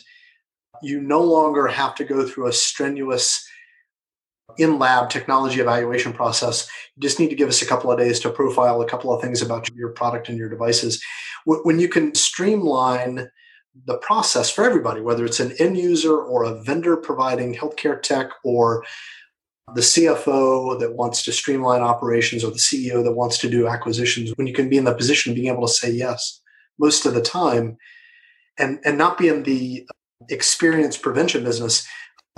you 0.82 1.02
no 1.02 1.22
longer 1.22 1.68
have 1.68 1.96
to 1.96 2.04
go 2.04 2.28
through 2.28 2.48
a 2.48 2.54
strenuous 2.54 3.46
in 4.58 4.80
lab 4.80 5.10
technology 5.10 5.62
evaluation 5.62 6.14
process. 6.14 6.68
You 6.96 7.02
just 7.02 7.20
need 7.20 7.30
to 7.30 7.36
give 7.36 7.50
us 7.50 7.62
a 7.62 7.66
couple 7.66 7.92
of 7.92 7.98
days 7.98 8.20
to 8.22 8.30
profile 8.30 8.82
a 8.82 8.88
couple 8.88 9.14
of 9.14 9.22
things 9.22 9.42
about 9.42 9.70
your 9.74 9.90
product 9.90 10.30
and 10.30 10.38
your 10.38 10.50
devices. 10.50 11.02
When 11.46 11.80
you 11.80 11.88
can 11.88 12.14
streamline 12.16 13.30
the 13.86 13.98
process 14.00 14.50
for 14.50 14.64
everybody, 14.64 15.02
whether 15.02 15.26
it's 15.26 15.40
an 15.40 15.54
end 15.60 15.78
user 15.78 16.18
or 16.18 16.44
a 16.44 16.62
vendor 16.64 16.98
providing 16.98 17.56
healthcare 17.56 18.02
tech 18.02 18.30
or 18.44 18.84
the 19.74 19.82
CFO 19.82 20.80
that 20.80 20.96
wants 20.96 21.24
to 21.24 21.32
streamline 21.32 21.82
operations 21.82 22.44
or 22.44 22.52
the 22.52 22.58
CEO 22.58 23.04
that 23.04 23.14
wants 23.14 23.38
to 23.38 23.50
do 23.50 23.68
acquisitions, 23.68 24.34
when 24.36 24.48
you 24.48 24.54
can 24.54 24.70
be 24.70 24.78
in 24.78 24.84
the 24.84 24.94
position 24.94 25.32
of 25.32 25.36
being 25.36 25.48
able 25.48 25.66
to 25.66 25.74
say 25.74 25.90
yes 25.90 26.42
most 26.78 27.06
of 27.06 27.14
the 27.14 27.22
time 27.22 27.78
and, 28.60 28.80
and 28.84 28.98
not 28.98 29.18
be 29.18 29.30
in 29.30 29.44
the 29.44 29.88
experience 30.30 30.98
prevention 30.98 31.44
business, 31.44 31.88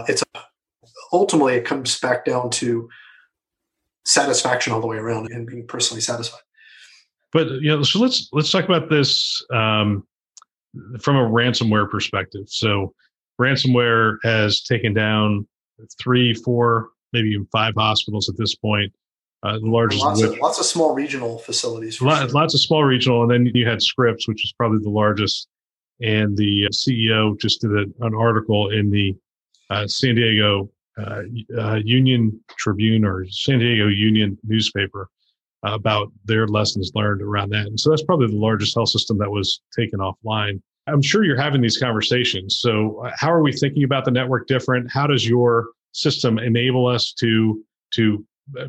it's 0.08 0.24
ultimately 1.12 1.56
it 1.56 1.66
comes 1.66 2.00
back 2.00 2.26
down 2.26 2.50
to 2.50 2.90
satisfaction 4.06 4.74
all 4.74 4.82
the 4.82 4.88
way 4.88 4.98
around 4.98 5.32
and 5.32 5.48
being 5.48 5.66
personally 5.68 6.02
satisfied. 6.02 6.42
But 7.32 7.50
you 7.62 7.70
know, 7.70 7.84
so 7.84 8.00
let's 8.00 8.30
let's 8.32 8.52
talk 8.52 8.66
about 8.66 8.90
this 8.90 9.44
um, 9.52 10.06
from 11.00 11.16
a 11.16 11.30
ransomware 11.30 11.90
perspective. 11.90 12.44
So 12.48 12.94
ransomware 13.42 14.18
has 14.24 14.62
taken 14.62 14.94
down 14.94 15.48
three, 16.00 16.34
four, 16.34 16.90
maybe 17.12 17.30
even 17.30 17.48
five 17.52 17.74
hospitals 17.76 18.30
at 18.30 18.38
this 18.38 18.56
point. 18.56 18.94
Uh, 19.42 19.60
the 19.60 19.68
largest 19.68 20.02
lots, 20.02 20.22
of 20.22 20.38
lots 20.38 20.60
of 20.60 20.66
small 20.66 20.96
regional 20.96 21.38
facilities. 21.40 22.02
Lots, 22.02 22.22
sure. 22.22 22.30
lots 22.30 22.54
of 22.54 22.62
small 22.62 22.86
regional, 22.86 23.24
and 23.24 23.32
then 23.32 23.52
you 23.54 23.68
had 23.68 23.82
Scripps, 23.82 24.26
which 24.28 24.44
is 24.44 24.54
probably 24.54 24.80
the 24.82 24.90
largest. 24.90 25.48
And 26.02 26.38
the 26.38 26.66
uh, 26.66 26.70
CEO 26.70 27.40
just 27.40 27.62
did 27.62 27.72
an 27.72 28.16
article 28.16 28.70
in 28.70 28.90
the 28.90 29.16
uh, 29.70 29.88
San 29.88 30.16
Diego 30.16 30.70
uh, 30.98 31.22
uh, 31.58 31.76
Union 31.84 32.40
Tribune 32.58 33.06
or 33.06 33.26
San 33.30 33.60
Diego 33.60 33.88
Union 33.88 34.38
newspaper 34.44 35.10
about 35.64 36.12
their 36.26 36.48
lessons 36.48 36.92
learned 36.94 37.22
around 37.22 37.50
that. 37.52 37.68
And 37.68 37.80
so 37.80 37.90
that's 37.90 38.04
probably 38.04 38.28
the 38.28 38.36
largest 38.36 38.76
health 38.76 38.90
system 38.90 39.18
that 39.20 39.32
was 39.32 39.62
taken 39.76 40.00
offline. 40.00 40.62
I'm 40.88 41.02
sure 41.02 41.24
you're 41.24 41.42
having 41.42 41.62
these 41.62 41.78
conversations. 41.78 42.60
So, 42.60 43.06
uh, 43.06 43.12
how 43.16 43.32
are 43.32 43.42
we 43.42 43.54
thinking 43.54 43.86
about 43.86 44.04
the 44.04 44.12
network 44.12 44.48
different? 44.48 44.92
How 44.92 45.08
does 45.08 45.28
your 45.28 45.70
system 45.94 46.38
enable 46.38 46.86
us 46.86 47.14
to 47.20 47.64
to 47.94 48.26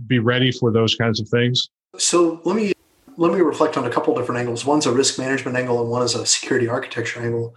be 0.07 0.21
ready 0.21 0.53
for 0.53 0.71
those 0.71 0.95
kinds 0.95 1.21
of 1.21 1.29
things? 1.29 1.69
So, 1.99 2.41
let 2.45 2.55
me 2.55 2.73
let 3.17 3.33
me 3.33 3.41
reflect 3.41 3.77
on 3.77 3.85
a 3.85 3.91
couple 3.91 4.15
different 4.15 4.41
angles. 4.41 4.65
One's 4.65 4.87
a 4.87 4.93
risk 4.93 5.19
management 5.19 5.57
angle, 5.57 5.81
and 5.81 5.91
one 5.91 6.03
is 6.03 6.15
a 6.15 6.27
security 6.27 6.69
architecture 6.69 7.21
angle. 7.21 7.55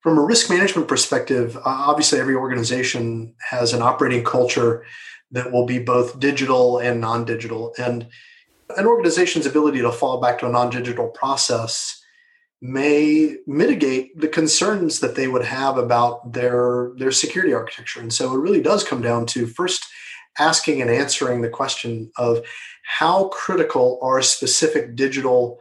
From 0.00 0.18
a 0.18 0.22
risk 0.22 0.50
management 0.50 0.88
perspective, 0.88 1.56
obviously 1.64 2.20
every 2.20 2.34
organization 2.34 3.34
has 3.50 3.72
an 3.72 3.82
operating 3.82 4.24
culture 4.24 4.84
that 5.30 5.50
will 5.50 5.66
be 5.66 5.78
both 5.78 6.20
digital 6.20 6.78
and 6.78 7.00
non-digital, 7.00 7.74
and 7.78 8.06
an 8.76 8.86
organization's 8.86 9.46
ability 9.46 9.80
to 9.80 9.92
fall 9.92 10.20
back 10.20 10.38
to 10.38 10.46
a 10.46 10.50
non-digital 10.50 11.08
process 11.08 12.00
may 12.60 13.36
mitigate 13.46 14.18
the 14.18 14.28
concerns 14.28 15.00
that 15.00 15.16
they 15.16 15.28
would 15.28 15.44
have 15.44 15.76
about 15.76 16.32
their 16.32 16.92
their 16.96 17.10
security 17.10 17.52
architecture 17.52 18.00
and 18.00 18.10
so 18.10 18.32
it 18.32 18.38
really 18.38 18.62
does 18.62 18.82
come 18.82 19.02
down 19.02 19.26
to 19.26 19.46
first 19.46 19.84
asking 20.38 20.80
and 20.80 20.90
answering 20.90 21.40
the 21.40 21.48
question 21.48 22.10
of 22.16 22.44
how 22.84 23.28
critical 23.28 23.98
are 24.02 24.22
specific 24.22 24.94
digital 24.94 25.58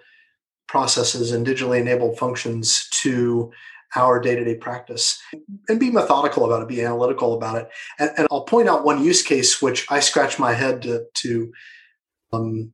processes 0.67 1.31
and 1.31 1.45
digitally 1.45 1.79
enabled 1.79 2.17
functions 2.17 2.87
to 2.89 3.51
our 3.95 4.19
day-to-day 4.19 4.55
practice 4.55 5.21
and 5.69 5.79
be 5.79 5.91
methodical 5.91 6.45
about 6.45 6.63
it 6.63 6.67
be 6.67 6.81
analytical 6.81 7.35
about 7.35 7.57
it 7.57 7.69
and, 7.99 8.09
and 8.17 8.27
i'll 8.31 8.43
point 8.43 8.67
out 8.67 8.83
one 8.83 9.03
use 9.03 9.21
case 9.21 9.61
which 9.61 9.85
i 9.91 9.99
scratch 9.99 10.39
my 10.39 10.51
head 10.51 10.81
to, 10.81 11.05
to 11.13 11.51
um, 12.31 12.73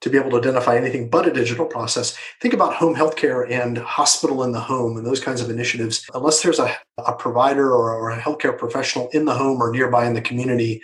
to 0.00 0.08
be 0.08 0.16
able 0.16 0.30
to 0.30 0.38
identify 0.38 0.76
anything 0.76 1.10
but 1.10 1.26
a 1.26 1.32
digital 1.32 1.66
process. 1.66 2.16
Think 2.40 2.54
about 2.54 2.74
home 2.74 2.94
healthcare 2.94 3.50
and 3.50 3.76
hospital 3.78 4.42
in 4.42 4.52
the 4.52 4.60
home 4.60 4.96
and 4.96 5.06
those 5.06 5.20
kinds 5.20 5.40
of 5.40 5.50
initiatives. 5.50 6.06
Unless 6.14 6.42
there's 6.42 6.58
a, 6.58 6.74
a 6.98 7.12
provider 7.12 7.70
or, 7.70 7.94
or 7.94 8.10
a 8.10 8.18
healthcare 8.18 8.56
professional 8.56 9.10
in 9.12 9.26
the 9.26 9.34
home 9.34 9.60
or 9.60 9.70
nearby 9.70 10.06
in 10.06 10.14
the 10.14 10.22
community, 10.22 10.80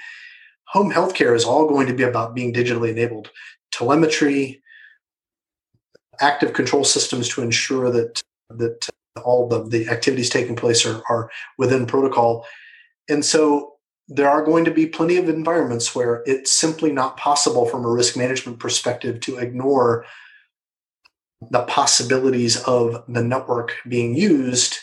home 0.66 0.90
healthcare 0.90 1.34
is 1.34 1.44
all 1.44 1.68
going 1.68 1.86
to 1.86 1.94
be 1.94 2.02
about 2.02 2.34
being 2.34 2.52
digitally 2.52 2.90
enabled. 2.90 3.30
Telemetry, 3.72 4.62
active 6.20 6.52
control 6.52 6.84
systems 6.84 7.28
to 7.28 7.42
ensure 7.42 7.90
that 7.90 8.22
that 8.50 8.88
all 9.24 9.48
the, 9.48 9.64
the 9.64 9.88
activities 9.88 10.30
taking 10.30 10.56
place 10.56 10.84
are, 10.86 11.02
are 11.08 11.30
within 11.58 11.86
protocol. 11.86 12.46
And 13.08 13.24
so 13.24 13.74
there 14.08 14.28
are 14.28 14.44
going 14.44 14.64
to 14.64 14.70
be 14.70 14.86
plenty 14.86 15.16
of 15.16 15.28
environments 15.28 15.94
where 15.94 16.22
it's 16.26 16.52
simply 16.52 16.92
not 16.92 17.16
possible 17.16 17.66
from 17.66 17.84
a 17.84 17.90
risk 17.90 18.16
management 18.16 18.60
perspective 18.60 19.20
to 19.20 19.38
ignore 19.38 20.04
the 21.50 21.62
possibilities 21.62 22.62
of 22.64 23.04
the 23.08 23.22
network 23.22 23.74
being 23.88 24.14
used 24.14 24.78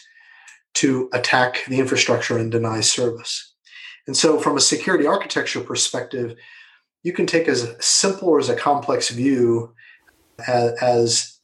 to 0.76 1.10
attack 1.14 1.64
the 1.68 1.80
infrastructure 1.80 2.38
and 2.38 2.52
deny 2.52 2.82
service. 2.82 3.53
And 4.08 4.18
so, 4.18 4.40
from 4.40 4.58
a 4.58 4.62
security 4.62 5.08
architecture 5.08 5.62
perspective, 5.62 6.36
you 7.04 7.14
can 7.14 7.26
take 7.26 7.48
as 7.48 7.76
simple 7.80 8.30
or 8.30 8.40
as 8.40 8.50
a 8.50 8.56
complex 8.56 9.10
view 9.10 9.74
as, 10.48 10.74
as, 10.82 11.40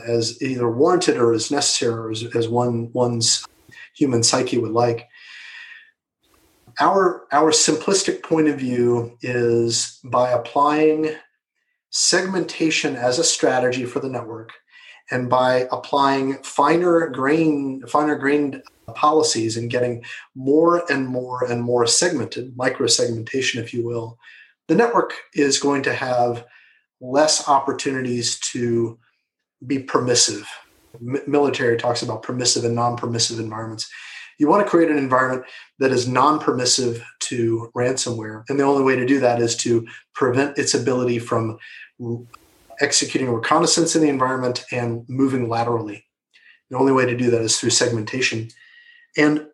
as 0.00 0.42
either 0.42 0.70
warranted 0.70 1.16
or 1.16 1.32
as 1.32 1.50
necessary 1.50 1.94
or 1.94 2.10
as, 2.10 2.24
as 2.36 2.48
one 2.48 2.92
one's 2.92 3.44
human 3.96 4.22
psyche 4.22 4.58
would 4.58 4.72
like. 4.72 5.08
Our 6.80 7.26
our 7.30 7.52
simplistic 7.52 8.22
point 8.24 8.48
of 8.48 8.58
view 8.58 9.16
is 9.22 10.00
by 10.02 10.32
applying 10.32 11.14
segmentation 11.90 12.96
as 12.96 13.20
a 13.20 13.24
strategy 13.24 13.84
for 13.84 14.00
the 14.00 14.08
network 14.08 14.50
and 15.10 15.28
by 15.28 15.68
applying 15.70 16.34
finer 16.42 17.08
grain 17.08 17.82
finer 17.86 18.16
grained 18.16 18.62
policies 18.94 19.56
and 19.56 19.70
getting 19.70 20.04
more 20.34 20.84
and 20.90 21.06
more 21.08 21.44
and 21.44 21.62
more 21.62 21.86
segmented 21.86 22.56
micro 22.56 22.86
segmentation 22.86 23.62
if 23.62 23.72
you 23.72 23.84
will 23.84 24.18
the 24.68 24.74
network 24.74 25.14
is 25.34 25.58
going 25.58 25.82
to 25.82 25.92
have 25.92 26.44
less 27.00 27.48
opportunities 27.48 28.38
to 28.40 28.98
be 29.66 29.78
permissive. 29.78 30.48
M- 30.94 31.22
military 31.26 31.76
talks 31.76 32.02
about 32.02 32.22
permissive 32.22 32.64
and 32.64 32.74
non-permissive 32.74 33.38
environments. 33.38 33.88
You 34.38 34.48
want 34.48 34.64
to 34.64 34.70
create 34.70 34.90
an 34.90 34.98
environment 34.98 35.46
that 35.78 35.92
is 35.92 36.08
non-permissive 36.08 37.04
to 37.20 37.70
ransomware 37.76 38.42
and 38.48 38.58
the 38.58 38.64
only 38.64 38.82
way 38.82 38.96
to 38.96 39.06
do 39.06 39.20
that 39.20 39.40
is 39.40 39.56
to 39.58 39.86
prevent 40.14 40.58
its 40.58 40.74
ability 40.74 41.18
from 41.18 41.58
executing 42.80 43.30
reconnaissance 43.30 43.94
in 43.94 44.02
the 44.02 44.08
environment 44.08 44.64
and 44.70 45.04
moving 45.08 45.48
laterally. 45.48 46.04
The 46.70 46.76
only 46.76 46.92
way 46.92 47.06
to 47.06 47.16
do 47.16 47.30
that 47.30 47.42
is 47.42 47.58
through 47.58 47.70
segmentation. 47.70 48.48
And 49.16 49.46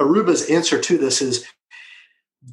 Aruba's 0.00 0.50
answer 0.50 0.80
to 0.80 0.98
this 0.98 1.22
is 1.22 1.46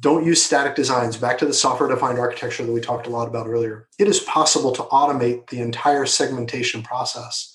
don't 0.00 0.26
use 0.26 0.42
static 0.42 0.74
designs. 0.74 1.16
Back 1.16 1.38
to 1.38 1.46
the 1.46 1.54
software 1.54 1.88
defined 1.88 2.18
architecture 2.18 2.64
that 2.64 2.72
we 2.72 2.80
talked 2.80 3.06
a 3.06 3.10
lot 3.10 3.28
about 3.28 3.46
earlier. 3.46 3.88
It 3.98 4.08
is 4.08 4.20
possible 4.20 4.72
to 4.72 4.82
automate 4.82 5.48
the 5.48 5.60
entire 5.60 6.06
segmentation 6.06 6.82
process 6.82 7.54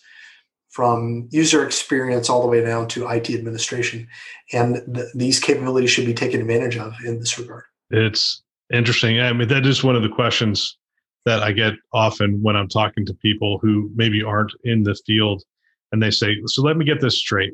from 0.70 1.28
user 1.32 1.66
experience 1.66 2.30
all 2.30 2.42
the 2.42 2.48
way 2.48 2.64
down 2.64 2.88
to 2.88 3.08
IT 3.08 3.30
administration. 3.30 4.08
And 4.54 4.82
th- 4.96 5.08
these 5.14 5.40
capabilities 5.40 5.92
should 5.92 6.06
be 6.06 6.14
taken 6.14 6.40
advantage 6.40 6.78
of 6.78 6.94
in 7.06 7.20
this 7.20 7.38
regard. 7.38 7.66
It's 7.90 8.42
interesting. 8.74 9.20
I 9.20 9.34
mean, 9.34 9.50
that 9.50 9.66
is 9.66 9.84
one 9.84 9.98
of 9.98 10.02
the 10.02 10.10
questions 10.10 10.78
that 11.26 11.44
I 11.44 11.52
get 11.52 11.74
often 11.94 12.42
when 12.42 12.56
I'm 12.56 12.68
talking 12.68 13.06
to 13.06 13.14
people 13.16 13.60
who 13.60 13.92
maybe 13.96 14.24
aren't 14.24 14.54
in 14.64 14.84
the 14.84 14.96
field 15.06 15.44
and 15.92 16.02
they 16.02 16.12
say, 16.12 16.38
So 16.46 16.62
let 16.62 16.78
me 16.78 16.86
get 16.86 17.02
this 17.02 17.18
straight. 17.18 17.54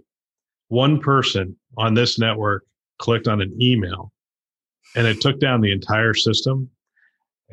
One 0.69 0.99
person 0.99 1.55
on 1.77 1.93
this 1.93 2.19
network 2.19 2.65
clicked 2.99 3.27
on 3.27 3.41
an 3.41 3.55
email 3.61 4.11
and 4.95 5.07
it 5.07 5.21
took 5.21 5.39
down 5.39 5.61
the 5.61 5.71
entire 5.71 6.13
system. 6.13 6.69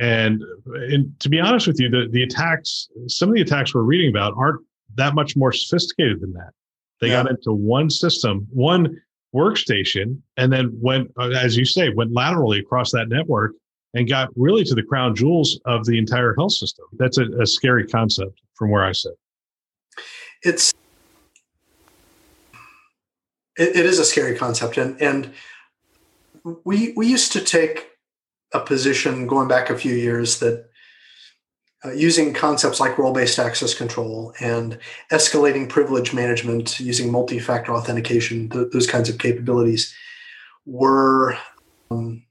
And, 0.00 0.42
and 0.66 1.18
to 1.20 1.28
be 1.28 1.40
honest 1.40 1.66
with 1.66 1.78
you, 1.78 1.88
the, 1.88 2.08
the 2.10 2.22
attacks, 2.22 2.88
some 3.06 3.28
of 3.28 3.34
the 3.34 3.42
attacks 3.42 3.74
we're 3.74 3.82
reading 3.82 4.10
about 4.10 4.34
aren't 4.36 4.60
that 4.96 5.14
much 5.14 5.36
more 5.36 5.52
sophisticated 5.52 6.20
than 6.20 6.32
that. 6.32 6.50
They 7.00 7.08
yeah. 7.08 7.22
got 7.22 7.30
into 7.30 7.52
one 7.52 7.90
system, 7.90 8.46
one 8.50 9.00
workstation, 9.34 10.20
and 10.36 10.52
then 10.52 10.76
went, 10.80 11.10
as 11.18 11.56
you 11.56 11.64
say, 11.64 11.90
went 11.90 12.12
laterally 12.12 12.60
across 12.60 12.92
that 12.92 13.08
network 13.08 13.52
and 13.94 14.08
got 14.08 14.28
really 14.36 14.64
to 14.64 14.74
the 14.74 14.82
crown 14.82 15.14
jewels 15.14 15.60
of 15.64 15.86
the 15.86 15.98
entire 15.98 16.34
health 16.34 16.52
system. 16.52 16.84
That's 16.94 17.18
a, 17.18 17.26
a 17.40 17.46
scary 17.46 17.86
concept 17.86 18.40
from 18.54 18.70
where 18.70 18.84
I 18.84 18.92
sit. 18.92 19.12
It's 20.42 20.74
it, 23.56 23.76
it 23.76 23.86
is 23.86 23.98
a 23.98 24.04
scary 24.04 24.36
concept, 24.36 24.76
and 24.76 25.00
and 25.00 25.32
we 26.64 26.92
we 26.96 27.06
used 27.06 27.32
to 27.32 27.40
take 27.40 27.92
a 28.52 28.60
position 28.60 29.26
going 29.26 29.48
back 29.48 29.70
a 29.70 29.78
few 29.78 29.94
years 29.94 30.38
that 30.40 30.68
uh, 31.84 31.92
using 31.92 32.32
concepts 32.32 32.80
like 32.80 32.96
role-based 32.96 33.38
access 33.38 33.74
control 33.74 34.32
and 34.40 34.78
escalating 35.12 35.68
privilege 35.68 36.14
management 36.14 36.80
using 36.80 37.10
multi-factor 37.10 37.72
authentication, 37.72 38.48
th- 38.48 38.68
those 38.72 38.86
kinds 38.86 39.08
of 39.08 39.18
capabilities 39.18 39.94
were 40.64 41.36
um, 41.90 42.22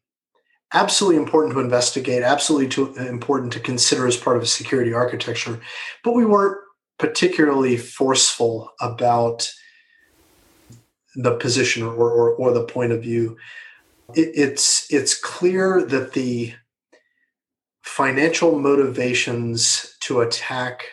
absolutely 0.74 1.21
important 1.21 1.53
to 1.53 1.59
investigate, 1.59 2.24
absolutely 2.24 2.67
to, 2.69 2.95
uh, 2.99 3.05
important 3.05 3.53
to 3.53 3.59
consider 3.59 4.07
as 4.07 4.17
part 4.17 4.38
of 4.38 4.43
a 4.43 4.47
security 4.47 4.93
architecture. 4.93 5.59
But 6.03 6.13
we 6.13 6.26
weren't 6.26 6.57
particularly 6.97 7.78
forceful 7.78 8.71
about 8.82 9.49
the 11.15 11.36
position 11.36 11.84
or, 11.84 12.09
or, 12.09 12.32
or 12.32 12.51
the 12.51 12.63
point 12.63 12.91
of 12.91 13.01
view. 13.01 13.38
It, 14.15 14.32
it's 14.36 14.91
it's 14.91 15.17
clear 15.17 15.84
that 15.86 16.13
the 16.13 16.53
financial 17.84 18.57
motivations 18.57 19.95
to 20.01 20.21
attack 20.21 20.86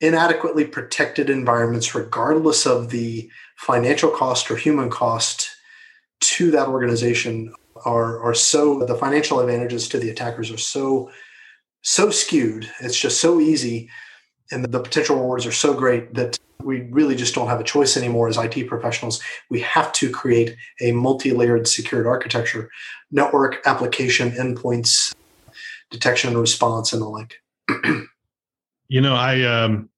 inadequately 0.00 0.66
protected 0.66 1.30
environments, 1.30 1.94
regardless 1.94 2.66
of 2.66 2.90
the 2.90 3.30
financial 3.56 4.10
cost 4.10 4.50
or 4.50 4.56
human 4.56 4.90
cost 4.90 5.48
to 6.20 6.50
that 6.50 6.68
organization, 6.68 7.54
are 7.84 8.22
are 8.22 8.34
so 8.34 8.84
the 8.84 8.94
financial 8.94 9.40
advantages 9.40 9.88
to 9.88 9.98
the 9.98 10.10
attackers 10.10 10.50
are 10.50 10.58
so 10.58 11.10
so 11.82 12.10
skewed. 12.10 12.70
It's 12.80 12.98
just 12.98 13.20
so 13.20 13.40
easy, 13.40 13.90
and 14.50 14.64
the 14.64 14.80
potential 14.80 15.16
rewards 15.16 15.46
are 15.46 15.52
so 15.52 15.74
great 15.74 16.14
that 16.14 16.38
we 16.62 16.82
really 16.90 17.14
just 17.14 17.34
don't 17.34 17.48
have 17.48 17.60
a 17.60 17.64
choice 17.64 17.96
anymore 17.96 18.28
as 18.28 18.38
IT 18.38 18.66
professionals. 18.68 19.22
We 19.50 19.60
have 19.60 19.92
to 19.94 20.10
create 20.10 20.56
a 20.80 20.92
multi-layered 20.92 21.68
secured 21.68 22.06
architecture, 22.06 22.70
network, 23.10 23.60
application, 23.66 24.30
endpoints, 24.32 25.14
detection 25.90 26.30
and 26.30 26.40
response, 26.40 26.92
and 26.92 27.02
the 27.02 27.06
like. 27.06 27.34
you 28.88 29.00
know, 29.00 29.14
I 29.14 29.42
um, 29.42 29.90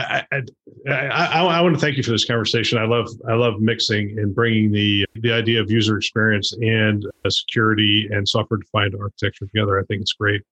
I, 0.00 0.42
I, 0.88 1.42
I, 1.42 1.60
want 1.60 1.74
to 1.74 1.80
thank 1.80 1.96
you 1.96 2.02
for 2.02 2.10
this 2.10 2.24
conversation. 2.24 2.78
I 2.78 2.84
love 2.84 3.08
I 3.28 3.34
love 3.34 3.60
mixing 3.60 4.18
and 4.18 4.34
bringing 4.34 4.72
the 4.72 5.06
the 5.16 5.32
idea 5.32 5.60
of 5.60 5.70
user 5.70 5.96
experience 5.96 6.52
and 6.60 7.04
uh, 7.24 7.30
security 7.30 8.08
and 8.10 8.28
software 8.28 8.58
defined 8.58 8.94
architecture 9.00 9.46
together. 9.46 9.78
I 9.78 9.84
think 9.84 10.02
it's 10.02 10.12
great 10.12 10.42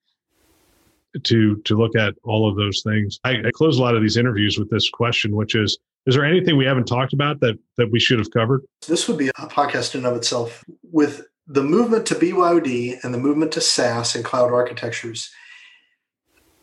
to 1.24 1.57
to 1.57 1.76
look 1.76 1.96
at 1.96 2.14
all 2.24 2.49
of 2.49 2.57
those 2.57 2.82
things. 2.82 3.18
I, 3.24 3.38
I 3.46 3.51
close 3.53 3.78
a 3.78 3.82
lot 3.82 3.96
of 3.96 4.03
these 4.03 4.16
interviews 4.16 4.59
with 4.59 4.70
this 4.70 4.88
question, 4.90 5.34
which 5.34 5.55
is: 5.55 5.78
Is 6.07 6.14
there 6.14 6.24
anything 6.24 6.57
we 6.57 6.66
haven't 6.66 6.86
talked 6.86 7.12
about 7.12 7.40
that 7.40 7.59
that 7.76 7.90
we 7.90 8.01
should 8.01 8.18
have 8.18 8.30
covered? 8.30 8.62
This 8.86 9.09
would 9.09 9.18
be 9.18 9.28
a 9.28 9.32
podcast 9.32 9.94
in 9.94 10.05
of 10.05 10.16
itself. 10.16 10.64
With 10.82 11.26
the 11.46 11.62
movement 11.62 12.07
to 12.07 12.14
BYOD 12.14 13.03
and 13.03 13.14
the 13.14 13.18
movement 13.18 13.53
to 13.53 13.61
SaaS 13.61 14.14
and 14.14 14.24
cloud 14.24 14.53
architectures, 14.53 15.30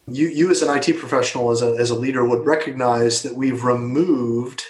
you, 0.08 0.28
you 0.28 0.52
as 0.52 0.62
an 0.62 0.76
IT 0.76 0.98
professional, 1.00 1.52
as 1.52 1.62
a, 1.62 1.76
as 1.76 1.90
a 1.90 1.96
leader, 1.96 2.26
would 2.26 2.46
recognize 2.46 3.24
that 3.24 3.36
we've 3.36 3.64
removed 3.64 4.64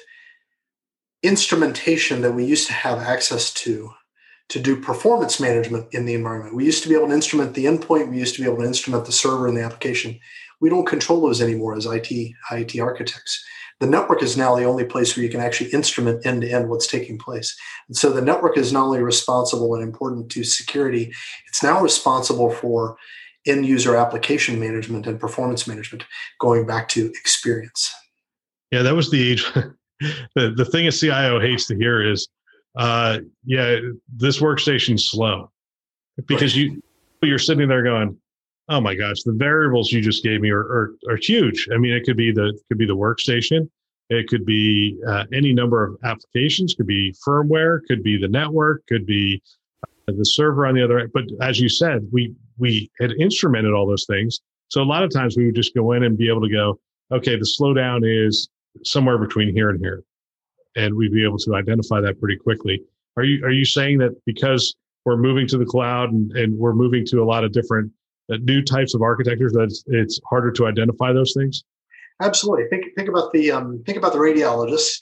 instrumentation 1.23 2.21
that 2.21 2.33
we 2.33 2.45
used 2.45 2.67
to 2.67 2.73
have 2.73 2.99
access 2.99 3.51
to 3.53 3.91
to 4.47 4.59
do 4.59 4.79
performance 4.79 5.39
management 5.39 5.87
in 5.91 6.05
the 6.05 6.13
environment. 6.13 6.55
We 6.55 6.65
used 6.65 6.83
to 6.83 6.89
be 6.89 6.93
able 6.93 7.07
to 7.07 7.13
instrument 7.13 7.55
the 7.55 7.65
endpoint. 7.65 8.11
We 8.11 8.19
used 8.19 8.35
to 8.35 8.41
be 8.41 8.47
able 8.47 8.59
to 8.59 8.67
instrument 8.67 9.05
the 9.05 9.11
server 9.11 9.47
and 9.47 9.57
the 9.57 9.63
application. 9.63 10.19
We 10.61 10.69
don't 10.69 10.85
control 10.85 11.21
those 11.21 11.41
anymore 11.41 11.75
as 11.75 11.87
IT 11.87 12.11
IT 12.51 12.79
architects. 12.79 13.43
The 13.79 13.87
network 13.87 14.23
is 14.23 14.37
now 14.37 14.55
the 14.55 14.63
only 14.63 14.85
place 14.85 15.17
where 15.17 15.23
you 15.23 15.29
can 15.29 15.41
actually 15.41 15.71
instrument 15.71 16.25
end 16.25 16.43
to 16.43 16.49
end 16.49 16.69
what's 16.69 16.87
taking 16.87 17.17
place. 17.17 17.57
And 17.87 17.97
so 17.97 18.11
the 18.11 18.21
network 18.21 18.57
is 18.57 18.71
not 18.71 18.85
only 18.85 19.01
responsible 19.01 19.73
and 19.73 19.83
important 19.83 20.29
to 20.31 20.43
security, 20.45 21.11
it's 21.47 21.61
now 21.61 21.81
responsible 21.81 22.51
for 22.51 22.95
end 23.47 23.65
user 23.65 23.95
application 23.95 24.59
management 24.59 25.07
and 25.07 25.19
performance 25.19 25.67
management, 25.67 26.03
going 26.39 26.65
back 26.65 26.87
to 26.89 27.07
experience. 27.07 27.93
Yeah, 28.71 28.81
that 28.81 28.95
was 28.95 29.11
the 29.11 29.31
age. 29.31 29.45
the, 30.35 30.53
the 30.55 30.65
thing 30.65 30.87
a 30.87 30.91
CIO 30.91 31.39
hates 31.39 31.67
to 31.67 31.75
hear 31.75 32.01
is, 32.09 32.27
uh, 32.77 33.19
yeah, 33.45 33.77
this 34.15 34.39
workstation's 34.39 35.07
slow 35.09 35.51
because 36.27 36.55
you 36.55 36.81
you're 37.21 37.39
sitting 37.39 37.67
there 37.67 37.81
going, 37.81 38.15
oh 38.69 38.79
my 38.79 38.93
gosh, 38.93 39.23
the 39.23 39.33
variables 39.33 39.91
you 39.91 40.01
just 40.01 40.23
gave 40.23 40.41
me 40.41 40.51
are, 40.51 40.59
are, 40.59 40.91
are 41.09 41.17
huge. 41.17 41.67
I 41.73 41.77
mean, 41.77 41.93
it 41.93 42.03
could 42.03 42.17
be 42.17 42.31
the 42.31 42.57
could 42.67 42.77
be 42.77 42.85
the 42.85 42.95
workstation, 42.95 43.69
it 44.09 44.27
could 44.27 44.45
be 44.45 44.99
uh, 45.07 45.25
any 45.33 45.53
number 45.53 45.83
of 45.83 45.97
applications, 46.03 46.73
could 46.73 46.87
be 46.87 47.13
firmware, 47.25 47.79
could 47.87 48.03
be 48.03 48.17
the 48.17 48.27
network, 48.27 48.85
could 48.87 49.05
be 49.05 49.41
the 50.07 50.25
server 50.25 50.65
on 50.65 50.75
the 50.75 50.83
other 50.83 50.99
end. 50.99 51.11
But 51.13 51.25
as 51.41 51.59
you 51.59 51.69
said, 51.69 52.07
we 52.11 52.35
we 52.57 52.89
had 52.99 53.11
instrumented 53.11 53.75
all 53.75 53.87
those 53.87 54.05
things. 54.05 54.39
So 54.69 54.81
a 54.81 54.83
lot 54.83 55.03
of 55.03 55.11
times 55.11 55.37
we 55.37 55.45
would 55.45 55.55
just 55.55 55.75
go 55.75 55.91
in 55.91 56.03
and 56.03 56.17
be 56.17 56.29
able 56.29 56.41
to 56.41 56.49
go, 56.49 56.79
okay, 57.11 57.35
the 57.35 57.47
slowdown 57.59 58.01
is 58.03 58.49
somewhere 58.83 59.17
between 59.17 59.53
here 59.53 59.69
and 59.69 59.79
here, 59.79 60.03
and 60.75 60.95
we'd 60.95 61.13
be 61.13 61.23
able 61.23 61.37
to 61.39 61.55
identify 61.55 62.01
that 62.01 62.19
pretty 62.19 62.37
quickly. 62.37 62.81
Are 63.17 63.23
you 63.23 63.45
are 63.45 63.51
you 63.51 63.65
saying 63.65 63.99
that 63.99 64.11
because 64.25 64.75
we're 65.05 65.17
moving 65.17 65.47
to 65.47 65.57
the 65.57 65.65
cloud 65.65 66.11
and, 66.11 66.31
and 66.31 66.57
we're 66.57 66.73
moving 66.73 67.05
to 67.05 67.21
a 67.21 67.25
lot 67.25 67.43
of 67.43 67.51
different 67.51 67.91
uh, 68.31 68.37
new 68.41 68.61
types 68.61 68.95
of 68.95 69.01
architectures 69.01 69.53
that 69.53 69.63
it's, 69.63 69.83
it's, 69.87 70.19
harder 70.27 70.51
to 70.51 70.65
identify 70.65 71.13
those 71.13 71.33
things? 71.37 71.63
Absolutely. 72.21 72.65
Think 72.69 72.85
think 72.95 73.09
about 73.09 73.31
the 73.31 73.51
um, 73.51 73.83
think 73.85 73.97
about 73.97 74.13
the 74.13 74.19
radiologist 74.19 74.97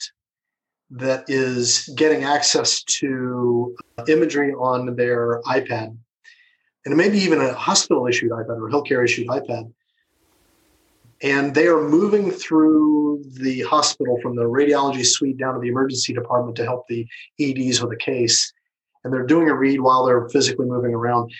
that 0.90 1.24
is 1.28 1.88
getting 1.96 2.24
access 2.24 2.82
to 2.84 3.74
imagery 4.06 4.52
on 4.52 4.94
their 4.94 5.40
iPad, 5.42 5.96
and 6.84 6.96
maybe 6.96 7.18
even 7.18 7.40
a 7.40 7.52
hospital 7.54 8.06
issued 8.06 8.30
iPad 8.30 8.58
or 8.58 8.68
a 8.68 8.72
healthcare 8.72 9.04
issued 9.04 9.28
iPad. 9.28 9.72
And 11.22 11.54
they 11.54 11.66
are 11.66 11.80
moving 11.80 12.30
through 12.30 13.24
the 13.40 13.62
hospital 13.62 14.18
from 14.20 14.36
the 14.36 14.42
radiology 14.42 15.06
suite 15.06 15.38
down 15.38 15.54
to 15.54 15.60
the 15.60 15.68
emergency 15.68 16.12
department 16.12 16.56
to 16.56 16.64
help 16.64 16.86
the 16.88 17.06
EDs 17.40 17.80
with 17.80 17.92
a 17.92 17.96
case. 17.96 18.52
And 19.02 19.12
they're 19.12 19.26
doing 19.26 19.48
a 19.48 19.54
read 19.54 19.80
while 19.80 20.04
they're 20.04 20.28
physically 20.28 20.66
moving 20.66 20.94
around. 20.94 21.32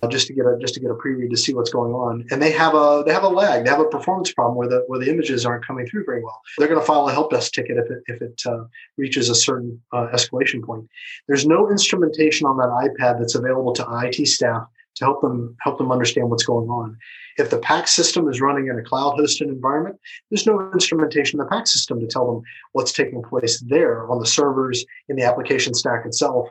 Uh, 0.00 0.06
just 0.06 0.28
to 0.28 0.32
get 0.32 0.46
a 0.46 0.56
just 0.60 0.74
to 0.74 0.80
get 0.80 0.92
a 0.92 0.94
pre-read 0.94 1.28
to 1.28 1.36
see 1.36 1.52
what's 1.52 1.70
going 1.70 1.92
on. 1.92 2.24
And 2.30 2.40
they 2.40 2.52
have 2.52 2.72
a 2.74 3.02
they 3.04 3.12
have 3.12 3.24
a 3.24 3.28
lag, 3.28 3.64
they 3.64 3.70
have 3.70 3.80
a 3.80 3.84
performance 3.84 4.32
problem 4.32 4.56
where 4.56 4.68
the 4.68 4.84
where 4.86 5.00
the 5.00 5.10
images 5.10 5.44
aren't 5.44 5.66
coming 5.66 5.88
through 5.88 6.04
very 6.04 6.22
well. 6.22 6.40
They're 6.56 6.68
going 6.68 6.78
to 6.78 6.86
file 6.86 7.08
a 7.08 7.12
help 7.12 7.32
desk 7.32 7.52
ticket 7.52 7.78
if 7.78 7.90
it 7.90 8.02
if 8.06 8.22
it 8.22 8.40
uh, 8.46 8.64
reaches 8.96 9.28
a 9.28 9.34
certain 9.34 9.82
uh, 9.92 10.06
escalation 10.14 10.62
point. 10.62 10.88
There's 11.26 11.46
no 11.46 11.68
instrumentation 11.68 12.46
on 12.46 12.56
that 12.58 12.68
iPad 12.68 13.18
that's 13.18 13.34
available 13.34 13.72
to 13.72 13.86
IT 14.04 14.28
staff 14.28 14.68
to 14.98 15.04
help 15.04 15.20
them 15.22 15.56
help 15.60 15.78
them 15.78 15.90
understand 15.90 16.30
what's 16.30 16.44
going 16.44 16.68
on. 16.68 16.96
If 17.38 17.50
the 17.50 17.58
PACS 17.58 17.88
system 17.88 18.28
is 18.28 18.40
running 18.40 18.66
in 18.66 18.78
a 18.78 18.82
cloud-hosted 18.82 19.42
environment, 19.42 19.96
there's 20.30 20.46
no 20.46 20.70
instrumentation 20.72 21.40
in 21.40 21.46
the 21.46 21.50
PACS 21.50 21.68
system 21.68 22.00
to 22.00 22.06
tell 22.06 22.26
them 22.26 22.42
what's 22.72 22.92
taking 22.92 23.22
place 23.22 23.62
there 23.68 24.10
on 24.10 24.18
the 24.18 24.26
servers 24.26 24.84
in 25.08 25.16
the 25.16 25.24
application 25.24 25.74
stack 25.74 26.04
itself 26.04 26.48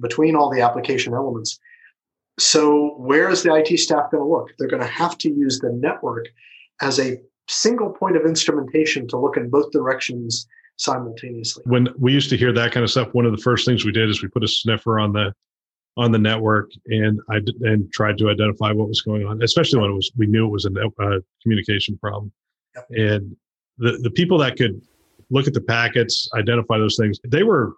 between 0.00 0.34
all 0.34 0.50
the 0.50 0.62
application 0.62 1.14
elements. 1.14 1.58
So, 2.38 2.94
where 2.96 3.28
is 3.28 3.42
the 3.42 3.54
IT 3.54 3.78
staff 3.78 4.10
going 4.10 4.22
to 4.22 4.28
look? 4.28 4.48
They're 4.58 4.68
going 4.68 4.82
to 4.82 4.88
have 4.88 5.18
to 5.18 5.30
use 5.30 5.58
the 5.58 5.72
network 5.72 6.26
as 6.80 6.98
a 6.98 7.18
single 7.48 7.90
point 7.90 8.16
of 8.16 8.24
instrumentation 8.24 9.06
to 9.08 9.18
look 9.18 9.36
in 9.36 9.50
both 9.50 9.70
directions 9.72 10.46
simultaneously. 10.76 11.62
When 11.66 11.88
we 11.98 12.12
used 12.12 12.30
to 12.30 12.36
hear 12.36 12.52
that 12.54 12.72
kind 12.72 12.82
of 12.84 12.90
stuff, 12.90 13.12
one 13.12 13.26
of 13.26 13.32
the 13.32 13.42
first 13.42 13.66
things 13.66 13.84
we 13.84 13.92
did 13.92 14.08
is 14.08 14.22
we 14.22 14.28
put 14.28 14.44
a 14.44 14.48
sniffer 14.48 14.98
on 14.98 15.12
the 15.12 15.34
on 15.96 16.12
the 16.12 16.18
network 16.18 16.70
and 16.86 17.20
I 17.30 17.40
and 17.62 17.92
tried 17.92 18.18
to 18.18 18.30
identify 18.30 18.72
what 18.72 18.88
was 18.88 19.00
going 19.00 19.26
on, 19.26 19.42
especially 19.42 19.80
when 19.80 19.90
it 19.90 19.94
was 19.94 20.10
we 20.16 20.26
knew 20.26 20.46
it 20.46 20.50
was 20.50 20.64
a, 20.64 20.70
a 20.70 21.16
uh, 21.16 21.20
communication 21.42 21.98
problem. 21.98 22.32
Yep. 22.74 22.86
And 22.90 23.36
the 23.78 23.98
the 24.02 24.10
people 24.10 24.38
that 24.38 24.56
could 24.56 24.80
look 25.30 25.46
at 25.46 25.54
the 25.54 25.60
packets, 25.60 26.28
identify 26.36 26.78
those 26.78 26.96
things, 26.96 27.18
they 27.26 27.42
were 27.42 27.74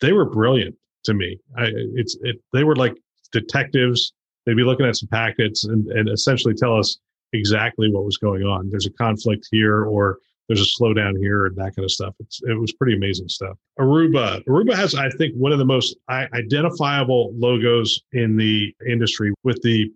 they 0.00 0.12
were 0.12 0.24
brilliant 0.24 0.76
to 1.04 1.14
me. 1.14 1.38
I, 1.56 1.70
it's 1.94 2.16
it, 2.22 2.36
they 2.52 2.64
were 2.64 2.76
like 2.76 2.94
detectives. 3.32 4.12
They'd 4.44 4.56
be 4.56 4.64
looking 4.64 4.86
at 4.86 4.96
some 4.96 5.08
packets 5.08 5.64
and, 5.64 5.86
and 5.88 6.08
essentially 6.08 6.54
tell 6.54 6.78
us 6.78 6.98
exactly 7.32 7.90
what 7.90 8.04
was 8.04 8.16
going 8.16 8.44
on. 8.44 8.70
There's 8.70 8.86
a 8.86 8.92
conflict 8.92 9.48
here, 9.50 9.84
or 9.84 10.18
there's 10.48 10.60
a 10.60 10.82
slowdown 10.82 11.18
here, 11.18 11.46
and 11.46 11.56
that 11.56 11.74
kind 11.74 11.84
of 11.84 11.90
stuff. 11.90 12.14
It's, 12.20 12.40
it 12.44 12.58
was 12.58 12.72
pretty 12.72 12.96
amazing 12.96 13.28
stuff. 13.28 13.56
Aruba. 13.80 14.44
Aruba 14.44 14.74
has, 14.74 14.94
I 14.94 15.10
think, 15.10 15.34
one 15.34 15.52
of 15.52 15.58
the 15.58 15.64
most 15.64 15.96
identifiable 16.08 17.32
logos 17.34 18.00
in 18.12 18.36
the 18.36 18.74
industry 18.88 19.32
with 19.42 19.60
the 19.62 19.90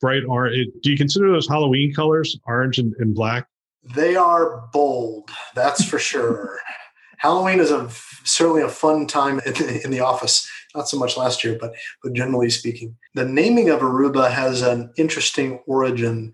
bright 0.00 0.22
orange. 0.28 0.68
Do 0.82 0.90
you 0.90 0.96
consider 0.96 1.30
those 1.30 1.48
Halloween 1.48 1.92
colors, 1.94 2.38
orange 2.46 2.78
and, 2.78 2.94
and 2.98 3.14
black? 3.14 3.46
They 3.94 4.14
are 4.14 4.68
bold, 4.72 5.30
that's 5.54 5.84
for 5.84 5.98
sure. 5.98 6.58
Halloween 7.18 7.60
is 7.60 7.70
a 7.70 7.88
certainly 8.24 8.62
a 8.62 8.68
fun 8.68 9.06
time 9.06 9.40
in 9.46 9.54
the, 9.54 9.80
in 9.84 9.90
the 9.90 10.00
office. 10.00 10.48
Not 10.74 10.88
so 10.88 10.98
much 10.98 11.16
last 11.16 11.44
year, 11.44 11.56
but 11.60 11.72
but 12.02 12.14
generally 12.14 12.50
speaking, 12.50 12.96
the 13.14 13.24
naming 13.24 13.70
of 13.70 13.80
Aruba 13.80 14.30
has 14.30 14.62
an 14.62 14.92
interesting 14.96 15.60
origin. 15.66 16.32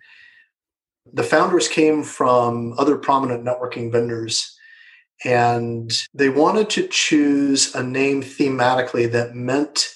The 1.12 1.22
founders 1.22 1.68
came 1.68 2.02
from 2.02 2.74
other 2.78 2.96
prominent 2.96 3.44
networking 3.44 3.90
vendors, 3.90 4.56
and 5.24 5.92
they 6.14 6.28
wanted 6.28 6.70
to 6.70 6.88
choose 6.88 7.74
a 7.74 7.82
name 7.82 8.22
thematically 8.22 9.10
that 9.12 9.34
meant 9.34 9.94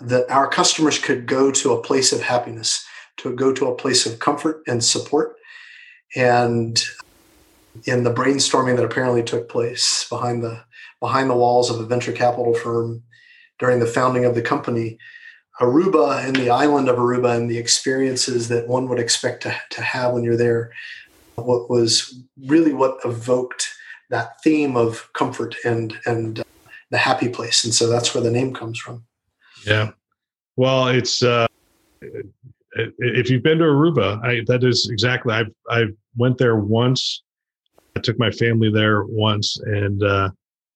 that 0.00 0.30
our 0.30 0.48
customers 0.48 0.98
could 0.98 1.26
go 1.26 1.50
to 1.50 1.72
a 1.72 1.82
place 1.82 2.12
of 2.12 2.22
happiness, 2.22 2.84
to 3.18 3.34
go 3.34 3.52
to 3.52 3.66
a 3.66 3.76
place 3.76 4.04
of 4.04 4.18
comfort 4.18 4.62
and 4.66 4.84
support. 4.84 5.36
And 6.14 6.82
in 7.84 8.04
the 8.04 8.12
brainstorming 8.12 8.76
that 8.76 8.84
apparently 8.84 9.22
took 9.22 9.48
place 9.48 10.08
behind 10.08 10.42
the 10.42 10.64
behind 11.00 11.28
the 11.28 11.36
walls 11.36 11.70
of 11.70 11.78
a 11.78 11.86
venture 11.86 12.12
capital 12.12 12.54
firm 12.54 13.02
during 13.58 13.80
the 13.80 13.86
founding 13.86 14.24
of 14.24 14.34
the 14.34 14.42
company. 14.42 14.98
Aruba 15.60 16.24
and 16.26 16.36
the 16.36 16.50
island 16.50 16.88
of 16.88 16.96
Aruba 16.96 17.36
and 17.36 17.50
the 17.50 17.58
experiences 17.58 18.48
that 18.48 18.68
one 18.68 18.88
would 18.88 18.98
expect 18.98 19.42
to, 19.44 19.56
to 19.70 19.82
have 19.82 20.12
when 20.12 20.22
you're 20.22 20.36
there, 20.36 20.72
what 21.36 21.70
was 21.70 22.22
really 22.44 22.72
what 22.72 22.98
evoked 23.04 23.68
that 24.10 24.40
theme 24.42 24.76
of 24.76 25.10
comfort 25.12 25.56
and 25.64 25.98
and 26.06 26.40
uh, 26.40 26.44
the 26.90 26.98
happy 26.98 27.28
place, 27.28 27.64
and 27.64 27.74
so 27.74 27.88
that's 27.88 28.14
where 28.14 28.22
the 28.22 28.30
name 28.30 28.54
comes 28.54 28.78
from. 28.78 29.04
Yeah, 29.66 29.90
well, 30.56 30.88
it's 30.88 31.22
uh, 31.22 31.46
if 32.00 33.28
you've 33.28 33.42
been 33.42 33.58
to 33.58 33.64
Aruba, 33.64 34.22
I, 34.24 34.42
that 34.46 34.62
is 34.62 34.88
exactly. 34.90 35.34
I 35.34 35.44
I 35.68 35.86
went 36.16 36.38
there 36.38 36.56
once 36.56 37.22
I 37.96 38.00
took 38.00 38.18
my 38.18 38.30
family 38.30 38.70
there 38.70 39.04
once, 39.04 39.58
and 39.64 40.02
uh, 40.02 40.30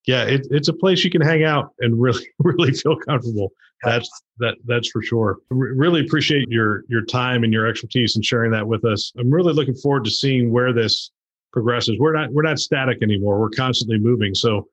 yeah, 0.06 0.24
it, 0.24 0.46
it's 0.50 0.68
a 0.68 0.72
place 0.72 1.04
you 1.04 1.10
can 1.10 1.20
hang 1.20 1.44
out 1.44 1.74
and 1.80 2.00
really, 2.00 2.26
really 2.38 2.72
feel 2.72 2.96
comfortable. 2.96 3.52
That's 3.82 4.10
that. 4.38 4.56
That's 4.66 4.90
for 4.90 5.02
sure. 5.02 5.38
Really 5.50 6.00
appreciate 6.02 6.48
your 6.48 6.84
your 6.88 7.04
time 7.04 7.44
and 7.44 7.52
your 7.52 7.66
expertise 7.66 8.16
and 8.16 8.24
sharing 8.24 8.50
that 8.52 8.66
with 8.66 8.84
us. 8.84 9.12
I'm 9.18 9.30
really 9.30 9.54
looking 9.54 9.74
forward 9.74 10.04
to 10.04 10.10
seeing 10.10 10.52
where 10.52 10.72
this 10.72 11.10
progresses. 11.52 11.96
We're 11.98 12.12
not 12.12 12.32
we're 12.32 12.42
not 12.42 12.58
static 12.58 13.02
anymore. 13.02 13.40
We're 13.40 13.50
constantly 13.50 13.98
moving. 13.98 14.34
So, 14.34 14.68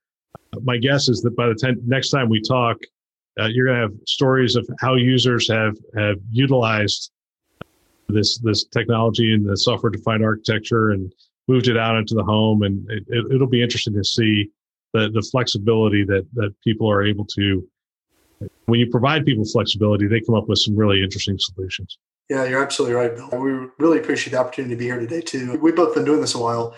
uh, 0.53 0.59
my 0.63 0.77
guess 0.77 1.07
is 1.07 1.21
that 1.21 1.35
by 1.35 1.47
the 1.47 1.55
time 1.55 1.79
next 1.85 2.09
time 2.09 2.29
we 2.29 2.41
talk, 2.41 2.77
uh, 3.39 3.45
you're 3.45 3.65
going 3.65 3.77
to 3.77 3.81
have 3.83 4.07
stories 4.07 4.55
of 4.55 4.67
how 4.79 4.95
users 4.95 5.49
have 5.49 5.77
have 5.95 6.17
utilized 6.31 7.11
this 8.09 8.37
this 8.39 8.65
technology 8.65 9.33
and 9.33 9.47
the 9.47 9.57
software 9.57 9.89
defined 9.89 10.23
architecture 10.23 10.91
and 10.91 11.13
moved 11.47 11.67
it 11.67 11.77
out 11.77 11.97
into 11.97 12.13
the 12.13 12.23
home, 12.23 12.63
and 12.63 12.89
it, 12.89 13.03
it, 13.07 13.39
will 13.39 13.47
be 13.47 13.61
interesting 13.61 13.93
to 13.93 14.03
see 14.03 14.49
the 14.93 15.09
the 15.13 15.21
flexibility 15.31 16.03
that 16.03 16.25
that 16.33 16.53
people 16.63 16.89
are 16.89 17.03
able 17.03 17.25
to. 17.25 17.67
When 18.65 18.79
you 18.79 18.87
provide 18.89 19.25
people 19.25 19.45
flexibility, 19.45 20.07
they 20.07 20.21
come 20.21 20.35
up 20.35 20.47
with 20.47 20.59
some 20.59 20.75
really 20.75 21.01
interesting 21.01 21.37
solutions. 21.39 21.97
Yeah, 22.29 22.45
you're 22.45 22.61
absolutely 22.61 22.95
right, 22.95 23.15
Bill. 23.15 23.29
We 23.39 23.69
really 23.79 23.99
appreciate 23.99 24.31
the 24.31 24.39
opportunity 24.39 24.75
to 24.75 24.79
be 24.79 24.85
here 24.85 24.99
today 24.99 25.21
too. 25.21 25.57
We've 25.59 25.75
both 25.75 25.95
been 25.95 26.05
doing 26.05 26.21
this 26.21 26.35
a 26.35 26.39
while. 26.39 26.75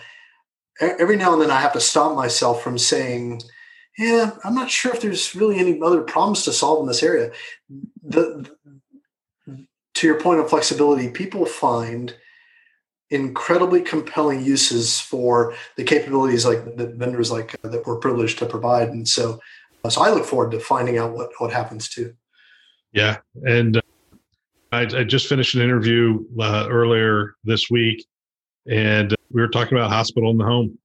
Every 0.80 1.16
now 1.16 1.32
and 1.32 1.42
then, 1.42 1.50
I 1.50 1.60
have 1.60 1.72
to 1.72 1.80
stop 1.80 2.14
myself 2.14 2.62
from 2.62 2.78
saying, 2.78 3.42
"Yeah, 3.98 4.30
I'm 4.44 4.54
not 4.54 4.70
sure 4.70 4.94
if 4.94 5.00
there's 5.00 5.34
really 5.34 5.58
any 5.58 5.80
other 5.82 6.02
problems 6.02 6.44
to 6.44 6.52
solve 6.52 6.80
in 6.80 6.86
this 6.86 7.02
area." 7.02 7.32
The, 8.02 8.48
to 9.94 10.06
your 10.06 10.20
point 10.20 10.40
of 10.40 10.48
flexibility, 10.48 11.08
people 11.08 11.44
find 11.44 12.14
incredibly 13.10 13.82
compelling 13.82 14.42
uses 14.42 15.00
for 15.00 15.54
the 15.76 15.84
capabilities 15.84 16.46
like 16.46 16.76
the 16.76 16.86
vendors 16.86 17.30
like 17.30 17.60
that 17.62 17.84
we're 17.84 17.98
privileged 17.98 18.38
to 18.38 18.46
provide 18.46 18.88
and 18.88 19.08
so 19.08 19.40
so 19.88 20.02
i 20.02 20.10
look 20.10 20.24
forward 20.24 20.50
to 20.50 20.60
finding 20.60 20.98
out 20.98 21.12
what 21.12 21.30
what 21.38 21.52
happens 21.52 21.88
too 21.88 22.12
yeah 22.92 23.18
and 23.42 23.76
uh, 23.76 23.80
I, 24.72 24.82
I, 24.82 25.04
just 25.04 25.26
finished 25.26 25.56
an 25.56 25.62
interview 25.62 26.24
uh, 26.38 26.68
earlier 26.70 27.34
this 27.42 27.70
week 27.70 28.06
and 28.70 29.14
we 29.32 29.40
were 29.40 29.48
talking 29.48 29.76
about 29.76 29.90
hospital 29.90 30.30
in 30.30 30.38
the 30.38 30.44
home 30.44 30.78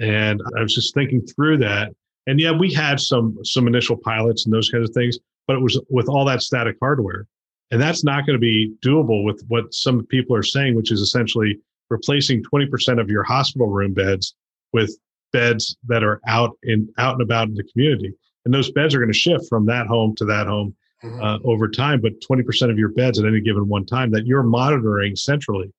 and 0.00 0.40
i 0.56 0.62
was 0.62 0.74
just 0.74 0.94
thinking 0.94 1.24
through 1.26 1.58
that 1.58 1.92
and 2.26 2.40
yeah 2.40 2.52
we 2.52 2.72
had 2.72 3.00
some 3.00 3.38
some 3.44 3.66
initial 3.66 3.96
pilots 3.96 4.44
and 4.44 4.54
those 4.54 4.68
kinds 4.70 4.88
of 4.88 4.94
things 4.94 5.18
but 5.46 5.56
it 5.56 5.60
was 5.60 5.80
with 5.90 6.08
all 6.08 6.24
that 6.24 6.42
static 6.42 6.76
hardware 6.80 7.26
and 7.70 7.80
that's 7.80 8.04
not 8.04 8.26
going 8.26 8.34
to 8.34 8.40
be 8.40 8.72
doable 8.84 9.24
with 9.24 9.42
what 9.48 9.72
some 9.74 10.06
people 10.06 10.36
are 10.36 10.44
saying, 10.44 10.76
which 10.76 10.92
is 10.92 11.00
essentially 11.00 11.58
replacing 11.90 12.42
20% 12.44 13.00
of 13.00 13.08
your 13.08 13.24
hospital 13.24 13.68
room 13.68 13.92
beds 13.92 14.36
with 14.72 14.96
beds 15.32 15.76
that 15.88 16.04
are 16.04 16.20
out 16.28 16.56
in 16.62 16.88
out 16.98 17.14
and 17.14 17.22
about 17.22 17.48
in 17.48 17.54
the 17.54 17.64
community. 17.64 18.12
And 18.44 18.52
those 18.52 18.70
beds 18.72 18.94
are 18.94 18.98
going 18.98 19.12
to 19.12 19.18
shift 19.18 19.48
from 19.48 19.66
that 19.66 19.86
home 19.86 20.14
to 20.16 20.24
that 20.26 20.46
home 20.46 20.74
mm-hmm. 21.02 21.22
uh, 21.22 21.38
over 21.44 21.68
time. 21.68 22.00
But 22.00 22.20
20% 22.20 22.70
of 22.70 22.78
your 22.78 22.90
beds 22.90 23.18
at 23.18 23.26
any 23.26 23.40
given 23.40 23.68
one 23.68 23.86
time 23.86 24.10
that 24.12 24.26
you're 24.26 24.42
monitoring 24.42 25.16
centrally 25.16 25.72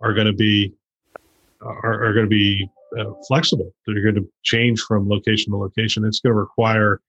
are 0.00 0.12
going 0.14 0.26
to 0.26 0.32
be 0.32 0.72
are, 1.62 2.04
are 2.04 2.12
going 2.14 2.24
to 2.24 2.30
be 2.30 2.68
uh, 2.98 3.12
flexible. 3.28 3.72
They're 3.86 4.02
going 4.02 4.14
to 4.14 4.28
change 4.42 4.80
from 4.80 5.08
location 5.08 5.52
to 5.52 5.58
location. 5.58 6.04
It's 6.04 6.20
going 6.20 6.34
to 6.34 6.40
require 6.40 7.00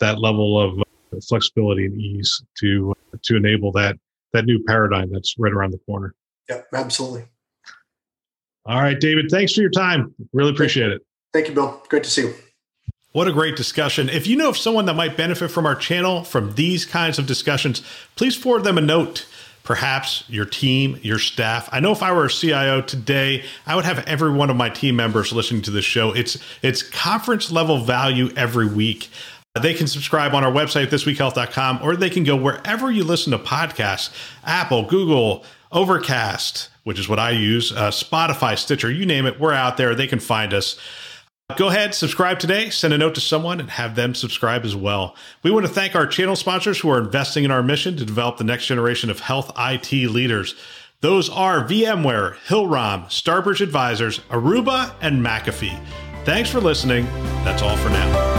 that 0.00 0.18
level 0.18 0.60
of 0.60 0.82
flexibility 1.28 1.86
and 1.86 2.00
ease 2.00 2.42
to 2.58 2.92
to 3.22 3.36
enable 3.36 3.72
that 3.72 3.96
that 4.32 4.44
new 4.44 4.62
paradigm 4.64 5.10
that's 5.12 5.36
right 5.38 5.52
around 5.52 5.72
the 5.72 5.78
corner. 5.78 6.14
Yeah, 6.48 6.62
absolutely. 6.74 7.24
All 8.66 8.80
right, 8.80 8.98
David, 8.98 9.26
thanks 9.30 9.52
for 9.52 9.60
your 9.60 9.70
time. 9.70 10.14
Really 10.32 10.50
appreciate 10.50 10.90
it. 10.90 11.02
Thank 11.32 11.48
you, 11.48 11.54
Bill. 11.54 11.82
Great 11.88 12.04
to 12.04 12.10
see 12.10 12.22
you. 12.22 12.34
What 13.14 13.28
a 13.28 13.32
great 13.32 13.54
discussion. 13.54 14.08
If 14.08 14.26
you 14.26 14.34
know 14.34 14.48
of 14.48 14.56
someone 14.56 14.86
that 14.86 14.96
might 14.96 15.16
benefit 15.16 15.48
from 15.52 15.66
our 15.66 15.76
channel 15.76 16.24
from 16.24 16.56
these 16.56 16.84
kinds 16.84 17.16
of 17.16 17.28
discussions, 17.28 17.80
please 18.16 18.34
forward 18.34 18.64
them 18.64 18.76
a 18.76 18.80
note. 18.80 19.28
Perhaps 19.62 20.24
your 20.26 20.44
team, 20.44 20.98
your 21.00 21.20
staff. 21.20 21.68
I 21.70 21.78
know 21.78 21.92
if 21.92 22.02
I 22.02 22.10
were 22.10 22.24
a 22.24 22.28
CIO 22.28 22.80
today, 22.80 23.44
I 23.68 23.76
would 23.76 23.84
have 23.84 24.00
every 24.08 24.32
one 24.32 24.50
of 24.50 24.56
my 24.56 24.68
team 24.68 24.96
members 24.96 25.32
listening 25.32 25.62
to 25.62 25.70
this 25.70 25.84
show. 25.84 26.10
It's 26.10 26.38
it's 26.60 26.82
conference 26.82 27.52
level 27.52 27.78
value 27.78 28.30
every 28.36 28.66
week. 28.66 29.10
They 29.62 29.74
can 29.74 29.86
subscribe 29.86 30.34
on 30.34 30.42
our 30.42 30.50
website, 30.50 30.88
thisweekhealth.com, 30.88 31.78
or 31.84 31.94
they 31.94 32.10
can 32.10 32.24
go 32.24 32.34
wherever 32.34 32.90
you 32.90 33.04
listen 33.04 33.30
to 33.30 33.38
podcasts 33.38 34.10
Apple, 34.42 34.86
Google, 34.86 35.44
Overcast, 35.70 36.68
which 36.82 36.98
is 36.98 37.08
what 37.08 37.20
I 37.20 37.30
use, 37.30 37.70
uh, 37.70 37.92
Spotify, 37.92 38.58
Stitcher, 38.58 38.90
you 38.90 39.06
name 39.06 39.24
it. 39.24 39.38
We're 39.38 39.52
out 39.52 39.76
there. 39.76 39.94
They 39.94 40.08
can 40.08 40.18
find 40.18 40.52
us. 40.52 40.76
Go 41.56 41.68
ahead, 41.68 41.94
subscribe 41.94 42.40
today, 42.40 42.68
send 42.70 42.92
a 42.94 42.98
note 42.98 43.14
to 43.14 43.20
someone, 43.20 43.60
and 43.60 43.70
have 43.70 43.94
them 43.94 44.14
subscribe 44.14 44.64
as 44.64 44.74
well. 44.74 45.14
We 45.44 45.52
want 45.52 45.66
to 45.66 45.72
thank 45.72 45.94
our 45.94 46.06
channel 46.06 46.34
sponsors 46.34 46.80
who 46.80 46.90
are 46.90 46.98
investing 46.98 47.44
in 47.44 47.52
our 47.52 47.62
mission 47.62 47.96
to 47.96 48.04
develop 48.04 48.38
the 48.38 48.44
next 48.44 48.66
generation 48.66 49.08
of 49.08 49.20
health 49.20 49.52
IT 49.56 49.92
leaders. 49.92 50.56
Those 51.00 51.30
are 51.30 51.62
VMware, 51.62 52.36
Hillrom, 52.46 53.04
Starbridge 53.04 53.60
Advisors, 53.60 54.18
Aruba, 54.30 54.94
and 55.00 55.24
McAfee. 55.24 55.78
Thanks 56.24 56.50
for 56.50 56.60
listening. 56.60 57.04
That's 57.44 57.62
all 57.62 57.76
for 57.76 57.90
now. 57.90 58.33